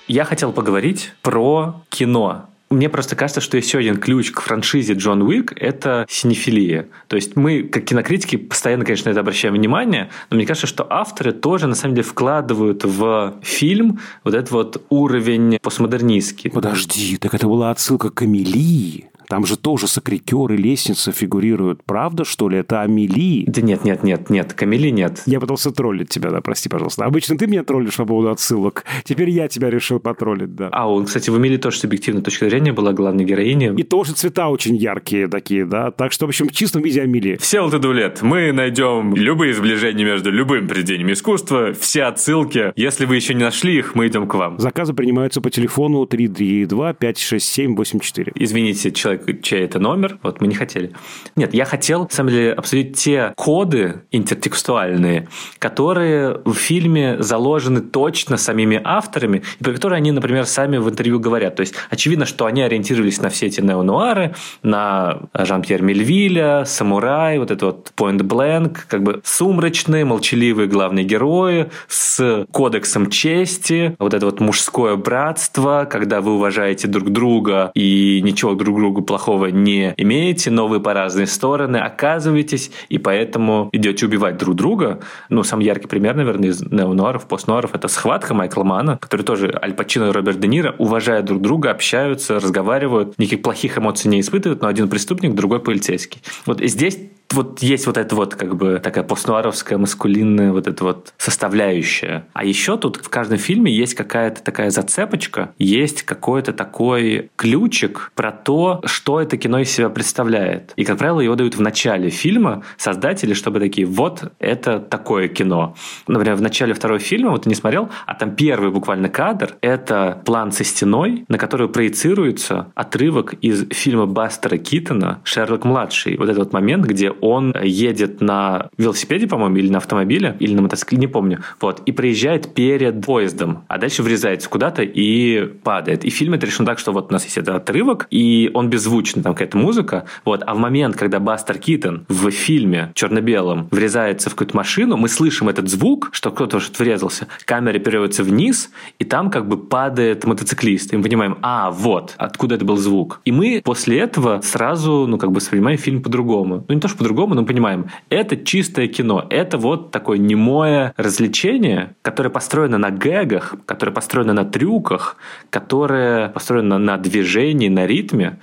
Я 0.06 0.24
хотел 0.24 0.52
поговорить 0.52 1.12
про 1.22 1.82
кино. 1.88 2.48
Мне 2.70 2.90
просто 2.90 3.16
кажется, 3.16 3.40
что 3.40 3.56
еще 3.56 3.78
один 3.78 3.96
ключ 3.96 4.30
к 4.30 4.40
франшизе 4.40 4.92
Джон 4.92 5.22
Уик– 5.22 5.52
это 5.56 6.06
синефилия. 6.08 6.88
То 7.06 7.16
есть 7.16 7.34
мы, 7.34 7.62
как 7.62 7.84
кинокритики, 7.84 8.36
постоянно, 8.36 8.84
конечно, 8.84 9.08
на 9.08 9.12
это 9.12 9.20
обращаем 9.20 9.54
внимание, 9.54 10.10
но 10.28 10.36
мне 10.36 10.46
кажется, 10.46 10.66
что 10.66 10.86
авторы 10.88 11.32
тоже, 11.32 11.66
на 11.66 11.74
самом 11.74 11.94
деле, 11.94 12.06
вкладывают 12.06 12.84
в 12.84 13.36
фильм 13.42 14.00
вот 14.22 14.34
этот 14.34 14.50
вот 14.50 14.84
уровень 14.90 15.58
постмодернистский. 15.62 16.50
Подожди, 16.50 17.16
так 17.16 17.32
это 17.34 17.46
была 17.46 17.70
отсылка 17.70 18.10
к 18.10 18.22
Эмилии? 18.22 19.08
Там 19.28 19.44
же 19.44 19.56
тоже 19.56 19.86
сакрикер 19.86 20.52
и 20.52 20.56
лестница 20.56 21.12
фигурируют. 21.12 21.82
Правда, 21.84 22.24
что 22.24 22.48
ли? 22.48 22.58
Это 22.58 22.82
Амели? 22.82 23.44
Да 23.46 23.60
нет, 23.60 23.84
нет, 23.84 24.02
нет, 24.02 24.30
нет. 24.30 24.52
Камели 24.54 24.88
нет. 24.90 25.22
Я 25.26 25.40
пытался 25.40 25.70
троллить 25.70 26.08
тебя, 26.08 26.30
да, 26.30 26.40
прости, 26.40 26.68
пожалуйста. 26.68 27.04
Обычно 27.04 27.36
ты 27.36 27.46
меня 27.46 27.62
троллишь 27.62 27.96
по 27.96 28.06
поводу 28.06 28.30
отсылок. 28.30 28.84
Теперь 29.04 29.30
я 29.30 29.48
тебя 29.48 29.70
решил 29.70 30.00
потроллить, 30.00 30.54
да. 30.54 30.68
А, 30.72 30.90
он, 30.90 31.04
кстати, 31.06 31.30
в 31.30 31.34
Амели 31.34 31.56
тоже 31.56 31.78
субъективная 31.78 32.22
точка 32.22 32.48
зрения 32.48 32.72
была 32.72 32.92
главной 32.92 33.24
героиней. 33.24 33.74
И 33.76 33.82
тоже 33.82 34.12
цвета 34.12 34.48
очень 34.48 34.76
яркие 34.76 35.28
такие, 35.28 35.66
да. 35.66 35.90
Так 35.90 36.12
что, 36.12 36.26
в 36.26 36.30
общем, 36.30 36.48
в 36.48 36.52
чистом 36.52 36.82
виде 36.82 37.02
Амели. 37.02 37.36
Все 37.36 37.60
вот 37.60 37.84
лет 37.84 38.22
мы 38.22 38.52
найдем 38.52 39.14
любые 39.14 39.54
сближения 39.54 40.04
между 40.04 40.30
любым 40.30 40.66
произведением 40.66 41.12
искусства, 41.12 41.72
все 41.78 42.04
отсылки. 42.04 42.72
Если 42.76 43.04
вы 43.04 43.16
еще 43.16 43.34
не 43.34 43.44
нашли 43.44 43.78
их, 43.78 43.94
мы 43.94 44.08
идем 44.08 44.26
к 44.26 44.34
вам. 44.34 44.58
Заказы 44.58 44.94
принимаются 44.94 45.40
по 45.40 45.50
телефону 45.50 46.06
332 46.06 46.94
567 46.94 47.76
84. 47.76 48.32
Извините, 48.34 48.90
человек 48.92 49.17
чей 49.42 49.64
это 49.64 49.78
номер, 49.78 50.18
вот 50.22 50.40
мы 50.40 50.46
не 50.46 50.54
хотели. 50.54 50.92
Нет, 51.36 51.54
я 51.54 51.64
хотел, 51.64 52.04
на 52.04 52.10
самом 52.10 52.30
деле, 52.30 52.52
обсудить 52.52 52.96
те 52.96 53.32
коды 53.36 54.02
интертекстуальные, 54.10 55.28
которые 55.58 56.40
в 56.44 56.54
фильме 56.54 57.22
заложены 57.22 57.80
точно 57.80 58.36
самими 58.36 58.80
авторами, 58.82 59.42
и 59.60 59.64
про 59.64 59.72
которые 59.72 59.98
они, 59.98 60.12
например, 60.12 60.46
сами 60.46 60.78
в 60.78 60.88
интервью 60.88 61.20
говорят. 61.20 61.56
То 61.56 61.60
есть, 61.60 61.74
очевидно, 61.90 62.26
что 62.26 62.46
они 62.46 62.62
ориентировались 62.62 63.20
на 63.20 63.28
все 63.28 63.46
эти 63.46 63.60
неонуары, 63.60 64.34
на 64.62 65.22
Жан-Пьер 65.34 65.82
Мельвиля, 65.82 66.64
Самурай, 66.64 67.38
вот 67.38 67.50
это 67.50 67.66
вот 67.66 67.92
Point 67.96 68.20
Blank, 68.20 68.78
как 68.88 69.02
бы 69.02 69.20
сумрачные, 69.24 70.04
молчаливые 70.04 70.68
главные 70.68 71.04
герои 71.04 71.70
с 71.88 72.46
кодексом 72.52 73.10
чести, 73.10 73.96
вот 73.98 74.14
это 74.14 74.26
вот 74.26 74.40
мужское 74.40 74.96
братство, 74.96 75.86
когда 75.90 76.20
вы 76.20 76.34
уважаете 76.34 76.88
друг 76.88 77.10
друга 77.10 77.70
и 77.74 78.20
ничего 78.22 78.54
друг 78.54 78.76
другу 78.76 79.02
плохого 79.08 79.46
не 79.46 79.94
имеете, 79.96 80.50
но 80.50 80.68
вы 80.68 80.80
по 80.80 80.92
разные 80.92 81.26
стороны 81.26 81.78
оказываетесь, 81.78 82.70
и 82.90 82.98
поэтому 82.98 83.70
идете 83.72 84.06
убивать 84.06 84.36
друг 84.36 84.54
друга. 84.54 85.00
Ну, 85.30 85.42
самый 85.42 85.64
яркий 85.64 85.88
пример, 85.88 86.14
наверное, 86.14 86.50
из 86.50 86.60
неонуаров, 86.60 87.26
постнуаров, 87.26 87.74
это 87.74 87.88
схватка 87.88 88.34
Майкла 88.34 88.64
Мана, 88.64 88.98
который 88.98 89.22
тоже 89.22 89.58
Аль 89.60 89.72
Пачино 89.72 90.10
и 90.10 90.12
Роберт 90.12 90.38
Де 90.38 90.46
Ниро 90.46 90.74
уважают 90.78 91.24
друг 91.24 91.40
друга, 91.40 91.70
общаются, 91.70 92.34
разговаривают, 92.34 93.18
никаких 93.18 93.42
плохих 93.42 93.78
эмоций 93.78 94.10
не 94.10 94.20
испытывают, 94.20 94.60
но 94.60 94.68
один 94.68 94.88
преступник, 94.90 95.34
другой 95.34 95.60
полицейский. 95.60 96.20
Вот 96.44 96.60
здесь 96.60 96.98
вот 97.38 97.60
есть 97.60 97.86
вот 97.86 97.96
эта 97.96 98.14
вот 98.16 98.34
как 98.34 98.56
бы 98.56 98.80
такая 98.82 99.04
постнуаровская 99.04 99.78
маскулинная 99.78 100.52
вот 100.52 100.66
эта 100.66 100.84
вот 100.84 101.14
составляющая. 101.16 102.26
А 102.32 102.44
еще 102.44 102.76
тут 102.76 102.96
в 102.96 103.08
каждом 103.08 103.38
фильме 103.38 103.72
есть 103.72 103.94
какая-то 103.94 104.42
такая 104.42 104.70
зацепочка, 104.70 105.52
есть 105.58 106.02
какой-то 106.02 106.52
такой 106.52 107.30
ключик 107.36 108.10
про 108.14 108.32
то, 108.32 108.82
что 108.84 109.20
это 109.20 109.36
кино 109.36 109.60
из 109.60 109.70
себя 109.70 109.88
представляет. 109.88 110.72
И, 110.74 110.84
как 110.84 110.98
правило, 110.98 111.20
его 111.20 111.36
дают 111.36 111.54
в 111.54 111.60
начале 111.60 112.10
фильма 112.10 112.64
создатели, 112.76 113.34
чтобы 113.34 113.60
такие, 113.60 113.86
вот 113.86 114.32
это 114.40 114.80
такое 114.80 115.28
кино. 115.28 115.76
Например, 116.08 116.34
в 116.34 116.42
начале 116.42 116.74
второго 116.74 116.98
фильма, 116.98 117.30
вот 117.30 117.44
ты 117.44 117.48
не 117.48 117.54
смотрел, 117.54 117.88
а 118.06 118.14
там 118.14 118.34
первый 118.34 118.72
буквально 118.72 119.08
кадр, 119.08 119.54
это 119.60 120.20
план 120.24 120.50
со 120.50 120.64
стеной, 120.64 121.24
на 121.28 121.38
который 121.38 121.68
проецируется 121.68 122.72
отрывок 122.74 123.34
из 123.34 123.68
фильма 123.70 124.06
Бастера 124.06 124.56
Китона 124.56 125.20
«Шерлок-младший». 125.22 126.16
Вот 126.16 126.28
этот 126.28 126.38
вот 126.38 126.52
момент, 126.52 126.84
где 126.84 127.12
он 127.28 127.54
едет 127.62 128.20
на 128.20 128.70
велосипеде, 128.78 129.26
по-моему, 129.26 129.56
или 129.56 129.70
на 129.70 129.78
автомобиле, 129.78 130.36
или 130.40 130.54
на 130.54 130.62
мотоцикле, 130.62 130.98
не 130.98 131.06
помню, 131.06 131.40
вот, 131.60 131.82
и 131.86 131.92
проезжает 131.92 132.54
перед 132.54 133.04
поездом, 133.04 133.64
а 133.68 133.78
дальше 133.78 134.02
врезается 134.02 134.48
куда-то 134.48 134.82
и 134.82 135.44
падает. 135.62 136.04
И 136.04 136.10
фильм 136.10 136.34
это 136.34 136.46
решен 136.46 136.64
так, 136.66 136.78
что 136.78 136.92
вот 136.92 137.10
у 137.10 137.12
нас 137.12 137.24
есть 137.24 137.38
этот 137.38 137.56
отрывок, 137.56 138.06
и 138.10 138.50
он 138.54 138.70
беззвучный, 138.70 139.22
там 139.22 139.34
какая-то 139.34 139.58
музыка, 139.58 140.04
вот, 140.24 140.42
а 140.46 140.54
в 140.54 140.58
момент, 140.58 140.96
когда 140.96 141.20
Бастер 141.20 141.58
Китон 141.58 142.06
в 142.08 142.30
фильме 142.30 142.92
черно-белом 142.94 143.68
врезается 143.70 144.30
в 144.30 144.34
какую-то 144.34 144.56
машину, 144.56 144.96
мы 144.96 145.08
слышим 145.08 145.48
этот 145.48 145.68
звук, 145.68 146.08
что 146.12 146.30
кто-то 146.30 146.60
что 146.60 146.82
врезался, 146.82 147.28
камера 147.44 147.78
переводится 147.78 148.22
вниз, 148.22 148.70
и 148.98 149.04
там 149.04 149.30
как 149.30 149.48
бы 149.48 149.56
падает 149.56 150.24
мотоциклист, 150.24 150.92
и 150.92 150.96
мы 150.96 151.02
понимаем, 151.02 151.38
а, 151.42 151.70
вот, 151.70 152.14
откуда 152.16 152.54
это 152.54 152.64
был 152.64 152.76
звук. 152.76 153.20
И 153.24 153.32
мы 153.32 153.60
после 153.64 153.98
этого 153.98 154.40
сразу, 154.42 155.06
ну, 155.06 155.18
как 155.18 155.30
бы 155.30 155.36
воспринимаем 155.36 155.78
фильм 155.78 156.02
по-другому. 156.02 156.64
Ну, 156.68 156.74
не 156.74 156.80
то, 156.80 156.88
что 156.88 156.98
по 156.98 157.04
по-другому, 157.18 157.34
но 157.34 157.44
понимаем, 157.44 157.86
это 158.10 158.36
чистое 158.36 158.86
кино, 158.86 159.26
это 159.28 159.58
вот 159.58 159.90
такое 159.90 160.18
немое 160.18 160.94
развлечение, 160.96 161.96
которое 162.02 162.30
построено 162.30 162.78
на 162.78 162.90
гэгах, 162.90 163.56
которое 163.66 163.90
построено 163.92 164.34
на 164.34 164.44
трюках, 164.44 165.16
которое 165.50 166.28
построено 166.28 166.78
на 166.78 166.96
движении, 166.96 167.68
на 167.68 167.86
ритме, 167.86 168.38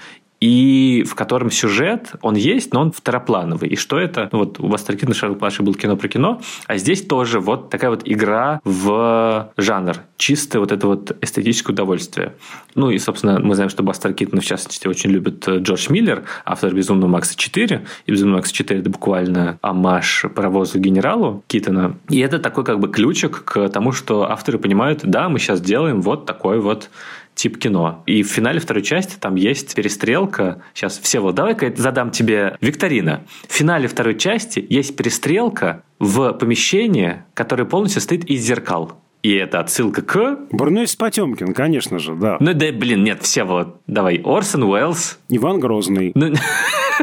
и 0.46 1.04
в 1.04 1.16
котором 1.16 1.50
сюжет, 1.50 2.12
он 2.22 2.36
есть, 2.36 2.72
но 2.72 2.82
он 2.82 2.92
второплановый. 2.92 3.68
И 3.70 3.76
что 3.76 3.98
это? 3.98 4.30
Ну, 4.32 4.40
вот 4.40 4.60
у 4.60 4.68
Бастеркина 4.68 5.16
Шерлок 5.16 5.42
младший 5.42 5.66
был 5.66 5.74
кино 5.74 5.98
про 5.98 6.08
кино, 6.08 6.40
а 6.68 6.78
здесь 6.78 7.02
тоже 7.02 7.40
вот 7.40 7.72
такая 7.72 7.90
вот 7.90 8.04
игра 8.06 8.62
в 8.64 9.52
жанр. 9.58 9.96
Чистое 10.18 10.60
вот 10.60 10.72
это 10.72 10.86
вот 10.86 11.18
эстетическое 11.20 11.74
удовольствие. 11.74 12.36
Ну 12.76 12.92
и, 12.92 13.00
собственно, 13.00 13.40
мы 13.40 13.56
знаем, 13.56 13.72
что 13.72 13.82
Бастер 13.82 14.14
Киттон, 14.14 14.40
в 14.40 14.46
частности, 14.46 14.88
очень 14.88 15.10
любит 15.10 15.48
э, 15.48 15.58
Джордж 15.58 15.88
Миллер, 15.90 16.26
автор 16.46 16.76
«Безумного 16.76 17.10
Макса 17.10 17.36
4». 17.36 17.82
И 18.06 18.12
«Безумный 18.12 18.36
Макс 18.36 18.52
4»— 18.52 18.80
это 18.82 18.90
буквально 18.92 19.58
амаш 19.62 20.26
паровозу 20.36 20.78
генералу 20.78 21.44
Киттона. 21.48 21.98
И 22.10 22.20
это 22.20 22.38
такой 22.38 22.64
как 22.64 22.80
бы 22.80 22.90
ключик 22.90 23.46
к 23.46 23.68
тому, 23.70 23.92
что 23.94 24.30
авторы 24.30 24.60
понимают, 24.60 25.02
да, 25.04 25.28
мы 25.28 25.40
сейчас 25.40 25.60
делаем 25.60 26.02
вот 26.02 26.28
такой 26.28 26.60
вот 26.60 26.92
тип 27.36 27.58
кино. 27.60 28.04
И 28.06 28.24
в 28.24 28.28
финале 28.28 28.60
второй 28.60 28.82
части 28.82 29.18
там 29.20 29.36
есть 29.36 29.76
перестрелка. 29.76 30.64
Сейчас, 30.74 30.98
все 30.98 31.20
вот 31.20 31.36
давай-ка 31.36 31.74
задам 31.76 32.10
тебе 32.10 32.58
викторина. 32.62 33.26
В 33.48 33.54
финале 33.54 33.88
второй 33.88 34.18
части 34.18 34.66
есть 34.68 34.96
перестрелка 34.96 35.84
в 36.00 36.34
помещении, 36.34 37.24
которое 37.34 37.66
полностью 37.66 38.02
состоит 38.02 38.26
из 38.26 38.42
зеркал. 38.42 39.02
И 39.26 39.34
это 39.34 39.60
отсылка 39.60 40.04
к... 40.04 40.38
Бурнес 40.52 40.96
Потемкин, 40.96 41.56
конечно 41.56 41.98
же, 41.98 42.14
да. 42.14 42.38
Ну 42.40 42.54
да, 42.54 42.72
блин, 42.72 43.04
нет, 43.04 43.24
все 43.24 43.44
вот. 43.44 43.82
Давай. 43.88 44.22
Орсон 44.24 44.62
Уэллс 44.62 45.18
Иван 45.30 45.60
Грозный. 45.60 46.12
Ну, 46.14 46.32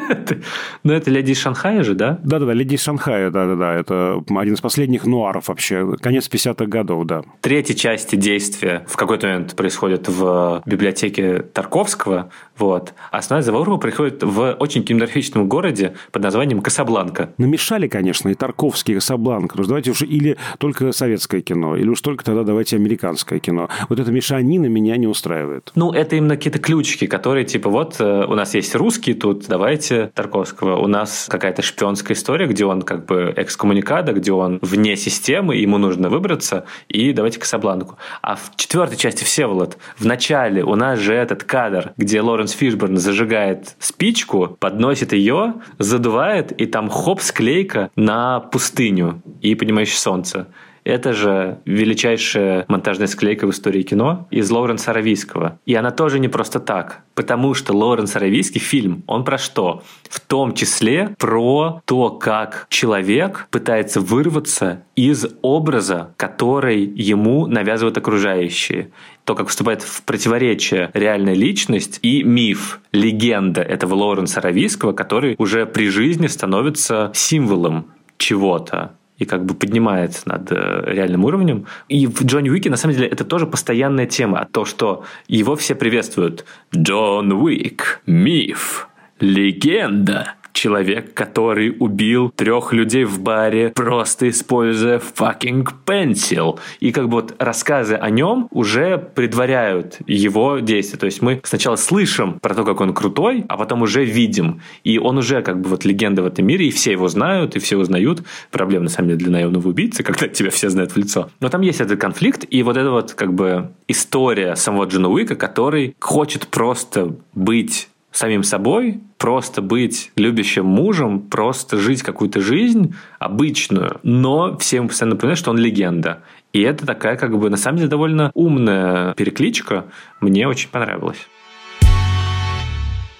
ну, 0.84 0.92
это 0.92 1.10
«Леди 1.10 1.32
из 1.32 1.40
Шанхая» 1.40 1.82
же, 1.82 1.94
да? 1.94 2.20
Да-да-да, 2.22 2.52
«Леди 2.52 2.74
из 2.74 2.82
Шанхая», 2.82 3.30
да-да-да. 3.30 3.74
Это 3.74 4.22
один 4.36 4.54
из 4.54 4.60
последних 4.60 5.04
нуаров 5.04 5.48
вообще. 5.48 5.96
Конец 6.00 6.28
50-х 6.30 6.66
годов, 6.66 7.06
да. 7.06 7.22
Третья 7.40 7.74
часть 7.74 8.16
действия 8.16 8.84
в 8.86 8.96
какой-то 8.96 9.26
момент 9.26 9.56
происходит 9.56 10.08
в 10.08 10.62
библиотеке 10.64 11.40
Тарковского, 11.40 12.30
вот. 12.56 12.94
А 13.10 13.18
основная 13.18 13.42
заворуха 13.42 13.78
происходит 13.78 14.22
в 14.22 14.52
очень 14.60 14.84
кинематографичном 14.84 15.48
городе 15.48 15.94
под 16.12 16.22
названием 16.22 16.60
Касабланка. 16.60 17.32
Намешали, 17.38 17.88
конечно, 17.88 18.28
и 18.28 18.34
Тарковский, 18.34 18.92
и 18.92 18.94
Касабланка. 18.98 19.56
Ну, 19.58 19.64
давайте 19.64 19.90
уже 19.90 20.06
или 20.06 20.36
только 20.58 20.92
советское 20.92 21.40
кино, 21.40 21.76
или 21.76 21.88
уж 21.88 22.00
только 22.00 22.11
тогда 22.22 22.42
давайте 22.42 22.76
американское 22.76 23.38
кино. 23.38 23.68
Вот 23.88 23.98
эта 23.98 24.10
мешанина 24.10 24.66
меня 24.66 24.96
не 24.96 25.06
устраивает. 25.06 25.72
Ну, 25.74 25.92
это 25.92 26.16
именно 26.16 26.36
какие-то 26.36 26.58
ключики, 26.58 27.06
которые 27.06 27.44
типа 27.44 27.70
вот 27.70 27.96
э, 28.00 28.24
у 28.26 28.34
нас 28.34 28.54
есть 28.54 28.74
русский 28.74 29.14
тут, 29.14 29.46
давайте 29.48 30.10
Тарковского. 30.14 30.76
У 30.76 30.86
нас 30.86 31.26
какая-то 31.30 31.62
шпионская 31.62 32.16
история, 32.16 32.46
где 32.46 32.64
он 32.64 32.82
как 32.82 33.06
бы 33.06 33.32
экскоммуникада, 33.36 34.12
где 34.12 34.32
он 34.32 34.58
вне 34.62 34.96
системы, 34.96 35.56
ему 35.56 35.78
нужно 35.78 36.08
выбраться, 36.08 36.66
и 36.88 37.12
давайте 37.12 37.38
Касабланку. 37.38 37.96
А 38.20 38.36
в 38.36 38.56
четвертой 38.56 38.96
части 38.98 39.24
Всеволод, 39.24 39.78
в 39.96 40.04
начале 40.04 40.64
у 40.64 40.74
нас 40.74 40.98
же 40.98 41.14
этот 41.14 41.44
кадр, 41.44 41.92
где 41.96 42.20
Лоренс 42.20 42.52
Фишберн 42.52 42.96
зажигает 42.96 43.76
спичку, 43.78 44.56
подносит 44.58 45.12
ее, 45.12 45.54
задувает, 45.78 46.52
и 46.52 46.66
там 46.66 46.88
хоп, 46.88 47.20
склейка 47.20 47.90
на 47.96 48.40
пустыню 48.40 49.22
и 49.40 49.54
поднимающее 49.54 49.98
солнце. 49.98 50.48
Это 50.84 51.12
же 51.12 51.58
величайшая 51.64 52.64
монтажная 52.68 53.06
склейка 53.06 53.46
в 53.46 53.50
истории 53.50 53.82
кино 53.82 54.26
из 54.30 54.50
Лоуренса 54.50 54.90
Аравийского. 54.90 55.58
И 55.64 55.74
она 55.74 55.90
тоже 55.90 56.18
не 56.18 56.28
просто 56.28 56.58
так. 56.60 57.02
Потому 57.14 57.54
что 57.54 57.72
Лоуренс 57.72 58.16
Аравийский 58.16 58.60
фильм, 58.60 59.04
он 59.06 59.24
про 59.24 59.38
что? 59.38 59.82
В 60.08 60.18
том 60.20 60.54
числе 60.54 61.14
про 61.18 61.82
то, 61.84 62.10
как 62.10 62.66
человек 62.68 63.46
пытается 63.50 64.00
вырваться 64.00 64.82
из 64.96 65.26
образа, 65.42 66.14
который 66.16 66.84
ему 66.84 67.46
навязывают 67.46 67.96
окружающие 67.98 68.90
то, 69.24 69.36
как 69.36 69.48
вступает 69.48 69.82
в 69.82 70.02
противоречие 70.02 70.90
реальная 70.94 71.34
личность 71.34 72.00
и 72.02 72.24
миф, 72.24 72.80
легенда 72.90 73.60
этого 73.62 73.94
Лоуренса 73.94 74.40
Аравийского, 74.40 74.92
который 74.92 75.36
уже 75.38 75.64
при 75.64 75.88
жизни 75.90 76.26
становится 76.26 77.12
символом 77.14 77.86
чего-то 78.16 78.96
и 79.18 79.24
как 79.24 79.44
бы 79.44 79.54
поднимается 79.54 80.28
над 80.28 80.50
э, 80.50 80.82
реальным 80.86 81.24
уровнем. 81.24 81.66
И 81.88 82.06
в 82.06 82.24
Джонни 82.24 82.50
Уике, 82.50 82.70
на 82.70 82.76
самом 82.76 82.94
деле, 82.94 83.08
это 83.08 83.24
тоже 83.24 83.46
постоянная 83.46 84.06
тема. 84.06 84.48
То, 84.50 84.64
что 84.64 85.04
его 85.28 85.54
все 85.56 85.74
приветствуют. 85.74 86.44
Джон 86.74 87.32
Уик, 87.32 88.00
миф, 88.06 88.88
легенда 89.20 90.34
человек, 90.52 91.14
который 91.14 91.74
убил 91.78 92.30
трех 92.30 92.72
людей 92.72 93.04
в 93.04 93.20
баре, 93.20 93.70
просто 93.74 94.28
используя 94.28 94.98
fucking 94.98 95.66
pencil. 95.86 96.58
И 96.80 96.92
как 96.92 97.08
бы 97.08 97.22
вот 97.22 97.34
рассказы 97.38 97.94
о 97.94 98.10
нем 98.10 98.48
уже 98.50 98.98
предваряют 98.98 99.98
его 100.06 100.58
действия. 100.58 100.98
То 100.98 101.06
есть 101.06 101.22
мы 101.22 101.40
сначала 101.44 101.76
слышим 101.76 102.38
про 102.40 102.54
то, 102.54 102.64
как 102.64 102.80
он 102.80 102.92
крутой, 102.94 103.44
а 103.48 103.56
потом 103.56 103.82
уже 103.82 104.04
видим. 104.04 104.60
И 104.84 104.98
он 104.98 105.18
уже 105.18 105.42
как 105.42 105.60
бы 105.60 105.68
вот 105.68 105.84
легенда 105.84 106.22
в 106.22 106.26
этом 106.26 106.46
мире, 106.46 106.66
и 106.66 106.70
все 106.70 106.92
его 106.92 107.08
знают, 107.08 107.56
и 107.56 107.58
все 107.58 107.76
узнают. 107.76 108.22
Проблема, 108.50 108.84
на 108.84 108.90
самом 108.90 109.08
деле, 109.08 109.18
для 109.18 109.30
наемного 109.30 109.68
убийцы, 109.68 110.02
когда 110.04 110.28
тебя 110.28 110.50
все 110.50 110.68
знают 110.68 110.92
в 110.92 110.96
лицо. 110.96 111.30
Но 111.40 111.48
там 111.48 111.60
есть 111.62 111.80
этот 111.80 112.00
конфликт, 112.00 112.44
и 112.48 112.62
вот 112.62 112.76
эта 112.76 112.90
вот 112.90 113.12
как 113.12 113.34
бы 113.34 113.70
история 113.88 114.56
самого 114.56 114.84
Джона 114.84 115.08
Уика, 115.08 115.36
который 115.36 115.96
хочет 116.00 116.46
просто 116.48 117.16
быть 117.34 117.88
самим 118.12 118.42
собой, 118.42 119.00
просто 119.18 119.62
быть 119.62 120.12
любящим 120.16 120.66
мужем, 120.66 121.20
просто 121.20 121.78
жить 121.78 122.02
какую-то 122.02 122.40
жизнь 122.40 122.94
обычную, 123.18 123.98
но 124.02 124.56
всем 124.58 124.88
постоянно 124.88 125.14
напоминать, 125.14 125.38
что 125.38 125.50
он 125.50 125.58
легенда. 125.58 126.20
И 126.52 126.60
это 126.60 126.86
такая, 126.86 127.16
как 127.16 127.36
бы, 127.38 127.48
на 127.48 127.56
самом 127.56 127.78
деле, 127.78 127.88
довольно 127.88 128.30
умная 128.34 129.14
перекличка. 129.14 129.86
Мне 130.20 130.46
очень 130.46 130.68
понравилось. 130.68 131.28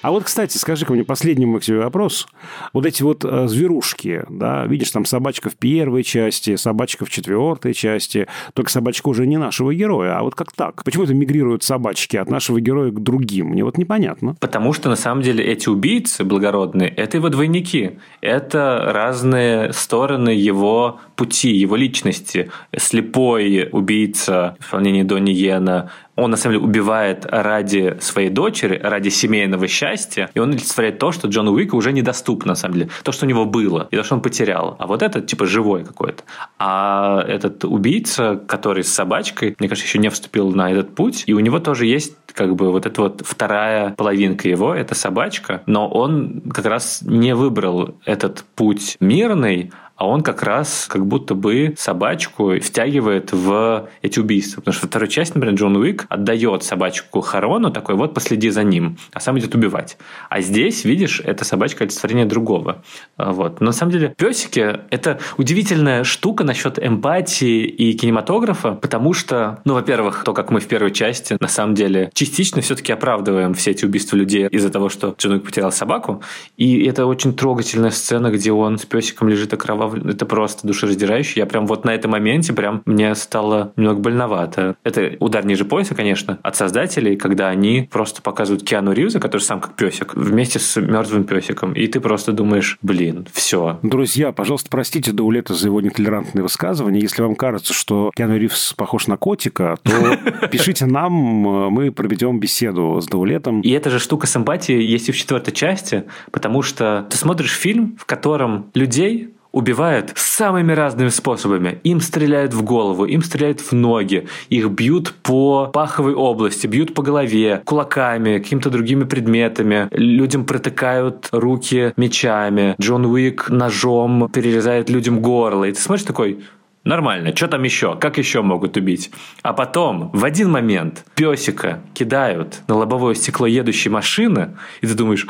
А 0.03 0.11
вот, 0.11 0.25
кстати, 0.25 0.59
скажи-ка 0.59 0.93
мне 0.93 1.05
последний 1.05 1.47
мой 1.47 1.61
к 1.61 1.63
тебе 1.63 1.79
вопрос. 1.79 2.27
Вот 2.73 2.85
эти 2.87 3.03
вот 3.03 3.25
э, 3.25 3.47
зверушки, 3.47 4.25
да, 4.29 4.67
видишь, 4.67 4.91
там 4.91 5.05
собачка 5.05 5.49
в 5.49 5.55
первой 5.55 6.03
части, 6.03 6.57
собачка 6.57 7.05
в 7.05 7.11
четвертой 7.11 7.73
части, 7.73 8.27
только 8.53 8.71
собачка 8.71 9.09
уже 9.09 9.27
не 9.27 9.37
нашего 9.37 9.73
героя. 9.73 10.19
А 10.19 10.23
вот 10.23 10.35
как 10.35 10.53
так? 10.53 10.83
Почему 10.85 11.05
это 11.05 11.15
мигрируют 11.15 11.63
собачки 11.63 12.17
от 12.17 12.29
нашего 12.29 12.61
героя 12.61 12.91
к 12.91 13.01
другим? 13.01 13.51
Мне 13.51 13.65
вот 13.65 13.79
непонятно. 13.79 14.37
Потому 14.41 14.73
что, 14.73 14.91
на 14.91 14.97
самом 14.97 15.23
деле, 15.23 15.45
эти 15.45 15.69
убийцы 15.69 16.25
благородные, 16.25 16.89
это 16.89 17.17
его 17.19 17.29
двойники. 17.29 17.93
Это 18.21 18.91
разные 18.93 19.73
стороны 19.73 20.31
его 20.31 21.01
пути, 21.15 21.53
его 21.53 21.77
личности. 21.77 22.51
Слепой 22.77 23.69
убийца 23.71 24.57
в 24.59 24.65
исполнении 24.65 25.05
Донни 25.05 25.31
Йена, 25.31 25.91
он 26.17 26.31
на 26.31 26.37
самом 26.37 26.57
деле 26.57 26.67
убивает 26.67 27.27
ради 27.27 27.97
своей 28.01 28.29
дочери, 28.29 28.79
ради 28.83 29.09
семейного 29.09 29.67
счастья, 29.67 30.31
и 30.35 30.39
он 30.39 30.51
олицетворяет 30.51 30.99
то, 30.99 31.13
что 31.13 31.29
Джону 31.29 31.53
Уику 31.53 31.77
уже 31.77 31.93
недоступно, 31.93 32.53
на 32.53 32.55
самом 32.55 32.75
деле, 32.75 32.91
то, 33.03 33.13
что 33.13 33.25
у 33.25 33.29
него 33.29 33.47
было, 33.47 33.89
и 33.91 33.97
то, 33.97 34.03
что 34.03 34.15
он 34.15 34.21
потерял. 34.21 34.77
А 34.79 34.87
вот 34.87 35.03
этот, 35.03 35.27
типа, 35.27 35.47
живой 35.47 35.85
какой-то. 35.85 36.23
А 36.59 37.25
этот 37.27 37.65
убийца, 37.65 38.41
который 38.47 38.85
с 38.85 38.93
собачкой, 38.93 39.57
мне 39.59 39.69
кажется, 39.69 39.89
еще 39.89 39.99
не 39.99 40.11
вступил 40.11 40.51
на 40.51 40.71
этот 40.71 40.95
путь, 40.95 41.25
и 41.27 41.33
у 41.33 41.41
него 41.41 41.59
тоже 41.59 41.87
есть 41.87 42.17
как 42.35 42.55
бы 42.57 42.71
вот 42.71 42.87
эта 42.87 43.03
вот 43.03 43.23
вторая 43.25 43.91
половинка 43.91 44.49
его, 44.49 44.75
это 44.75 44.95
собачка, 44.95 45.63
но 45.67 45.89
он 45.89 46.43
как 46.53 46.67
раз 46.67 47.03
не 47.03 47.35
выбрал 47.35 47.97
этот 48.05 48.45
путь 48.55 48.97
мирный, 49.01 49.73
а 50.03 50.07
он 50.07 50.23
как 50.23 50.43
раз 50.43 50.87
как 50.89 51.07
будто 51.07 51.37
бы 51.37 51.75
собачку 51.79 52.59
втягивает 52.59 53.31
в 53.31 53.89
эти 54.03 54.19
убийства. 54.19 54.61
Потому 54.61 54.75
что 54.75 54.87
во 54.87 54.89
второй 54.89 55.09
части, 55.09 55.35
например, 55.35 55.55
Джон 55.55 55.77
Уик 55.77 56.07
отдает 56.09 56.65
собачку 56.65 57.21
Харону, 57.21 57.71
такой 57.71 57.95
вот 57.95 58.13
последи 58.13 58.51
за 58.51 58.65
ним, 58.65 58.99
а 59.13 59.21
сам 59.21 59.39
идет 59.39 59.55
убивать. 59.55 59.97
А 60.29 60.41
здесь, 60.41 60.85
видишь, 60.85 61.23
это 61.25 61.45
собачка 61.45 61.85
олицетворение 61.85 62.27
другого. 62.27 62.83
А, 63.17 63.33
вот. 63.33 63.61
Но 63.61 63.67
на 63.67 63.73
самом 63.73 63.93
деле 63.93 64.13
песики– 64.19 64.81
это 64.91 65.21
удивительная 65.37 66.03
штука 66.03 66.43
насчет 66.43 66.85
эмпатии 66.85 67.63
и 67.65 67.93
кинематографа, 67.93 68.73
потому 68.73 69.13
что, 69.13 69.61
ну, 69.65 69.75
во-первых, 69.75 70.25
то, 70.25 70.35
как 70.35 70.51
мы 70.51 70.59
в 70.59 70.67
первой 70.67 70.91
части, 70.91 71.37
на 71.39 71.47
самом 71.47 71.77
деле, 71.77 72.11
частично 72.13 72.61
все-таки 72.61 72.93
оправдываем 72.93 73.55
все 73.55 73.71
эти 73.71 73.85
убийства 73.85 74.17
людей 74.17 74.49
из-за 74.49 74.71
того, 74.71 74.89
что 74.89 75.15
Джон 75.17 75.35
Уик 75.35 75.45
потерял 75.45 75.71
собаку. 75.71 76.25
И 76.57 76.87
это 76.87 77.07
очень 77.07 77.37
трогательная 77.37 77.91
сцена, 77.91 78.33
где 78.33 78.51
он 78.51 78.79
с 78.79 78.85
песиком 78.85 79.29
лежит 79.29 79.53
окровавленный 79.93 80.15
это 80.15 80.27
просто 80.27 80.67
душераздирающе. 80.67 81.41
Я 81.41 81.47
прям 81.47 81.67
вот 81.67 81.85
на 81.85 81.95
этом 81.95 82.13
моменте 82.13 82.53
прям 82.53 82.83
мне 82.87 83.15
стало 83.15 83.73
немного 83.77 84.01
больновато. 84.01 84.77
Это 84.85 85.17
удар 85.21 85.45
ниже 85.45 85.65
пояса, 85.65 85.95
конечно, 85.95 86.39
от 86.43 86.57
создателей, 86.57 87.17
когда 87.17 87.49
они 87.49 87.89
просто 87.91 88.23
показывают 88.23 88.65
Киану 88.65 88.93
Ривза, 88.93 89.21
который 89.21 89.43
сам 89.43 89.61
как 89.61 89.75
песик, 89.75 90.15
вместе 90.15 90.59
с 90.59 90.81
мертвым 90.81 91.25
песиком. 91.25 91.73
И 91.73 91.87
ты 91.87 92.01
просто 92.01 92.33
думаешь, 92.33 92.79
блин, 92.83 93.27
все. 93.33 93.79
Друзья, 93.83 94.33
пожалуйста, 94.33 94.69
простите 94.71 95.13
Даулета 95.13 95.55
за 95.55 95.69
его 95.69 95.81
нетолерантные 95.81 96.43
высказывания. 96.43 97.01
Если 97.01 97.23
вам 97.23 97.35
кажется, 97.35 97.73
что 97.73 98.11
Киану 98.15 98.37
Ривз 98.37 98.75
похож 98.75 99.07
на 99.07 99.17
котика, 99.17 99.77
то 99.83 100.47
пишите 100.51 100.87
нам, 100.87 101.13
мы 101.13 101.91
проведем 101.93 102.39
беседу 102.41 103.01
с 103.01 103.07
Даулетом. 103.07 103.61
И 103.61 103.71
эта 103.71 103.91
же 103.91 103.99
штука 103.99 104.27
с 104.27 104.37
эмпатией 104.37 104.85
есть 104.85 105.09
и 105.09 105.13
в 105.13 105.17
четвертой 105.17 105.53
части, 105.53 106.05
потому 106.31 106.63
что 106.63 107.07
ты 107.11 107.17
смотришь 107.17 107.53
фильм, 107.53 107.97
в 107.99 108.07
котором 108.07 108.71
людей 108.75 109.33
убивают 109.53 110.13
самыми 110.17 110.73
разными 110.73 111.09
способами. 111.09 111.79
Им 111.85 112.01
стреляют 112.01 112.55
в 112.55 112.63
голову, 112.63 113.05
им 113.05 113.23
стреляют 113.23 113.61
в 113.61 113.73
ноги, 113.73 114.27
их 114.49 114.69
бьют 114.71 115.15
по 115.23 115.67
паховой 115.67 116.15
области, 116.15 116.67
бьют 116.67 116.95
по 116.95 117.03
голове, 117.03 117.63
кулаками, 117.65 118.39
какими-то 118.39 118.71
другими 118.71 119.05
предметами. 119.05 119.89
Людям 119.93 120.45
протыкают 120.45 121.29
руки 121.33 121.93
мечами. 121.97 122.75
Джон 122.81 123.07
Уик 123.07 123.51
ножом 123.51 124.29
перерезает 124.33 124.91
людям 124.91 125.21
горло. 125.21 125.65
И 125.65 125.73
ты 125.73 125.81
смотришь 125.81 126.07
такой, 126.07 126.41
Нормально, 126.85 127.35
что 127.35 127.47
там 127.47 127.63
еще? 127.63 127.97
Как 127.97 128.19
еще 128.19 128.43
могут 128.43 128.77
убить? 128.77 129.13
А 129.43 129.53
потом, 129.53 130.11
в 130.13 130.25
один 130.25 130.51
момент, 130.51 131.05
песика 131.15 131.81
кидают 131.95 132.63
на 132.67 132.75
лобовое 132.75 133.15
стекло 133.15 133.47
едущей 133.47 133.89
машины, 133.89 134.57
и 134.81 134.89
ты 134.89 134.95
думаешь, 134.95 135.25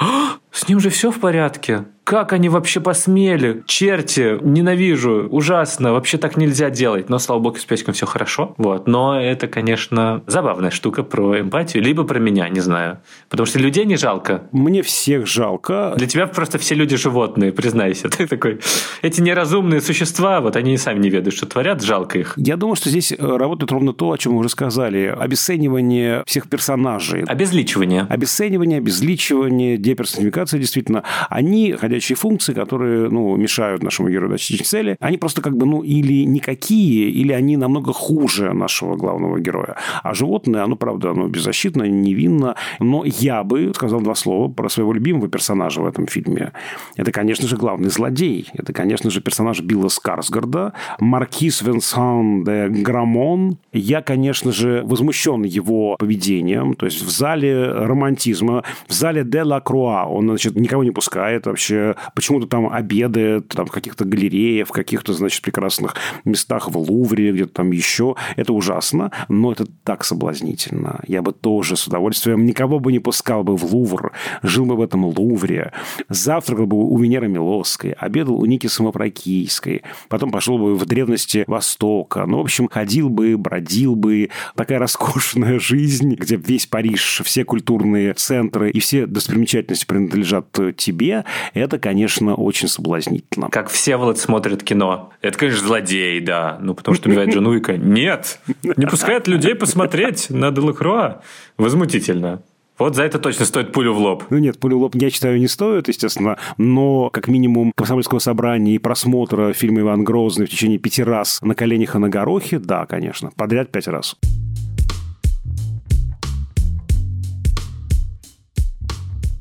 с 0.52 0.68
ним 0.68 0.80
же 0.80 0.90
все 0.90 1.10
в 1.10 1.18
порядке. 1.18 1.86
Как 2.04 2.32
они 2.32 2.48
вообще 2.48 2.80
посмели? 2.80 3.62
Черти, 3.66 4.38
ненавижу, 4.42 5.28
ужасно, 5.30 5.92
вообще 5.92 6.18
так 6.18 6.36
нельзя 6.36 6.68
делать. 6.68 7.08
Но, 7.08 7.18
слава 7.18 7.38
богу, 7.40 7.58
с 7.58 7.64
песиком 7.64 7.94
все 7.94 8.06
хорошо. 8.06 8.54
Вот. 8.58 8.88
Но 8.88 9.20
это, 9.20 9.46
конечно, 9.46 10.22
забавная 10.26 10.70
штука 10.70 11.04
про 11.04 11.40
эмпатию, 11.40 11.82
либо 11.82 12.02
про 12.02 12.18
меня, 12.18 12.48
не 12.48 12.58
знаю. 12.58 13.00
Потому 13.28 13.46
что 13.46 13.60
людей 13.60 13.84
не 13.84 13.96
жалко. 13.96 14.48
Мне 14.50 14.82
всех 14.82 15.26
жалко. 15.28 15.94
Для 15.96 16.08
тебя 16.08 16.26
просто 16.26 16.58
все 16.58 16.74
люди 16.74 16.96
животные, 16.96 17.52
признайся. 17.52 18.08
Ты 18.10 18.26
такой, 18.26 18.60
эти 19.02 19.20
неразумные 19.20 19.80
существа, 19.80 20.40
вот 20.40 20.56
они 20.56 20.74
и 20.74 20.76
сами 20.76 20.98
не 20.98 21.08
ведают, 21.08 21.36
что 21.36 21.46
творят, 21.46 21.82
жалко 21.82 22.18
их. 22.18 22.34
Я 22.36 22.56
думаю, 22.56 22.74
что 22.74 22.90
здесь 22.90 23.12
э, 23.12 23.16
работает 23.16 23.70
ровно 23.70 23.92
то, 23.92 24.10
о 24.10 24.18
чем 24.18 24.32
мы 24.32 24.40
уже 24.40 24.48
сказали. 24.48 25.14
Обесценивание 25.16 26.24
всех 26.26 26.48
персонажей. 26.48 27.22
Обезличивание. 27.22 28.06
Обесценивание, 28.10 28.78
обезличивание, 28.78 29.76
деперсонификация, 29.78 30.41
действительно. 30.50 31.02
Они, 31.30 31.72
входящие 31.72 32.16
функции, 32.16 32.54
которые 32.54 33.08
ну, 33.08 33.36
мешают 33.36 33.82
нашему 33.82 34.08
герою 34.08 34.30
достичь 34.30 34.62
цели, 34.62 34.96
они 35.00 35.18
просто 35.18 35.42
как 35.42 35.56
бы, 35.56 35.66
ну, 35.66 35.82
или 35.82 36.24
никакие, 36.24 37.10
или 37.10 37.32
они 37.32 37.56
намного 37.56 37.92
хуже 37.92 38.52
нашего 38.52 38.96
главного 38.96 39.38
героя. 39.38 39.76
А 40.02 40.14
животное, 40.14 40.64
оно, 40.64 40.76
правда, 40.76 41.10
оно 41.10 41.28
беззащитно, 41.28 41.84
невинно. 41.84 42.54
Но 42.80 43.04
я 43.04 43.44
бы 43.44 43.72
сказал 43.74 44.00
два 44.00 44.14
слова 44.14 44.48
про 44.48 44.68
своего 44.68 44.92
любимого 44.92 45.28
персонажа 45.28 45.80
в 45.80 45.86
этом 45.86 46.06
фильме. 46.06 46.52
Это, 46.96 47.12
конечно 47.12 47.48
же, 47.48 47.56
главный 47.56 47.90
злодей. 47.90 48.48
Это, 48.54 48.72
конечно 48.72 49.10
же, 49.10 49.20
персонаж 49.20 49.60
Билла 49.60 49.88
Скарсгарда, 49.88 50.72
Маркиз 50.98 51.62
Венсан 51.62 52.44
де 52.44 52.68
Грамон. 52.68 53.58
Я, 53.72 54.02
конечно 54.02 54.52
же, 54.52 54.82
возмущен 54.84 55.42
его 55.42 55.96
поведением. 55.98 56.74
То 56.74 56.86
есть 56.86 57.02
в 57.02 57.10
зале 57.10 57.72
романтизма, 57.72 58.64
в 58.86 58.92
зале 58.92 59.24
де 59.24 59.42
ла 59.42 59.60
Круа 59.60 60.06
он, 60.06 60.31
значит, 60.32 60.56
никого 60.56 60.84
не 60.84 60.90
пускает 60.90 61.46
вообще 61.46 61.94
почему-то 62.14 62.46
там 62.46 62.72
обедает 62.72 63.48
там, 63.48 63.66
в 63.66 63.70
каких-то 63.70 64.04
галереях, 64.04 64.68
в 64.68 64.72
каких-то, 64.72 65.12
значит, 65.12 65.42
прекрасных 65.42 65.94
местах 66.24 66.68
в 66.68 66.76
Лувре, 66.76 67.32
где-то 67.32 67.52
там 67.52 67.70
еще. 67.70 68.16
Это 68.36 68.52
ужасно, 68.52 69.10
но 69.28 69.52
это 69.52 69.66
так 69.84 70.04
соблазнительно. 70.04 71.00
Я 71.06 71.22
бы 71.22 71.32
тоже 71.32 71.76
с 71.76 71.86
удовольствием 71.86 72.46
никого 72.46 72.78
бы 72.78 72.92
не 72.92 72.98
пускал 72.98 73.44
бы 73.44 73.56
в 73.56 73.64
Лувр, 73.64 74.12
жил 74.42 74.64
бы 74.64 74.76
в 74.76 74.80
этом 74.80 75.04
Лувре, 75.04 75.72
завтракал 76.08 76.66
бы 76.66 76.76
у 76.76 76.98
Венеры 76.98 77.28
Милосской, 77.28 77.92
обедал 77.92 78.36
у 78.36 78.46
Ники 78.46 78.66
Самопрокийской, 78.66 79.82
потом 80.08 80.30
пошел 80.30 80.58
бы 80.58 80.74
в 80.74 80.84
древности 80.86 81.44
Востока. 81.46 82.26
Ну, 82.26 82.38
в 82.38 82.42
общем, 82.42 82.68
ходил 82.68 83.08
бы, 83.08 83.36
бродил 83.36 83.94
бы. 83.94 84.30
Такая 84.56 84.78
роскошная 84.78 85.58
жизнь, 85.60 86.14
где 86.14 86.36
весь 86.36 86.66
Париж, 86.66 87.22
все 87.24 87.44
культурные 87.44 88.14
центры 88.14 88.70
и 88.70 88.80
все 88.80 89.06
достопримечательности 89.06 89.86
принадлежат 89.86 90.21
тебе. 90.22 91.24
Это, 91.54 91.78
конечно, 91.78 92.34
очень 92.34 92.68
соблазнительно. 92.68 93.48
Как 93.48 93.68
все 93.68 93.92
Всеволод 93.92 94.16
смотрит 94.16 94.62
кино. 94.62 95.10
Это, 95.20 95.36
конечно, 95.36 95.66
злодей, 95.66 96.18
да. 96.20 96.56
Ну, 96.62 96.74
потому 96.74 96.94
что 96.94 97.10
убивает 97.10 97.34
Джон 97.34 97.46
Уика. 97.46 97.76
Нет! 97.76 98.38
Не 98.62 98.86
пускает 98.86 99.28
людей 99.28 99.54
посмотреть 99.54 100.30
на 100.30 100.50
Делакруа. 100.50 101.20
Возмутительно. 101.58 102.42
Вот 102.78 102.96
за 102.96 103.02
это 103.02 103.18
точно 103.18 103.44
стоит 103.44 103.70
пулю 103.72 103.92
в 103.92 103.98
лоб. 103.98 104.24
Ну 104.30 104.38
нет, 104.38 104.58
пулю 104.58 104.78
в 104.78 104.82
лоб, 104.82 104.94
я 104.94 105.10
считаю, 105.10 105.38
не 105.38 105.46
стоит, 105.46 105.88
естественно, 105.88 106.38
но 106.56 107.10
как 107.10 107.28
минимум 107.28 107.72
комсомольского 107.76 108.18
собрания 108.18 108.74
и 108.74 108.78
просмотра 108.78 109.52
фильма 109.52 109.80
«Иван 109.80 110.04
Грозный» 110.04 110.46
в 110.46 110.50
течение 110.50 110.78
пяти 110.78 111.02
раз 111.02 111.38
на 111.42 111.54
коленях 111.54 111.94
и 111.94 111.98
на 111.98 112.08
горохе, 112.08 112.58
да, 112.58 112.86
конечно, 112.86 113.30
подряд 113.36 113.70
пять 113.70 113.88
раз. 113.88 114.16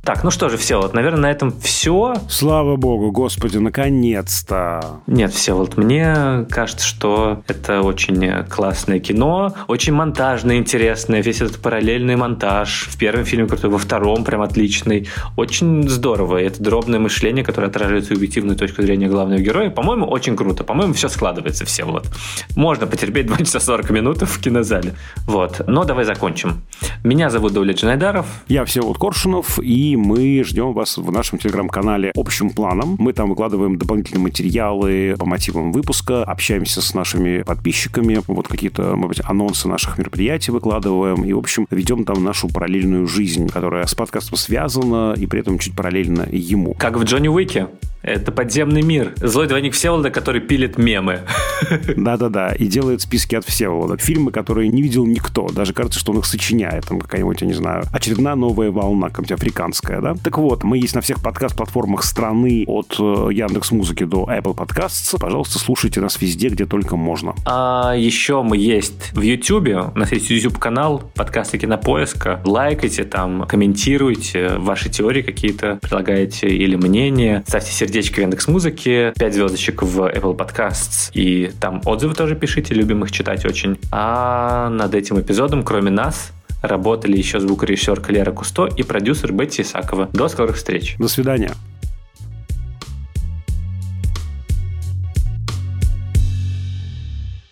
Так, 0.03 0.23
ну 0.23 0.31
что 0.31 0.49
же, 0.49 0.57
все, 0.57 0.81
вот, 0.81 0.95
наверное, 0.95 1.21
на 1.21 1.31
этом 1.31 1.53
все. 1.61 2.15
Слава 2.27 2.75
богу, 2.75 3.11
господи, 3.11 3.57
наконец-то. 3.57 5.01
Нет, 5.05 5.31
все, 5.31 5.55
вот 5.55 5.77
мне 5.77 6.47
кажется, 6.49 6.83
что 6.83 7.43
это 7.47 7.83
очень 7.83 8.43
классное 8.49 8.99
кино, 8.99 9.53
очень 9.67 9.93
монтажное, 9.93 10.57
интересное, 10.57 11.21
весь 11.21 11.41
этот 11.41 11.61
параллельный 11.61 12.15
монтаж. 12.15 12.87
В 12.89 12.97
первом 12.97 13.25
фильме 13.25 13.47
крутой, 13.47 13.69
во 13.69 13.77
втором 13.77 14.23
прям 14.23 14.41
отличный. 14.41 15.07
Очень 15.37 15.87
здорово. 15.87 16.39
И 16.39 16.45
это 16.45 16.63
дробное 16.63 16.99
мышление, 16.99 17.45
которое 17.45 17.67
отражает 17.67 18.05
субъективную 18.05 18.57
точку 18.57 18.81
зрения 18.81 19.07
главного 19.07 19.39
героя. 19.39 19.69
По-моему, 19.69 20.07
очень 20.07 20.35
круто. 20.35 20.63
По-моему, 20.63 20.93
все 20.93 21.09
складывается, 21.09 21.63
все 21.65 21.83
вот. 21.83 22.07
Можно 22.55 22.87
потерпеть 22.87 23.27
2 23.27 23.37
часа 23.37 23.59
40 23.59 23.91
минут 23.91 24.23
в 24.23 24.41
кинозале. 24.41 24.95
Вот. 25.27 25.61
Но 25.67 25.83
давай 25.83 26.05
закончим. 26.05 26.63
Меня 27.03 27.29
зовут 27.29 27.53
Давлет 27.53 27.77
Джанайдаров. 27.77 28.25
Я 28.47 28.65
Всеволод 28.65 28.97
Коршунов, 28.97 29.59
и 29.59 29.90
мы 29.95 30.43
ждем 30.43 30.73
вас 30.73 30.97
в 30.97 31.11
нашем 31.11 31.39
телеграм-канале 31.39 32.11
общим 32.15 32.49
планом. 32.49 32.95
Мы 32.99 33.13
там 33.13 33.29
выкладываем 33.29 33.77
дополнительные 33.77 34.21
материалы 34.21 35.15
по 35.17 35.25
мотивам 35.25 35.71
выпуска, 35.71 36.23
общаемся 36.23 36.81
с 36.81 36.93
нашими 36.93 37.43
подписчиками, 37.43 38.19
вот 38.27 38.47
какие-то, 38.47 38.95
может 38.95 39.17
быть, 39.17 39.29
анонсы 39.29 39.67
наших 39.67 39.97
мероприятий 39.97 40.51
выкладываем, 40.51 41.23
и, 41.23 41.33
в 41.33 41.37
общем, 41.37 41.67
ведем 41.69 42.03
там 42.05 42.23
нашу 42.23 42.47
параллельную 42.47 43.07
жизнь, 43.07 43.47
которая 43.47 43.85
с 43.85 43.95
подкастом 43.95 44.37
связана, 44.37 45.13
и 45.17 45.25
при 45.27 45.39
этом 45.39 45.59
чуть 45.59 45.75
параллельно 45.75 46.27
ему. 46.31 46.73
Как 46.73 46.97
в 46.97 47.03
Джонни 47.03 47.27
Уике. 47.27 47.67
Это 48.03 48.31
подземный 48.31 48.81
мир. 48.81 49.13
Злой 49.17 49.47
двойник 49.47 49.73
Всеволода, 49.73 50.09
который 50.09 50.41
пилит 50.41 50.77
мемы. 50.77 51.19
Да-да-да, 51.95 52.53
и 52.53 52.65
делает 52.65 53.01
списки 53.01 53.35
от 53.35 53.45
Всеволода. 53.45 53.97
Фильмы, 53.97 54.31
которые 54.31 54.69
не 54.69 54.81
видел 54.81 55.05
никто. 55.05 55.49
Даже 55.49 55.73
кажется, 55.73 55.99
что 55.99 56.11
он 56.11 56.19
их 56.19 56.25
сочиняет. 56.25 56.87
Там 56.87 56.99
какая-нибудь, 56.99 57.41
я 57.41 57.47
не 57.47 57.53
знаю, 57.53 57.83
очередная 57.93 58.35
новая 58.35 58.71
волна, 58.71 59.09
какая-нибудь 59.09 59.31
африканская, 59.33 60.01
да? 60.01 60.15
Так 60.23 60.39
вот, 60.39 60.63
мы 60.63 60.79
есть 60.79 60.95
на 60.95 61.01
всех 61.01 61.21
подкаст-платформах 61.21 62.03
страны 62.03 62.63
от 62.67 62.95
э, 62.99 63.03
Яндекс 63.31 63.71
Музыки 63.71 64.03
до 64.03 64.23
Apple 64.23 64.55
Podcasts. 64.55 65.15
Пожалуйста, 65.19 65.59
слушайте 65.59 66.01
нас 66.01 66.19
везде, 66.19 66.49
где 66.49 66.65
только 66.65 66.95
можно. 66.95 67.35
А 67.45 67.93
еще 67.95 68.41
мы 68.41 68.57
есть 68.57 69.11
в 69.13 69.21
YouTube. 69.21 69.91
У 69.95 69.99
нас 69.99 70.11
есть 70.11 70.29
YouTube-канал 70.31 71.03
подкасты 71.13 71.59
Кинопоиска. 71.59 72.41
Лайкайте 72.45 73.03
там, 73.03 73.45
комментируйте 73.47 74.55
ваши 74.57 74.89
теории 74.89 75.21
какие-то, 75.21 75.77
предлагаете 75.81 76.47
или 76.47 76.75
мнения. 76.75 77.43
Ставьте 77.47 77.71
сердечко 77.71 77.90
сердечко 77.91 78.19
в 78.19 78.21
Яндекс 78.21 78.47
Музыке, 78.47 79.11
5 79.19 79.33
звездочек 79.33 79.83
в 79.83 79.99
Apple 79.99 80.37
Podcasts, 80.37 81.11
и 81.13 81.51
там 81.59 81.81
отзывы 81.83 82.13
тоже 82.13 82.37
пишите, 82.37 82.73
любим 82.73 83.03
их 83.03 83.11
читать 83.11 83.43
очень. 83.43 83.77
А 83.91 84.69
над 84.69 84.95
этим 84.95 85.19
эпизодом, 85.19 85.63
кроме 85.63 85.91
нас, 85.91 86.31
работали 86.61 87.17
еще 87.17 87.41
звукорежиссер 87.41 88.01
Лера 88.07 88.31
Кусто 88.31 88.65
и 88.65 88.83
продюсер 88.83 89.33
Бетти 89.33 89.63
Исакова. 89.63 90.09
До 90.13 90.29
скорых 90.29 90.55
встреч. 90.55 90.95
До 90.99 91.09
свидания. 91.09 91.51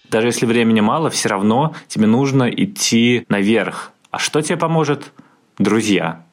Даже 0.10 0.28
если 0.28 0.46
времени 0.46 0.80
мало, 0.80 1.10
все 1.10 1.28
равно 1.28 1.76
тебе 1.90 2.08
нужно 2.08 2.50
идти 2.50 3.26
наверх. 3.28 3.92
А 4.10 4.20
что 4.20 4.42
тебе 4.42 4.56
поможет? 4.56 5.12
Друзья 5.58 6.24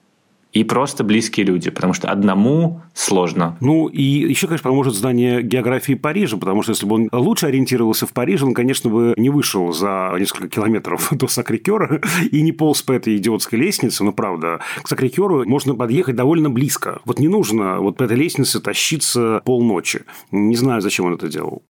и 0.56 0.64
просто 0.64 1.04
близкие 1.04 1.44
люди, 1.44 1.70
потому 1.70 1.92
что 1.92 2.08
одному 2.08 2.80
сложно. 2.94 3.58
Ну, 3.60 3.88
и 3.88 4.02
еще, 4.02 4.46
конечно, 4.46 4.70
поможет 4.70 4.94
знание 4.94 5.42
географии 5.42 5.92
Парижа, 5.92 6.38
потому 6.38 6.62
что 6.62 6.72
если 6.72 6.86
бы 6.86 6.94
он 6.94 7.08
лучше 7.12 7.46
ориентировался 7.46 8.06
в 8.06 8.14
Париже, 8.14 8.46
он, 8.46 8.54
конечно, 8.54 8.88
бы 8.88 9.12
не 9.18 9.28
вышел 9.28 9.70
за 9.74 10.14
несколько 10.18 10.48
километров 10.48 11.08
до 11.12 11.28
Сакрикера 11.28 12.00
и 12.30 12.40
не 12.40 12.52
полз 12.52 12.80
по 12.80 12.92
этой 12.92 13.18
идиотской 13.18 13.58
лестнице, 13.58 14.02
но, 14.02 14.12
правда, 14.12 14.60
к 14.82 14.88
Сакрикеру 14.88 15.46
можно 15.46 15.74
подъехать 15.74 16.16
довольно 16.16 16.48
близко. 16.48 17.00
Вот 17.04 17.18
не 17.18 17.28
нужно 17.28 17.80
вот 17.80 17.98
по 17.98 18.04
этой 18.04 18.16
лестнице 18.16 18.58
тащиться 18.58 19.42
полночи. 19.44 20.04
Не 20.30 20.56
знаю, 20.56 20.80
зачем 20.80 21.04
он 21.04 21.14
это 21.14 21.28
делал. 21.28 21.60